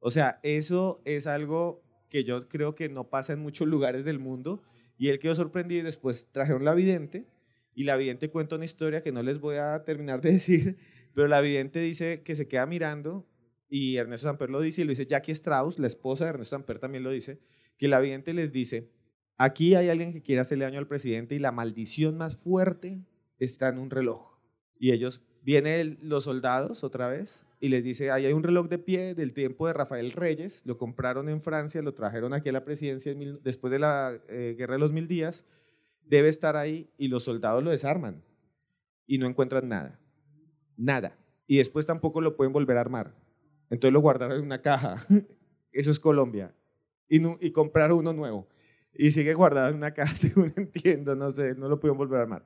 O 0.00 0.10
sea, 0.10 0.40
eso 0.42 1.00
es 1.04 1.26
algo 1.26 1.83
que 2.14 2.22
yo 2.22 2.48
creo 2.48 2.76
que 2.76 2.88
no 2.88 3.10
pasa 3.10 3.32
en 3.32 3.40
muchos 3.40 3.66
lugares 3.66 4.04
del 4.04 4.20
mundo. 4.20 4.62
Y 4.96 5.08
él 5.08 5.18
quedó 5.18 5.34
sorprendido 5.34 5.80
y 5.80 5.84
después 5.84 6.30
trajeron 6.30 6.64
la 6.64 6.72
vidente 6.72 7.26
y 7.74 7.82
la 7.82 7.96
vidente 7.96 8.30
cuenta 8.30 8.54
una 8.54 8.66
historia 8.66 9.02
que 9.02 9.10
no 9.10 9.20
les 9.24 9.40
voy 9.40 9.56
a 9.56 9.82
terminar 9.82 10.20
de 10.20 10.30
decir, 10.34 10.76
pero 11.12 11.26
la 11.26 11.40
vidente 11.40 11.80
dice 11.80 12.22
que 12.22 12.36
se 12.36 12.46
queda 12.46 12.66
mirando 12.66 13.28
y 13.68 13.96
Ernesto 13.96 14.28
Samper 14.28 14.48
lo 14.48 14.60
dice 14.60 14.82
y 14.82 14.84
lo 14.84 14.90
dice 14.90 15.06
Jackie 15.06 15.32
Strauss, 15.32 15.80
la 15.80 15.88
esposa 15.88 16.22
de 16.22 16.30
Ernesto 16.30 16.54
Samper 16.54 16.78
también 16.78 17.02
lo 17.02 17.10
dice, 17.10 17.40
que 17.78 17.88
la 17.88 17.98
vidente 17.98 18.32
les 18.32 18.52
dice, 18.52 18.92
aquí 19.36 19.74
hay 19.74 19.88
alguien 19.88 20.12
que 20.12 20.22
quiere 20.22 20.40
hacerle 20.40 20.66
daño 20.66 20.78
al 20.78 20.86
presidente 20.86 21.34
y 21.34 21.40
la 21.40 21.50
maldición 21.50 22.16
más 22.16 22.36
fuerte 22.36 23.02
está 23.40 23.70
en 23.70 23.78
un 23.78 23.90
reloj. 23.90 24.38
Y 24.78 24.92
ellos, 24.92 25.20
vienen 25.42 25.98
los 26.00 26.22
soldados 26.22 26.84
otra 26.84 27.08
vez 27.08 27.44
y 27.64 27.70
les 27.70 27.82
dice, 27.82 28.10
ahí 28.10 28.26
hay 28.26 28.34
un 28.34 28.42
reloj 28.42 28.68
de 28.68 28.76
pie 28.76 29.14
del 29.14 29.32
tiempo 29.32 29.66
de 29.66 29.72
Rafael 29.72 30.12
Reyes, 30.12 30.60
lo 30.66 30.76
compraron 30.76 31.30
en 31.30 31.40
Francia, 31.40 31.80
lo 31.80 31.94
trajeron 31.94 32.34
aquí 32.34 32.50
a 32.50 32.52
la 32.52 32.62
presidencia 32.62 33.14
después 33.42 33.70
de 33.70 33.78
la 33.78 34.20
eh, 34.28 34.54
Guerra 34.58 34.74
de 34.74 34.80
los 34.80 34.92
Mil 34.92 35.08
Días, 35.08 35.46
debe 36.02 36.28
estar 36.28 36.56
ahí 36.56 36.90
y 36.98 37.08
los 37.08 37.22
soldados 37.22 37.64
lo 37.64 37.70
desarman 37.70 38.22
y 39.06 39.16
no 39.16 39.26
encuentran 39.26 39.66
nada, 39.66 39.98
nada. 40.76 41.16
Y 41.46 41.56
después 41.56 41.86
tampoco 41.86 42.20
lo 42.20 42.36
pueden 42.36 42.52
volver 42.52 42.76
a 42.76 42.82
armar. 42.82 43.14
Entonces 43.70 43.94
lo 43.94 44.00
guardaron 44.02 44.36
en 44.36 44.44
una 44.44 44.60
caja, 44.60 44.98
eso 45.72 45.90
es 45.90 45.98
Colombia, 45.98 46.54
y, 47.08 47.22
y 47.46 47.50
compraron 47.50 48.00
uno 48.00 48.12
nuevo 48.12 48.46
y 48.96 49.10
sigue 49.10 49.34
guardado 49.34 49.70
en 49.70 49.76
una 49.76 49.92
caja, 49.92 50.14
según 50.16 50.52
entiendo, 50.56 51.14
no 51.14 51.30
sé, 51.30 51.54
no 51.54 51.68
lo 51.68 51.78
pudieron 51.78 51.98
volver 51.98 52.20
a 52.20 52.22
armar, 52.22 52.44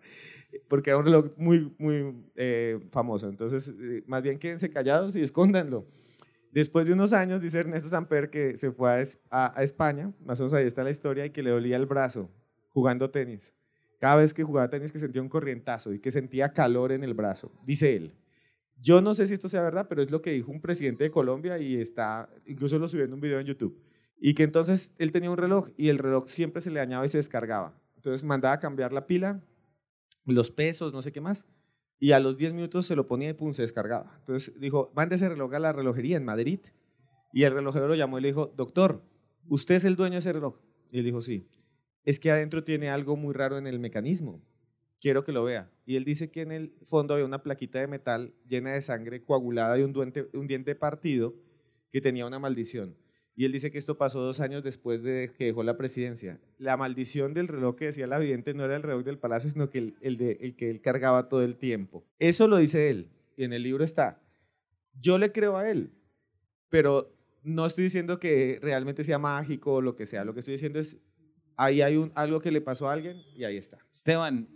porque 0.69 0.91
era 0.91 0.99
un 0.99 1.05
reloj 1.05 1.27
muy, 1.37 1.75
muy 1.79 2.15
eh, 2.37 2.81
famoso. 2.91 3.29
Entonces, 3.29 3.69
eh, 3.69 4.03
más 4.07 4.23
bien 4.23 4.39
quédense 4.39 4.71
callados 4.71 5.15
y 5.17 5.23
escóndanlo. 5.23 5.87
Después 6.51 6.87
de 6.87 6.95
unos 6.95 7.13
años, 7.13 7.43
dice 7.43 7.59
Ernesto 7.59 7.89
Samper 7.89 8.31
que 8.31 8.57
se 8.57 8.73
fue 8.73 9.05
a, 9.31 9.59
a, 9.59 9.63
España, 9.63 10.13
más 10.25 10.41
o 10.41 10.45
menos 10.45 10.55
ahí 10.55 10.67
está 10.67 10.83
la 10.83 10.91
historia, 10.91 11.27
y 11.27 11.31
que 11.31 11.43
le 11.43 11.51
dolía 11.51 11.77
el 11.77 11.87
brazo 11.87 12.31
jugando 12.71 13.11
tenis. 13.11 13.55
Cada 14.01 14.17
vez 14.17 14.33
que 14.33 14.45
jugaba 14.45 14.71
tenis 14.71 14.93
que 14.93 14.99
sentía 14.99 15.21
un 15.21 15.29
corrientazo 15.29 15.93
y 15.93 15.99
que 15.99 16.11
sentía 16.11 16.53
calor 16.53 16.93
en 16.93 17.05
el 17.05 17.15
brazo, 17.15 17.53
dice 17.67 17.97
él. 17.97 18.15
Yo 18.81 19.03
no 19.03 19.13
sé 19.13 19.27
si 19.27 19.35
esto 19.35 19.49
sea 19.49 19.61
verdad, 19.61 19.87
pero 19.89 20.03
es 20.03 20.11
lo 20.11 20.23
que 20.23 20.31
dijo 20.31 20.53
un 20.53 20.61
presidente 20.61 21.05
de 21.05 21.11
Colombia 21.11 21.59
y 21.59 21.81
está, 21.81 22.31
incluso 22.47 22.79
lo 22.79 22.87
subió 22.87 23.05
en 23.05 23.13
un 23.13 23.21
video 23.21 23.41
en 23.41 23.47
YouTube. 23.47 23.77
Y 24.21 24.35
que 24.35 24.43
entonces 24.43 24.95
él 24.99 25.13
tenía 25.13 25.31
un 25.31 25.37
reloj 25.37 25.69
y 25.77 25.89
el 25.89 25.99
reloj 25.99 26.29
siempre 26.29 26.61
se 26.61 26.71
le 26.71 26.81
dañaba 26.81 27.05
y 27.07 27.09
se 27.09 27.19
descargaba. 27.19 27.81
Entonces 27.97 28.25
mandaba 28.25 28.55
a 28.55 28.59
cambiar 28.59 28.93
la 28.93 29.07
pila, 29.07 29.43
los 30.25 30.51
pesos, 30.51 30.93
no 30.93 31.03
sé 31.03 31.13
qué 31.13 31.21
más. 31.21 31.47
Y 32.01 32.13
a 32.13 32.21
los 32.21 32.37
10 32.37 32.55
minutos 32.55 32.87
se 32.87 32.97
lo 32.97 33.07
ponía 33.07 33.31
y 33.31 33.33
pum, 33.33 33.53
se 33.53 33.63
descargaba. 33.63 34.17
Entonces 34.19 34.59
dijo, 34.61 34.93
mande 34.95 35.17
ese 35.17 35.29
reloj 35.29 35.55
a 35.55 35.59
la 35.59 35.73
relojería 35.73 36.17
en 36.17 36.25
Madrid. 36.25 36.61
Y 37.33 37.43
el 37.45 37.53
relojero 37.53 37.89
lo 37.89 37.95
llamó 37.95 38.19
y 38.19 38.23
le 38.23 38.29
dijo, 38.29 38.53
doctor, 38.57 39.03
¿usted 39.49 39.77
es 39.77 39.85
el 39.85 39.97
dueño 39.97 40.15
de 40.15 40.19
ese 40.21 40.33
reloj? 40.33 40.57
Y 40.91 40.99
él 40.99 41.05
dijo, 41.05 41.21
sí. 41.21 41.49
Es 42.05 42.19
que 42.19 42.31
adentro 42.31 42.65
tiene 42.65 42.89
algo 42.89 43.17
muy 43.17 43.35
raro 43.35 43.59
en 43.59 43.67
el 43.67 43.79
mecanismo 43.79 44.43
quiero 45.01 45.25
que 45.25 45.33
lo 45.33 45.45
vea. 45.45 45.71
Y 45.87 45.97
él 45.97 46.05
dice 46.05 46.31
que 46.31 46.43
en 46.43 46.53
el 46.53 46.75
fondo 46.85 47.15
había 47.15 47.27
una 47.27 47.43
plaquita 47.43 47.81
de 47.81 47.87
metal 47.87 48.35
llena 48.47 48.71
de 48.71 48.83
sangre 48.83 49.23
coagulada 49.23 49.79
y 49.79 49.83
un, 49.83 49.95
un 50.33 50.47
diente 50.47 50.75
partido 50.75 51.35
que 51.91 52.01
tenía 52.01 52.27
una 52.27 52.39
maldición. 52.39 52.97
Y 53.39 53.45
él 53.45 53.53
dice 53.53 53.71
que 53.71 53.79
esto 53.79 53.97
pasó 53.97 54.21
dos 54.21 54.41
años 54.41 54.65
después 54.65 55.01
de 55.05 55.33
que 55.39 55.45
dejó 55.45 55.63
la 55.63 55.77
presidencia. 55.77 56.41
La 56.59 56.77
maldición 56.77 57.35
del 57.35 57.47
reloj 57.47 57.77
que 57.77 57.85
decía 57.85 58.09
la 58.09 58.19
vidente 58.19 58.53
no 58.53 58.65
era 58.65 58.75
el 58.75 58.83
reloj 58.83 59.05
del 59.05 59.17
palacio, 59.17 59.49
sino 59.49 59.71
que 59.71 59.95
el, 60.01 60.17
de, 60.17 60.39
el 60.41 60.57
que 60.57 60.69
él 60.71 60.81
cargaba 60.81 61.29
todo 61.29 61.45
el 61.45 61.57
tiempo. 61.57 62.05
Eso 62.19 62.49
lo 62.49 62.57
dice 62.57 62.91
él. 62.91 63.13
Y 63.37 63.45
en 63.45 63.53
el 63.53 63.63
libro 63.63 63.85
está. 63.85 64.21
Yo 65.01 65.19
le 65.19 65.31
creo 65.31 65.57
a 65.57 65.71
él, 65.71 65.93
pero 66.69 67.17
no 67.45 67.65
estoy 67.65 67.85
diciendo 67.85 68.19
que 68.19 68.59
realmente 68.61 69.05
sea 69.05 69.21
mágico 69.21 69.75
o 69.75 69.83
lo 69.83 69.95
que 69.95 70.05
sea. 70.05 70.25
Lo 70.25 70.35
que 70.35 70.41
estoy 70.41 70.55
diciendo 70.55 70.81
es, 70.81 70.99
ahí 71.57 71.81
hay 71.81 72.11
algo 72.17 72.41
que 72.41 72.51
le 72.51 72.61
pasó 72.61 72.89
a 72.89 72.93
alguien 72.93 73.23
y 73.37 73.45
ahí 73.45 73.57
está. 73.57 73.79
Esteban, 73.89 74.49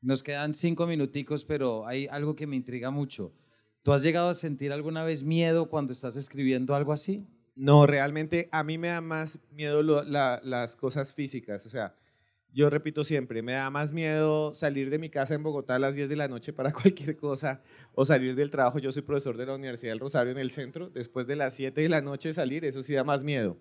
nos 0.00 0.22
quedan 0.22 0.54
cinco 0.54 0.86
minuticos, 0.86 1.44
pero 1.44 1.84
hay 1.84 2.06
algo 2.06 2.36
que 2.36 2.46
me 2.46 2.54
intriga 2.54 2.92
mucho. 2.92 3.34
¿Tú 3.82 3.92
has 3.92 4.04
llegado 4.04 4.28
a 4.28 4.34
sentir 4.34 4.70
alguna 4.70 5.02
vez 5.02 5.24
miedo 5.24 5.68
cuando 5.68 5.92
estás 5.92 6.14
escribiendo 6.14 6.76
algo 6.76 6.92
así? 6.92 7.26
No, 7.54 7.86
realmente 7.86 8.48
a 8.52 8.64
mí 8.64 8.78
me 8.78 8.88
da 8.88 9.00
más 9.00 9.38
miedo 9.50 9.82
las 9.82 10.76
cosas 10.76 11.14
físicas. 11.14 11.66
O 11.66 11.70
sea, 11.70 11.94
yo 12.52 12.68
repito 12.68 13.04
siempre, 13.04 13.42
me 13.42 13.52
da 13.52 13.70
más 13.70 13.92
miedo 13.92 14.54
salir 14.54 14.90
de 14.90 14.98
mi 14.98 15.08
casa 15.08 15.34
en 15.34 15.42
Bogotá 15.42 15.76
a 15.76 15.78
las 15.78 15.94
10 15.94 16.08
de 16.08 16.16
la 16.16 16.28
noche 16.28 16.52
para 16.52 16.72
cualquier 16.72 17.16
cosa 17.16 17.62
o 17.94 18.04
salir 18.04 18.34
del 18.34 18.50
trabajo. 18.50 18.78
Yo 18.78 18.90
soy 18.92 19.02
profesor 19.02 19.36
de 19.36 19.46
la 19.46 19.54
Universidad 19.54 19.92
del 19.92 20.00
Rosario 20.00 20.32
en 20.32 20.38
el 20.38 20.50
centro. 20.50 20.90
Después 20.90 21.26
de 21.26 21.36
las 21.36 21.54
7 21.54 21.80
de 21.80 21.88
la 21.88 22.00
noche 22.00 22.32
salir, 22.32 22.64
eso 22.64 22.82
sí 22.82 22.94
da 22.94 23.04
más 23.04 23.22
miedo. 23.22 23.56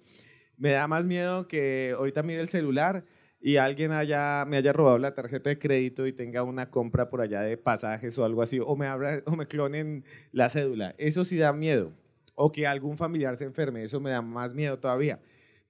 Me 0.57 0.71
da 0.71 0.87
más 0.87 1.05
miedo 1.05 1.47
que 1.47 1.93
ahorita 1.97 2.23
mire 2.23 2.41
el 2.41 2.47
celular 2.47 3.05
y 3.39 3.57
alguien 3.57 3.91
haya, 3.91 4.43
me 4.47 4.57
haya 4.57 4.73
robado 4.73 4.97
la 4.97 5.13
tarjeta 5.13 5.49
de 5.49 5.59
crédito 5.59 6.05
y 6.07 6.13
tenga 6.13 6.43
una 6.43 6.69
compra 6.69 7.09
por 7.09 7.21
allá 7.21 7.41
de 7.41 7.57
pasajes 7.57 8.17
o 8.17 8.25
algo 8.25 8.41
así, 8.41 8.59
o 8.59 8.75
me, 8.75 8.87
abra, 8.87 9.21
o 9.25 9.35
me 9.35 9.47
clonen 9.47 10.03
la 10.31 10.49
cédula. 10.49 10.95
Eso 10.97 11.23
sí 11.23 11.37
da 11.37 11.53
miedo. 11.53 11.93
O 12.41 12.49
que 12.53 12.65
algún 12.65 12.95
familiar 12.97 13.35
se 13.35 13.43
enferme, 13.43 13.83
eso 13.83 13.99
me 13.99 14.11
da 14.11 14.21
más 14.21 14.53
miedo 14.53 14.79
todavía. 14.79 15.19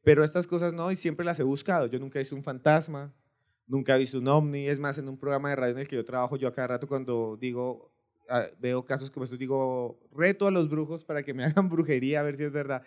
Pero 0.04 0.24
estas 0.24 0.46
cosas 0.46 0.72
no, 0.72 0.92
y 0.92 0.96
siempre 0.96 1.26
las 1.26 1.40
he 1.40 1.44
buscado. 1.44 1.88
Yo 1.88 1.98
nunca 1.98 2.20
he 2.20 2.22
visto 2.22 2.36
un 2.36 2.44
fantasma, 2.44 3.12
nunca 3.66 3.96
he 3.96 3.98
visto 3.98 4.20
un 4.20 4.28
ovni. 4.28 4.68
Es 4.68 4.80
más, 4.80 5.00
en 5.00 5.10
un 5.10 5.18
programa 5.18 5.50
de 5.50 5.56
radio 5.56 5.74
en 5.74 5.80
el 5.80 5.88
que 5.88 5.96
yo 5.96 6.06
trabajo, 6.06 6.38
yo 6.38 6.48
a 6.48 6.54
cada 6.54 6.68
rato 6.68 6.88
cuando 6.88 7.38
digo, 7.42 7.92
ah, 8.30 8.46
veo 8.60 8.86
casos 8.86 9.10
como 9.10 9.24
estos, 9.24 9.40
digo, 9.40 10.00
reto 10.12 10.46
a 10.46 10.52
los 10.52 10.70
brujos 10.70 11.04
para 11.04 11.24
que 11.24 11.34
me 11.34 11.44
hagan 11.46 11.70
brujería, 11.70 12.20
a 12.20 12.24
ver 12.24 12.38
si 12.38 12.44
es 12.44 12.52
verdad. 12.52 12.84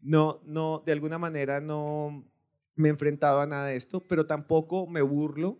No, 0.00 0.40
no, 0.44 0.84
de 0.86 0.92
alguna 0.92 1.18
manera 1.18 1.60
no, 1.60 2.30
me 2.76 2.86
he 2.86 2.92
enfrentado 2.92 3.40
a 3.40 3.46
nada 3.48 3.66
de 3.66 3.74
esto, 3.74 4.06
pero 4.06 4.26
tampoco 4.26 4.86
me 4.86 5.02
burlo 5.02 5.58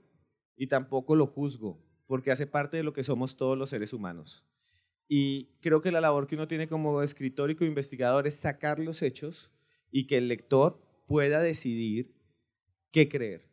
y 0.55 0.69
tampoco 0.69 1.17
lo 1.17 1.27
juzgo, 1.27 1.83
porque 2.07 2.31
hace 2.31 2.47
parte 2.47 2.77
de 2.77 2.85
lo 2.85 2.93
que 2.93 3.03
somos 3.03 3.37
todos 3.37 3.59
los 3.59 3.71
seres 3.71 3.93
humanos. 3.93 4.47
Y 5.09 5.51
creo 5.61 5.81
que 5.83 5.93
la 5.93 6.01
labor 6.01 6.27
que 6.27 6.35
uno 6.35 6.49
tiene 6.49 6.69
como 6.69 7.03
escritor 7.03 7.51
y 7.51 7.55
como 7.55 7.69
investigador 7.69 8.27
es 8.27 8.35
sacar 8.35 8.79
los 8.79 9.03
hechos 9.03 9.51
y 9.91 10.07
que 10.07 10.19
el 10.19 10.29
lector 10.29 10.81
pueda 11.07 11.41
decidir 11.41 12.13
qué 12.91 13.09
creer 13.09 13.49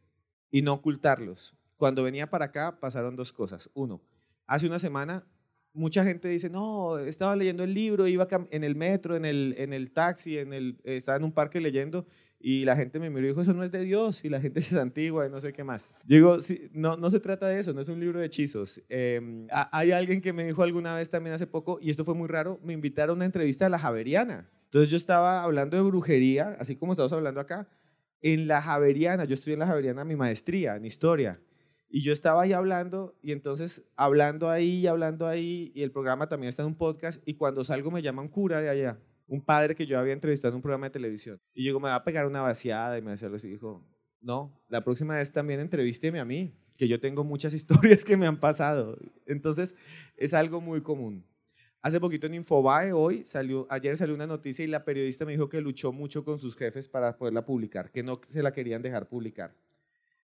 y 0.49 0.61
no 0.61 0.73
ocultarlos. 0.73 1.55
Cuando 1.77 2.03
venía 2.03 2.29
para 2.29 2.45
acá 2.45 2.79
pasaron 2.79 3.15
dos 3.15 3.31
cosas. 3.31 3.69
Uno, 3.73 4.01
hace 4.47 4.65
una 4.67 4.79
semana 4.79 5.25
mucha 5.73 6.03
gente 6.03 6.27
dice, 6.27 6.49
no, 6.49 6.99
estaba 6.99 7.35
leyendo 7.35 7.63
el 7.63 7.73
libro, 7.73 8.07
iba 8.07 8.27
en 8.51 8.63
el 8.63 8.75
metro, 8.75 9.15
en 9.15 9.25
el, 9.25 9.55
en 9.57 9.73
el 9.73 9.91
taxi, 9.91 10.37
en 10.37 10.53
el, 10.53 10.79
estaba 10.83 11.17
en 11.17 11.23
un 11.23 11.31
parque 11.31 11.59
leyendo 11.59 12.05
y 12.45 12.65
la 12.65 12.75
gente 12.75 12.99
me 12.99 13.09
miró 13.09 13.21
y 13.21 13.29
dijo, 13.29 13.41
eso 13.41 13.53
no 13.53 13.63
es 13.63 13.71
de 13.71 13.79
Dios, 13.79 14.25
y 14.25 14.29
la 14.29 14.41
gente 14.41 14.59
es 14.59 14.73
antigua 14.73 15.25
y 15.25 15.29
no 15.29 15.39
sé 15.39 15.53
qué 15.53 15.63
más. 15.63 15.89
digo, 16.03 16.41
sí, 16.41 16.69
no, 16.73 16.97
no 16.97 17.09
se 17.09 17.21
trata 17.21 17.47
de 17.47 17.59
eso, 17.59 17.73
no 17.73 17.79
es 17.79 17.87
un 17.87 18.01
libro 18.01 18.19
de 18.19 18.25
hechizos. 18.25 18.81
Em, 18.89 19.47
hay 19.49 19.91
alguien 19.91 20.19
que 20.19 20.33
me 20.33 20.43
dijo 20.43 20.61
alguna 20.61 20.93
vez 20.93 21.09
también 21.09 21.33
hace 21.33 21.47
poco, 21.47 21.79
y 21.81 21.89
esto 21.89 22.03
fue 22.03 22.15
muy 22.15 22.27
raro, 22.27 22.59
me 22.61 22.73
invitaron 22.73 23.13
a 23.13 23.15
una 23.15 23.25
entrevista 23.25 23.67
a 23.67 23.69
la 23.69 23.79
Javeriana. 23.79 24.49
Entonces 24.65 24.89
yo 24.89 24.97
estaba 24.97 25.41
hablando 25.41 25.77
de 25.77 25.83
brujería, 25.83 26.57
así 26.59 26.75
como 26.75 26.91
estamos 26.91 27.13
hablando 27.13 27.39
acá, 27.39 27.69
en 28.21 28.47
la 28.47 28.61
Javeriana, 28.61 29.23
yo 29.23 29.35
estudié 29.35 29.53
en 29.53 29.61
la 29.61 29.67
Javeriana 29.67 30.03
mi 30.03 30.17
maestría 30.17 30.75
en 30.75 30.83
historia, 30.83 31.39
y 31.89 32.01
yo 32.01 32.11
estaba 32.11 32.41
ahí 32.41 32.51
hablando, 32.51 33.15
y 33.21 33.31
entonces 33.31 33.83
hablando 33.95 34.49
ahí, 34.49 34.85
hablando 34.85 35.27
ahí, 35.27 35.71
y 35.73 35.83
el 35.83 35.91
programa 35.91 36.27
también 36.27 36.49
está 36.49 36.63
en 36.63 36.69
un 36.69 36.75
podcast, 36.75 37.25
y 37.25 37.35
cuando 37.35 37.63
salgo 37.63 37.89
me 37.89 38.01
llaman 38.01 38.27
cura 38.27 38.59
de 38.59 38.67
allá 38.67 38.99
un 39.27 39.41
padre 39.41 39.75
que 39.75 39.85
yo 39.85 39.99
había 39.99 40.13
entrevistado 40.13 40.51
en 40.51 40.55
un 40.57 40.61
programa 40.61 40.87
de 40.87 40.91
televisión. 40.91 41.39
Y 41.53 41.65
yo 41.65 41.79
me 41.79 41.89
va 41.89 41.95
a 41.95 42.03
pegar 42.03 42.25
una 42.25 42.41
vaciada 42.41 42.97
y 42.97 43.01
me 43.01 43.11
decía 43.11 43.27
algo 43.27 43.37
así. 43.37 43.49
Dijo, 43.49 43.85
no, 44.21 44.61
la 44.69 44.83
próxima 44.83 45.15
vez 45.15 45.31
también 45.31 45.59
entrevísteme 45.59 46.19
a 46.19 46.25
mí, 46.25 46.53
que 46.77 46.87
yo 46.87 46.99
tengo 46.99 47.23
muchas 47.23 47.53
historias 47.53 48.03
que 48.03 48.17
me 48.17 48.27
han 48.27 48.39
pasado. 48.39 48.97
Entonces, 49.25 49.75
es 50.17 50.33
algo 50.33 50.61
muy 50.61 50.81
común. 50.81 51.25
Hace 51.81 51.99
poquito 51.99 52.27
en 52.27 52.35
Infobae, 52.35 52.93
hoy 52.93 53.25
salió, 53.25 53.67
ayer 53.69 53.97
salió 53.97 54.15
una 54.15 54.25
noticia 54.25 54.63
y 54.63 54.69
la 54.69 54.85
periodista 54.85 55.25
me 55.25 55.33
dijo 55.33 55.49
que 55.49 55.59
luchó 55.59 55.91
mucho 55.91 56.23
con 56.23 56.39
sus 56.39 56.55
jefes 56.55 56.87
para 56.87 57.17
poderla 57.17 57.45
publicar, 57.45 57.91
que 57.91 58.03
no 58.03 58.21
se 58.29 58.41
la 58.41 58.53
querían 58.53 58.81
dejar 58.81 59.09
publicar, 59.09 59.53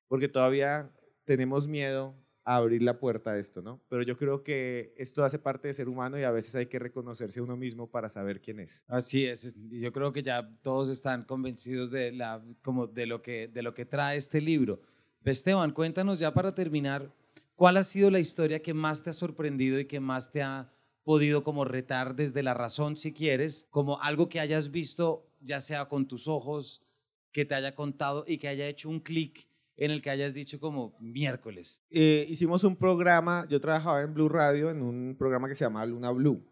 porque 0.08 0.30
todavía 0.30 0.90
tenemos 1.26 1.68
miedo 1.68 2.16
abrir 2.56 2.82
la 2.82 3.00
puerta 3.00 3.32
a 3.32 3.38
esto, 3.38 3.62
¿no? 3.62 3.82
Pero 3.90 4.04
yo 4.04 4.18
creo 4.18 4.44
que 4.44 4.94
esto 4.98 5.24
hace 5.24 5.38
parte 5.38 5.68
de 5.68 5.74
ser 5.74 5.88
humano 5.88 6.20
y 6.20 6.24
a 6.24 6.32
veces 6.32 6.56
hay 6.56 6.66
que 6.66 6.80
reconocerse 6.80 7.40
a 7.40 7.44
uno 7.44 7.56
mismo 7.56 7.90
para 7.90 8.10
saber 8.10 8.42
quién 8.42 8.60
es. 8.60 8.86
Así 8.88 9.26
es, 9.26 9.56
yo 9.70 9.92
creo 9.92 10.12
que 10.12 10.24
ya 10.24 10.50
todos 10.62 10.90
están 10.90 11.26
convencidos 11.26 11.92
de, 11.92 12.12
la, 12.12 12.44
como 12.62 12.88
de, 12.88 13.06
lo, 13.06 13.22
que, 13.22 13.48
de 13.48 13.62
lo 13.62 13.74
que 13.74 13.86
trae 13.86 14.18
este 14.18 14.42
libro. 14.42 14.82
Esteban, 15.24 15.72
cuéntanos 15.72 16.20
ya 16.20 16.34
para 16.34 16.56
terminar, 16.56 17.14
¿cuál 17.56 17.78
ha 17.78 17.84
sido 17.84 18.10
la 18.10 18.20
historia 18.20 18.62
que 18.62 18.74
más 18.74 19.04
te 19.04 19.12
ha 19.12 19.14
sorprendido 19.14 19.80
y 19.80 19.86
que 19.86 20.00
más 20.00 20.32
te 20.32 20.42
ha 20.42 20.72
podido 21.04 21.44
como 21.44 21.66
retar 21.66 22.16
desde 22.16 22.42
la 22.42 22.54
razón, 22.54 22.96
si 22.96 23.14
quieres, 23.14 23.68
como 23.70 24.02
algo 24.02 24.30
que 24.30 24.40
hayas 24.40 24.72
visto, 24.72 25.28
ya 25.40 25.60
sea 25.60 25.86
con 25.86 26.08
tus 26.08 26.28
ojos, 26.28 26.84
que 27.32 27.46
te 27.46 27.56
haya 27.56 27.76
contado 27.76 28.26
y 28.28 28.38
que 28.38 28.48
haya 28.48 28.68
hecho 28.68 28.90
un 28.90 29.00
clic 29.00 29.49
en 29.80 29.92
el 29.92 30.02
que 30.02 30.10
hayas 30.10 30.34
dicho 30.34 30.60
como 30.60 30.96
miércoles? 31.00 31.82
Eh, 31.90 32.26
hicimos 32.30 32.66
un 32.66 32.76
programa, 32.76 33.48
yo 33.50 33.62
trabajaba 33.62 34.02
en 34.02 34.14
Blue 34.14 34.28
Radio 34.28 34.70
en 34.70 34.82
un 34.82 35.16
programa 35.18 35.48
que 35.48 35.56
se 35.56 35.64
llamaba 35.64 35.86
Luna 35.86 36.12
Blue. 36.12 36.46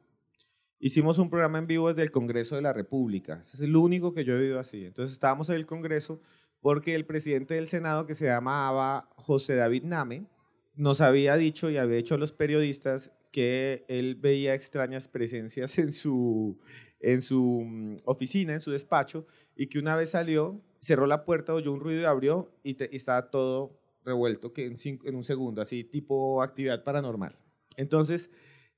Hicimos 0.80 1.18
un 1.18 1.30
programa 1.30 1.58
en 1.58 1.68
vivo 1.68 1.90
desde 1.90 2.04
el 2.04 2.12
Congreso 2.12 2.56
de 2.56 2.62
la 2.62 2.72
República. 2.72 3.40
Ese 3.42 3.58
es 3.58 3.64
el 3.64 3.76
único 3.76 4.14
que 4.14 4.24
yo 4.24 4.34
he 4.34 4.40
vivido 4.40 4.60
así. 4.60 4.86
Entonces 4.86 5.12
estábamos 5.12 5.50
en 5.50 5.56
el 5.56 5.66
Congreso 5.66 6.22
porque 6.62 6.96
el 6.96 7.06
presidente 7.06 7.56
del 7.56 7.68
Senado, 7.68 8.06
que 8.06 8.16
se 8.16 8.26
llamaba 8.26 9.10
José 9.18 9.56
David 9.56 9.84
Name, 9.84 10.28
nos 10.76 11.02
había 11.02 11.36
dicho 11.36 11.70
y 11.70 11.78
había 11.78 11.98
dicho 11.98 12.16
a 12.16 12.20
los 12.20 12.32
periodistas 12.32 13.12
que 13.32 13.84
él 13.90 14.16
veía 14.16 14.54
extrañas 14.54 15.10
presencias 15.10 15.78
en 15.80 15.92
su, 15.92 16.60
en 17.02 17.22
su 17.22 17.64
mm, 17.66 17.96
oficina, 18.06 18.54
en 18.54 18.62
su 18.62 18.72
despacho, 18.72 19.28
y 19.56 19.68
que 19.68 19.80
una 19.80 19.98
vez 19.98 20.12
salió 20.12 20.62
cerró 20.80 21.08
la 21.08 21.26
puerta, 21.26 21.54
oyó 21.54 21.72
un 21.72 21.80
ruido 21.80 22.02
y 22.02 22.06
abrió 22.06 22.52
y, 22.64 22.78
estaba 22.96 23.30
todo 23.30 23.80
revuelto 24.04 24.54
que 24.54 24.66
en, 24.66 24.76
en, 25.04 25.16
un 25.16 25.24
segundo, 25.24 25.62
así 25.62 25.84
tipo 25.84 26.42
actividad 26.42 26.84
paranormal. 26.84 27.38
Entonces 27.76 28.32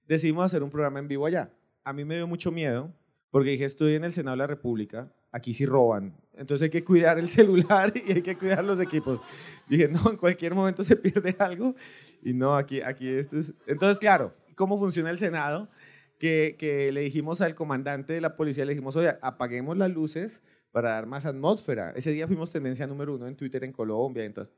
decidimos 0.08 0.46
hacer 0.46 0.64
un 0.64 0.70
programa 0.70 1.00
en 1.00 1.08
vivo 1.08 1.26
allá. 1.26 1.54
A 1.84 1.94
mí 1.94 2.04
me 2.06 2.16
dio 2.16 2.28
mucho 2.28 2.52
miedo 2.52 2.94
porque 3.32 3.52
dije, 3.52 3.66
estoy 3.66 3.96
en 3.96 4.04
el 4.04 4.14
Senado 4.14 4.36
de 4.36 4.40
la 4.40 4.48
República, 4.48 5.14
aquí 5.32 5.54
sí 5.54 5.66
roban, 5.66 6.16
entonces 6.40 6.66
hay 6.66 6.70
que 6.70 6.84
cuidar 6.84 7.20
el 7.20 7.28
celular 7.28 7.94
y 7.96 8.12
hay 8.14 8.22
que 8.22 8.36
cuidar 8.36 8.64
los 8.64 8.80
equipos. 8.80 9.20
Dije, 9.68 9.88
no, 9.90 10.10
en 10.10 10.18
cualquier 10.18 10.56
momento 10.56 10.84
se 10.84 10.96
pierde 10.96 11.36
algo 11.38 11.76
y 12.24 12.34
no, 12.34 12.56
aquí, 12.56 12.82
aquí 12.82 13.08
esto 13.08 13.38
es... 13.38 13.54
Entonces, 13.68 14.00
claro, 14.00 14.34
¿cómo 14.56 14.80
funciona 14.80 15.10
el 15.10 15.20
Senado? 15.20 15.70
Que, 16.18 16.56
que 16.58 16.92
le 16.92 17.02
dijimos 17.02 17.42
al 17.42 17.56
comandante 17.56 18.14
de 18.14 18.22
la 18.22 18.36
policía, 18.36 18.66
le 18.66 18.72
dijimos, 18.72 18.96
oye, 18.96 19.16
apaguemos 19.22 19.78
las 19.78 19.92
luces, 19.92 20.42
para 20.72 20.92
dar 20.92 21.06
más 21.06 21.26
atmósfera. 21.26 21.92
Ese 21.96 22.12
día 22.12 22.28
fuimos 22.28 22.52
tendencia 22.52 22.88
número 22.88 23.16
uno 23.16 23.28
en 23.28 23.36
Twitter 23.36 23.64
en 23.64 23.72
Colombia. 23.72 24.24
Entonces, 24.24 24.54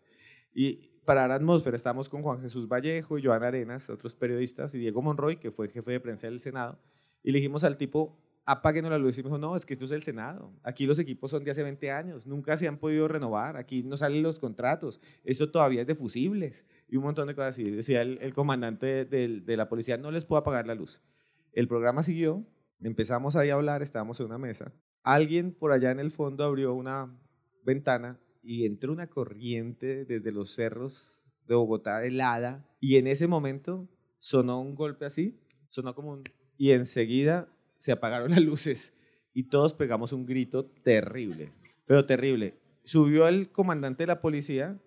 y 0.53 0.91
para 1.05 1.22
dar 1.22 1.32
atmósfera 1.32 1.76
estamos 1.76 2.09
con 2.09 2.22
Juan 2.22 2.41
Jesús 2.41 2.68
Vallejo 2.68 3.18
y 3.18 3.24
Joan 3.24 3.43
Arenas, 3.43 3.89
otros 3.89 4.14
periodistas, 4.14 4.76
y 4.76 4.80
Diego 4.80 5.01
Monroy, 5.01 5.38
que 5.38 5.51
fue 5.51 5.70
jefe 5.70 5.91
de 5.91 5.99
prensa 5.99 6.28
del 6.28 6.39
Senado. 6.39 6.80
Y 7.24 7.32
le 7.32 7.38
dijimos 7.38 7.64
al 7.64 7.78
tipo, 7.78 8.18
apáguenos 8.45 8.91
la 8.91 8.97
luz. 8.97 9.18
Y 9.18 9.24
me 9.24 9.30
dijo, 9.30 9.38
no, 9.38 9.55
es 9.55 9.66
que 9.66 9.74
esto 9.74 9.86
es 9.86 9.91
el 9.91 10.03
Senado. 10.03 10.51
Aquí 10.64 10.86
los 10.86 10.99
equipos 10.99 11.32
son 11.32 11.43
de 11.43 11.51
hace 11.51 11.64
20 11.64 11.91
años, 11.91 12.28
nunca 12.28 12.57
se 12.57 12.68
han 12.68 12.78
podido 12.78 13.07
renovar, 13.07 13.57
aquí 13.57 13.84
no 13.84 13.97
salen 13.97 14.24
los 14.24 14.39
contratos, 14.39 14.99
esto 15.24 15.49
todavía 15.51 15.82
es 15.82 15.88
de 15.88 15.95
fusibles 15.95 16.66
y 16.88 16.97
un 16.97 17.03
montón 17.03 17.28
de 17.28 17.36
cosas 17.36 17.55
así. 17.55 17.70
Decía 17.70 18.01
el, 18.01 18.34
comandante 18.34 19.05
de, 19.05 19.41
de 19.41 19.57
la 19.57 19.70
policía, 19.70 19.97
no 19.97 20.12
les 20.12 20.26
puedo 20.26 20.39
apagar 20.39 20.68
la 20.68 20.76
luz. 20.76 21.01
El 21.53 21.68
programa 21.68 22.03
siguió, 22.03 22.45
empezamos 22.82 23.36
ahí 23.36 23.49
a 23.49 23.55
hablar, 23.55 23.82
estábamos 23.82 24.20
en 24.20 24.28
una 24.28 24.38
mesa. 24.38 24.74
Alguien 25.03 25.53
por 25.53 25.71
allá 25.71 25.91
en 25.91 25.99
el 25.99 26.11
fondo 26.11 26.43
abrió 26.43 26.73
una 26.73 27.17
ventana 27.63 28.19
y 28.43 28.65
entró 28.65 28.91
una 28.91 29.07
corriente 29.07 30.05
desde 30.05 30.31
los 30.31 30.53
cerros 30.53 31.21
de 31.47 31.55
Bogotá 31.55 32.05
helada 32.05 32.65
y 32.79 32.97
en 32.97 33.07
ese 33.07 33.27
momento 33.27 33.87
sonó 34.19 34.61
un 34.61 34.75
golpe 34.75 35.05
así, 35.05 35.39
sonó 35.67 35.95
como 35.95 36.13
un... 36.13 36.23
y 36.57 36.71
enseguida 36.71 37.49
se 37.77 37.91
apagaron 37.91 38.31
las 38.31 38.41
luces 38.41 38.93
y 39.33 39.43
todos 39.43 39.73
pegamos 39.73 40.13
un 40.13 40.25
grito 40.25 40.65
terrible, 40.65 41.51
pero 41.85 42.05
terrible. 42.05 42.59
Subió 42.83 43.27
el 43.27 43.51
comandante 43.51 44.03
de 44.03 44.07
la 44.07 44.21
policía 44.21 44.79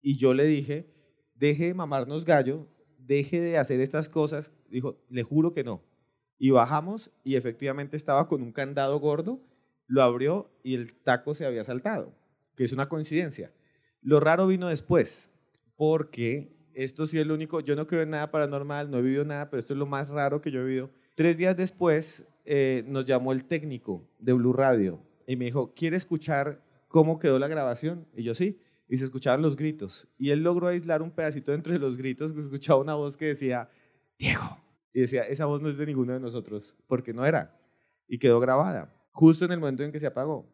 y 0.00 0.16
yo 0.16 0.34
le 0.34 0.44
dije, 0.44 0.86
deje 1.34 1.66
de 1.66 1.74
mamarnos 1.74 2.24
gallo, 2.24 2.66
deje 2.98 3.40
de 3.40 3.58
hacer 3.58 3.80
estas 3.80 4.08
cosas. 4.08 4.52
Dijo, 4.68 4.98
le 5.08 5.22
juro 5.22 5.52
que 5.52 5.64
no. 5.64 5.82
Y 6.38 6.50
bajamos 6.50 7.10
y 7.24 7.36
efectivamente 7.36 7.96
estaba 7.96 8.28
con 8.28 8.42
un 8.42 8.52
candado 8.52 8.98
gordo, 8.98 9.40
lo 9.86 10.02
abrió 10.02 10.50
y 10.62 10.74
el 10.74 10.94
taco 10.94 11.34
se 11.34 11.46
había 11.46 11.64
saltado, 11.64 12.14
que 12.56 12.64
es 12.64 12.72
una 12.72 12.88
coincidencia. 12.88 13.52
Lo 14.00 14.20
raro 14.20 14.46
vino 14.46 14.68
después, 14.68 15.30
porque 15.76 16.56
esto 16.74 17.06
sí 17.06 17.18
es 17.18 17.26
lo 17.26 17.34
único, 17.34 17.60
yo 17.60 17.76
no 17.76 17.86
creo 17.86 18.02
en 18.02 18.10
nada 18.10 18.30
paranormal, 18.30 18.90
no 18.90 18.98
he 18.98 19.02
vivido 19.02 19.24
nada, 19.24 19.50
pero 19.50 19.60
esto 19.60 19.74
es 19.74 19.78
lo 19.78 19.86
más 19.86 20.10
raro 20.10 20.40
que 20.40 20.50
yo 20.50 20.60
he 20.60 20.64
vivido. 20.64 20.90
Tres 21.14 21.36
días 21.36 21.56
después 21.56 22.24
eh, 22.44 22.84
nos 22.86 23.04
llamó 23.04 23.32
el 23.32 23.44
técnico 23.44 24.08
de 24.18 24.32
Blue 24.32 24.52
Radio 24.52 25.00
y 25.26 25.36
me 25.36 25.44
dijo, 25.44 25.74
¿quiere 25.74 25.96
escuchar 25.96 26.62
cómo 26.88 27.18
quedó 27.18 27.38
la 27.38 27.48
grabación? 27.48 28.06
Y 28.14 28.22
yo 28.22 28.34
sí, 28.34 28.60
y 28.88 28.96
se 28.96 29.04
escuchaban 29.04 29.42
los 29.42 29.56
gritos. 29.56 30.08
Y 30.18 30.30
él 30.30 30.42
logró 30.42 30.68
aislar 30.68 31.02
un 31.02 31.10
pedacito 31.10 31.52
entre 31.52 31.78
los 31.78 31.96
gritos, 31.96 32.32
que 32.32 32.40
escuchaba 32.40 32.80
una 32.80 32.94
voz 32.94 33.16
que 33.16 33.26
decía, 33.26 33.68
Diego. 34.18 34.58
Y 34.92 35.00
decía, 35.00 35.22
esa 35.22 35.46
voz 35.46 35.62
no 35.62 35.68
es 35.68 35.76
de 35.76 35.86
ninguno 35.86 36.12
de 36.12 36.20
nosotros, 36.20 36.76
porque 36.86 37.14
no 37.14 37.24
era. 37.24 37.58
Y 38.06 38.18
quedó 38.18 38.40
grabada, 38.40 38.94
justo 39.12 39.44
en 39.44 39.52
el 39.52 39.60
momento 39.60 39.84
en 39.84 39.92
que 39.92 40.00
se 40.00 40.06
apagó. 40.06 40.46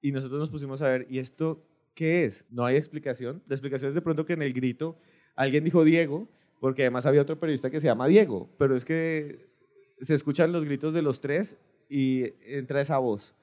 Y 0.00 0.12
nosotros 0.12 0.40
nos 0.40 0.50
pusimos 0.50 0.80
a 0.82 0.88
ver, 0.88 1.06
¿y 1.10 1.18
esto 1.18 1.62
qué 1.94 2.24
es? 2.24 2.44
No 2.50 2.64
hay 2.64 2.76
explicación. 2.76 3.42
La 3.46 3.54
explicación 3.54 3.88
es 3.88 3.94
de 3.94 4.02
pronto 4.02 4.24
que 4.24 4.32
en 4.32 4.42
el 4.42 4.52
grito 4.52 4.96
alguien 5.34 5.64
dijo 5.64 5.84
Diego, 5.84 6.28
porque 6.60 6.82
además 6.82 7.06
había 7.06 7.22
otro 7.22 7.38
periodista 7.38 7.70
que 7.70 7.80
se 7.80 7.86
llama 7.86 8.06
Diego, 8.06 8.48
pero 8.58 8.74
es 8.74 8.84
que 8.84 9.46
se 10.00 10.14
escuchan 10.14 10.52
los 10.52 10.64
gritos 10.64 10.92
de 10.92 11.02
los 11.02 11.20
tres 11.20 11.58
y 11.88 12.32
entra 12.44 12.80
esa 12.80 12.98
voz. 12.98 13.34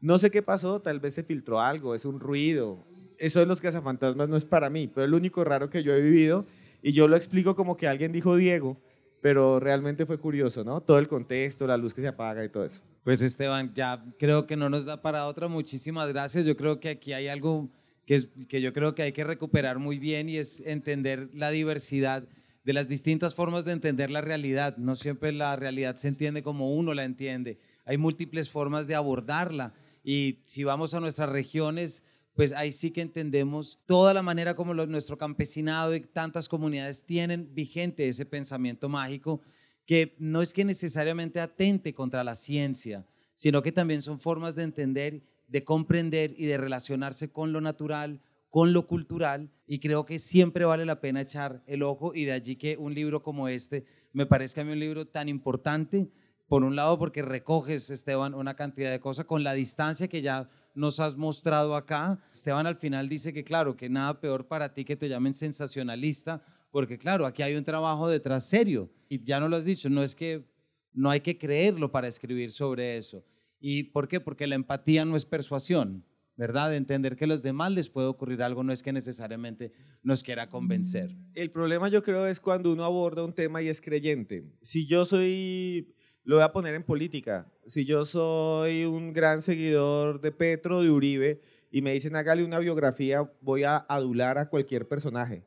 No 0.00 0.18
sé 0.18 0.30
qué 0.30 0.42
pasó, 0.42 0.80
tal 0.80 1.00
vez 1.00 1.14
se 1.14 1.22
filtró 1.22 1.60
algo, 1.60 1.94
es 1.94 2.04
un 2.04 2.20
ruido. 2.20 2.84
Eso 3.18 3.40
de 3.40 3.46
los 3.46 3.60
cazafantasmas 3.60 4.28
no 4.28 4.36
es 4.36 4.44
para 4.44 4.70
mí, 4.70 4.88
pero 4.88 5.04
es 5.04 5.10
lo 5.10 5.16
único 5.16 5.44
raro 5.44 5.68
que 5.68 5.82
yo 5.82 5.92
he 5.94 6.00
vivido 6.00 6.46
y 6.82 6.92
yo 6.92 7.06
lo 7.06 7.16
explico 7.16 7.54
como 7.54 7.76
que 7.76 7.86
alguien 7.86 8.12
dijo 8.12 8.36
Diego, 8.36 8.78
pero 9.20 9.60
realmente 9.60 10.06
fue 10.06 10.18
curioso, 10.18 10.64
¿no? 10.64 10.80
Todo 10.80 10.98
el 10.98 11.08
contexto, 11.08 11.66
la 11.66 11.76
luz 11.76 11.94
que 11.94 12.00
se 12.00 12.08
apaga 12.08 12.44
y 12.44 12.48
todo 12.48 12.64
eso. 12.64 12.80
Pues 13.04 13.22
Esteban, 13.22 13.72
ya 13.74 14.04
creo 14.18 14.46
que 14.46 14.56
no 14.56 14.70
nos 14.70 14.84
da 14.84 15.02
para 15.02 15.26
otra. 15.26 15.48
Muchísimas 15.48 16.08
gracias. 16.08 16.46
Yo 16.46 16.56
creo 16.56 16.80
que 16.80 16.90
aquí 16.90 17.12
hay 17.12 17.28
algo 17.28 17.68
que, 18.06 18.22
que 18.48 18.60
yo 18.60 18.72
creo 18.72 18.94
que 18.94 19.02
hay 19.02 19.12
que 19.12 19.24
recuperar 19.24 19.78
muy 19.78 19.98
bien 19.98 20.28
y 20.28 20.36
es 20.36 20.60
entender 20.60 21.28
la 21.34 21.50
diversidad 21.50 22.24
de 22.64 22.72
las 22.72 22.88
distintas 22.88 23.34
formas 23.34 23.64
de 23.64 23.72
entender 23.72 24.10
la 24.10 24.20
realidad. 24.20 24.76
No 24.76 24.94
siempre 24.94 25.32
la 25.32 25.56
realidad 25.56 25.96
se 25.96 26.08
entiende 26.08 26.42
como 26.42 26.74
uno 26.74 26.94
la 26.94 27.04
entiende. 27.04 27.58
Hay 27.84 27.98
múltiples 27.98 28.50
formas 28.50 28.86
de 28.86 28.94
abordarla 28.94 29.74
y 30.02 30.40
si 30.44 30.64
vamos 30.64 30.94
a 30.94 31.00
nuestras 31.00 31.28
regiones, 31.28 32.04
pues 32.40 32.54
ahí 32.54 32.72
sí 32.72 32.90
que 32.90 33.02
entendemos 33.02 33.78
toda 33.84 34.14
la 34.14 34.22
manera 34.22 34.54
como 34.54 34.72
nuestro 34.72 35.18
campesinado 35.18 35.94
y 35.94 36.00
tantas 36.00 36.48
comunidades 36.48 37.04
tienen 37.04 37.54
vigente 37.54 38.08
ese 38.08 38.24
pensamiento 38.24 38.88
mágico 38.88 39.42
que 39.84 40.16
no 40.18 40.40
es 40.40 40.54
que 40.54 40.64
necesariamente 40.64 41.38
atente 41.38 41.92
contra 41.92 42.24
la 42.24 42.34
ciencia, 42.34 43.04
sino 43.34 43.60
que 43.60 43.72
también 43.72 44.00
son 44.00 44.18
formas 44.18 44.54
de 44.54 44.62
entender, 44.62 45.22
de 45.48 45.64
comprender 45.64 46.32
y 46.34 46.46
de 46.46 46.56
relacionarse 46.56 47.30
con 47.30 47.52
lo 47.52 47.60
natural, 47.60 48.22
con 48.48 48.72
lo 48.72 48.86
cultural 48.86 49.50
y 49.66 49.78
creo 49.78 50.06
que 50.06 50.18
siempre 50.18 50.64
vale 50.64 50.86
la 50.86 51.02
pena 51.02 51.20
echar 51.20 51.62
el 51.66 51.82
ojo 51.82 52.14
y 52.14 52.24
de 52.24 52.32
allí 52.32 52.56
que 52.56 52.78
un 52.78 52.94
libro 52.94 53.22
como 53.22 53.48
este 53.48 53.84
me 54.14 54.24
parezca 54.24 54.62
a 54.62 54.64
mí 54.64 54.72
un 54.72 54.80
libro 54.80 55.06
tan 55.06 55.28
importante, 55.28 56.08
por 56.48 56.64
un 56.64 56.74
lado 56.74 56.98
porque 56.98 57.20
recoges, 57.20 57.90
Esteban, 57.90 58.32
una 58.32 58.56
cantidad 58.56 58.90
de 58.90 58.98
cosas 58.98 59.26
con 59.26 59.44
la 59.44 59.52
distancia 59.52 60.08
que 60.08 60.22
ya 60.22 60.48
nos 60.74 61.00
has 61.00 61.16
mostrado 61.16 61.74
acá. 61.74 62.20
Esteban 62.32 62.66
al 62.66 62.76
final 62.76 63.08
dice 63.08 63.32
que 63.32 63.44
claro, 63.44 63.76
que 63.76 63.88
nada 63.88 64.20
peor 64.20 64.46
para 64.46 64.72
ti 64.74 64.84
que 64.84 64.96
te 64.96 65.08
llamen 65.08 65.34
sensacionalista, 65.34 66.42
porque 66.70 66.98
claro, 66.98 67.26
aquí 67.26 67.42
hay 67.42 67.56
un 67.56 67.64
trabajo 67.64 68.08
detrás 68.08 68.44
serio 68.44 68.90
y 69.08 69.22
ya 69.22 69.40
no 69.40 69.48
lo 69.48 69.56
has 69.56 69.64
dicho, 69.64 69.90
no 69.90 70.02
es 70.02 70.14
que 70.14 70.44
no 70.92 71.10
hay 71.10 71.20
que 71.20 71.38
creerlo 71.38 71.90
para 71.90 72.08
escribir 72.08 72.52
sobre 72.52 72.96
eso. 72.96 73.24
¿Y 73.60 73.84
por 73.84 74.08
qué? 74.08 74.20
Porque 74.20 74.46
la 74.46 74.54
empatía 74.54 75.04
no 75.04 75.16
es 75.16 75.24
persuasión. 75.24 76.04
¿verdad? 76.40 76.70
De 76.70 76.76
entender 76.76 77.16
que 77.16 77.24
a 77.24 77.28
los 77.28 77.42
demás 77.42 77.70
les 77.70 77.90
puede 77.90 78.06
ocurrir 78.06 78.42
algo 78.42 78.62
no 78.64 78.72
es 78.72 78.82
que 78.82 78.94
necesariamente 78.94 79.72
nos 80.04 80.22
quiera 80.22 80.48
convencer. 80.48 81.14
El 81.34 81.50
problema 81.50 81.90
yo 81.90 82.02
creo 82.02 82.26
es 82.26 82.40
cuando 82.40 82.72
uno 82.72 82.82
aborda 82.82 83.22
un 83.22 83.34
tema 83.34 83.60
y 83.60 83.68
es 83.68 83.82
creyente. 83.82 84.50
Si 84.62 84.86
yo 84.86 85.04
soy, 85.04 85.94
lo 86.24 86.36
voy 86.36 86.44
a 86.44 86.52
poner 86.52 86.74
en 86.74 86.82
política, 86.82 87.50
si 87.66 87.84
yo 87.84 88.04
soy 88.04 88.84
un 88.84 89.12
gran 89.12 89.42
seguidor 89.42 90.20
de 90.20 90.32
Petro, 90.32 90.82
de 90.82 90.90
Uribe, 90.90 91.40
y 91.70 91.82
me 91.82 91.92
dicen 91.92 92.16
hágale 92.16 92.44
una 92.44 92.58
biografía, 92.58 93.30
voy 93.40 93.64
a 93.64 93.76
adular 93.76 94.38
a 94.38 94.48
cualquier 94.48 94.86
personaje. 94.88 95.44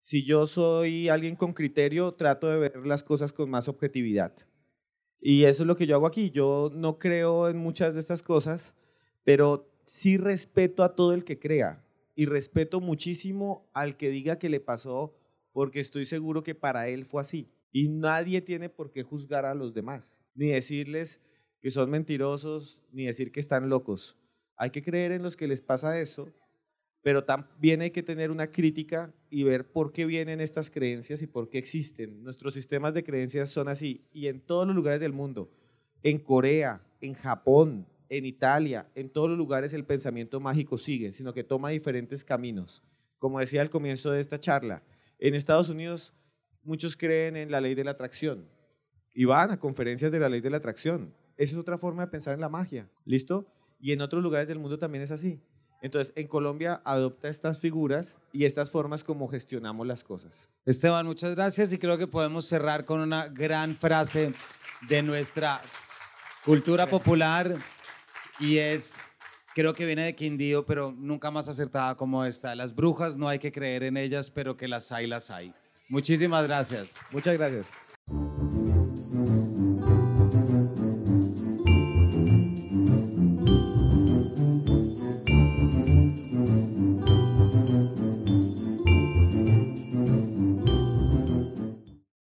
Si 0.00 0.24
yo 0.24 0.46
soy 0.46 1.08
alguien 1.08 1.36
con 1.36 1.52
criterio, 1.52 2.12
trato 2.12 2.48
de 2.48 2.58
ver 2.58 2.86
las 2.86 3.04
cosas 3.04 3.32
con 3.32 3.50
más 3.50 3.68
objetividad. 3.68 4.34
Y 5.20 5.44
eso 5.44 5.62
es 5.62 5.66
lo 5.66 5.76
que 5.76 5.86
yo 5.86 5.94
hago 5.96 6.06
aquí. 6.06 6.30
Yo 6.30 6.70
no 6.74 6.98
creo 6.98 7.48
en 7.48 7.58
muchas 7.58 7.94
de 7.94 8.00
estas 8.00 8.22
cosas, 8.22 8.74
pero 9.24 9.70
sí 9.84 10.16
respeto 10.16 10.82
a 10.82 10.94
todo 10.94 11.12
el 11.12 11.24
que 11.24 11.38
crea 11.38 11.84
y 12.14 12.26
respeto 12.26 12.80
muchísimo 12.80 13.68
al 13.74 13.96
que 13.96 14.10
diga 14.10 14.38
que 14.38 14.48
le 14.48 14.60
pasó 14.60 15.14
porque 15.52 15.80
estoy 15.80 16.06
seguro 16.06 16.42
que 16.42 16.54
para 16.54 16.88
él 16.88 17.04
fue 17.04 17.20
así. 17.20 17.50
Y 17.72 17.88
nadie 17.88 18.40
tiene 18.40 18.68
por 18.68 18.90
qué 18.90 19.02
juzgar 19.02 19.44
a 19.44 19.54
los 19.54 19.74
demás, 19.74 20.20
ni 20.34 20.48
decirles 20.48 21.20
que 21.60 21.70
son 21.70 21.90
mentirosos, 21.90 22.82
ni 22.92 23.06
decir 23.06 23.32
que 23.32 23.40
están 23.40 23.68
locos. 23.68 24.16
Hay 24.56 24.70
que 24.70 24.82
creer 24.82 25.12
en 25.12 25.22
los 25.22 25.36
que 25.36 25.46
les 25.46 25.60
pasa 25.60 26.00
eso, 26.00 26.32
pero 27.02 27.24
también 27.24 27.80
hay 27.80 27.90
que 27.90 28.02
tener 28.02 28.30
una 28.30 28.50
crítica 28.50 29.14
y 29.30 29.44
ver 29.44 29.70
por 29.70 29.92
qué 29.92 30.04
vienen 30.04 30.40
estas 30.40 30.70
creencias 30.70 31.22
y 31.22 31.26
por 31.26 31.48
qué 31.48 31.58
existen. 31.58 32.22
Nuestros 32.22 32.54
sistemas 32.54 32.92
de 32.94 33.04
creencias 33.04 33.50
son 33.50 33.68
así 33.68 34.06
y 34.12 34.26
en 34.28 34.40
todos 34.40 34.66
los 34.66 34.76
lugares 34.76 35.00
del 35.00 35.12
mundo, 35.12 35.50
en 36.02 36.18
Corea, 36.18 36.82
en 37.00 37.14
Japón, 37.14 37.86
en 38.08 38.26
Italia, 38.26 38.90
en 38.94 39.08
todos 39.08 39.28
los 39.28 39.38
lugares 39.38 39.72
el 39.72 39.84
pensamiento 39.84 40.40
mágico 40.40 40.76
sigue, 40.76 41.12
sino 41.12 41.32
que 41.32 41.44
toma 41.44 41.70
diferentes 41.70 42.24
caminos. 42.24 42.82
Como 43.18 43.38
decía 43.38 43.62
al 43.62 43.70
comienzo 43.70 44.10
de 44.10 44.20
esta 44.20 44.40
charla, 44.40 44.82
en 45.18 45.34
Estados 45.34 45.68
Unidos 45.68 46.12
muchos 46.62 46.96
creen 46.96 47.36
en 47.36 47.50
la 47.50 47.60
ley 47.60 47.74
de 47.74 47.84
la 47.84 47.92
atracción 47.92 48.48
y 49.14 49.24
van 49.24 49.50
a 49.50 49.58
conferencias 49.58 50.12
de 50.12 50.20
la 50.20 50.28
ley 50.28 50.40
de 50.40 50.50
la 50.50 50.58
atracción. 50.58 51.14
Esa 51.36 51.54
es 51.54 51.58
otra 51.58 51.78
forma 51.78 52.04
de 52.04 52.10
pensar 52.10 52.34
en 52.34 52.40
la 52.40 52.48
magia, 52.48 52.88
¿listo? 53.04 53.46
Y 53.80 53.92
en 53.92 54.00
otros 54.02 54.22
lugares 54.22 54.48
del 54.48 54.58
mundo 54.58 54.78
también 54.78 55.02
es 55.02 55.10
así. 55.10 55.40
Entonces, 55.82 56.12
en 56.14 56.26
Colombia 56.26 56.82
adopta 56.84 57.28
estas 57.28 57.58
figuras 57.58 58.16
y 58.32 58.44
estas 58.44 58.70
formas 58.70 59.02
como 59.02 59.28
gestionamos 59.28 59.86
las 59.86 60.04
cosas. 60.04 60.50
Esteban, 60.66 61.06
muchas 61.06 61.34
gracias 61.34 61.72
y 61.72 61.78
creo 61.78 61.96
que 61.96 62.06
podemos 62.06 62.44
cerrar 62.44 62.84
con 62.84 63.00
una 63.00 63.28
gran 63.28 63.76
frase 63.76 64.32
de 64.88 65.02
nuestra 65.02 65.62
cultura 66.44 66.86
popular 66.86 67.56
y 68.38 68.58
es, 68.58 68.96
creo 69.54 69.72
que 69.72 69.86
viene 69.86 70.04
de 70.04 70.14
Quindío, 70.14 70.66
pero 70.66 70.92
nunca 70.92 71.30
más 71.30 71.48
acertada 71.48 71.96
como 71.96 72.24
esta. 72.24 72.54
Las 72.54 72.74
brujas 72.74 73.16
no 73.16 73.28
hay 73.28 73.38
que 73.38 73.50
creer 73.50 73.82
en 73.84 73.96
ellas, 73.96 74.30
pero 74.30 74.56
que 74.58 74.68
las 74.68 74.92
hay, 74.92 75.06
las 75.06 75.30
hay. 75.30 75.54
Muchísimas 75.90 76.46
gracias. 76.46 76.94
Muchas 77.10 77.36
gracias. 77.36 77.70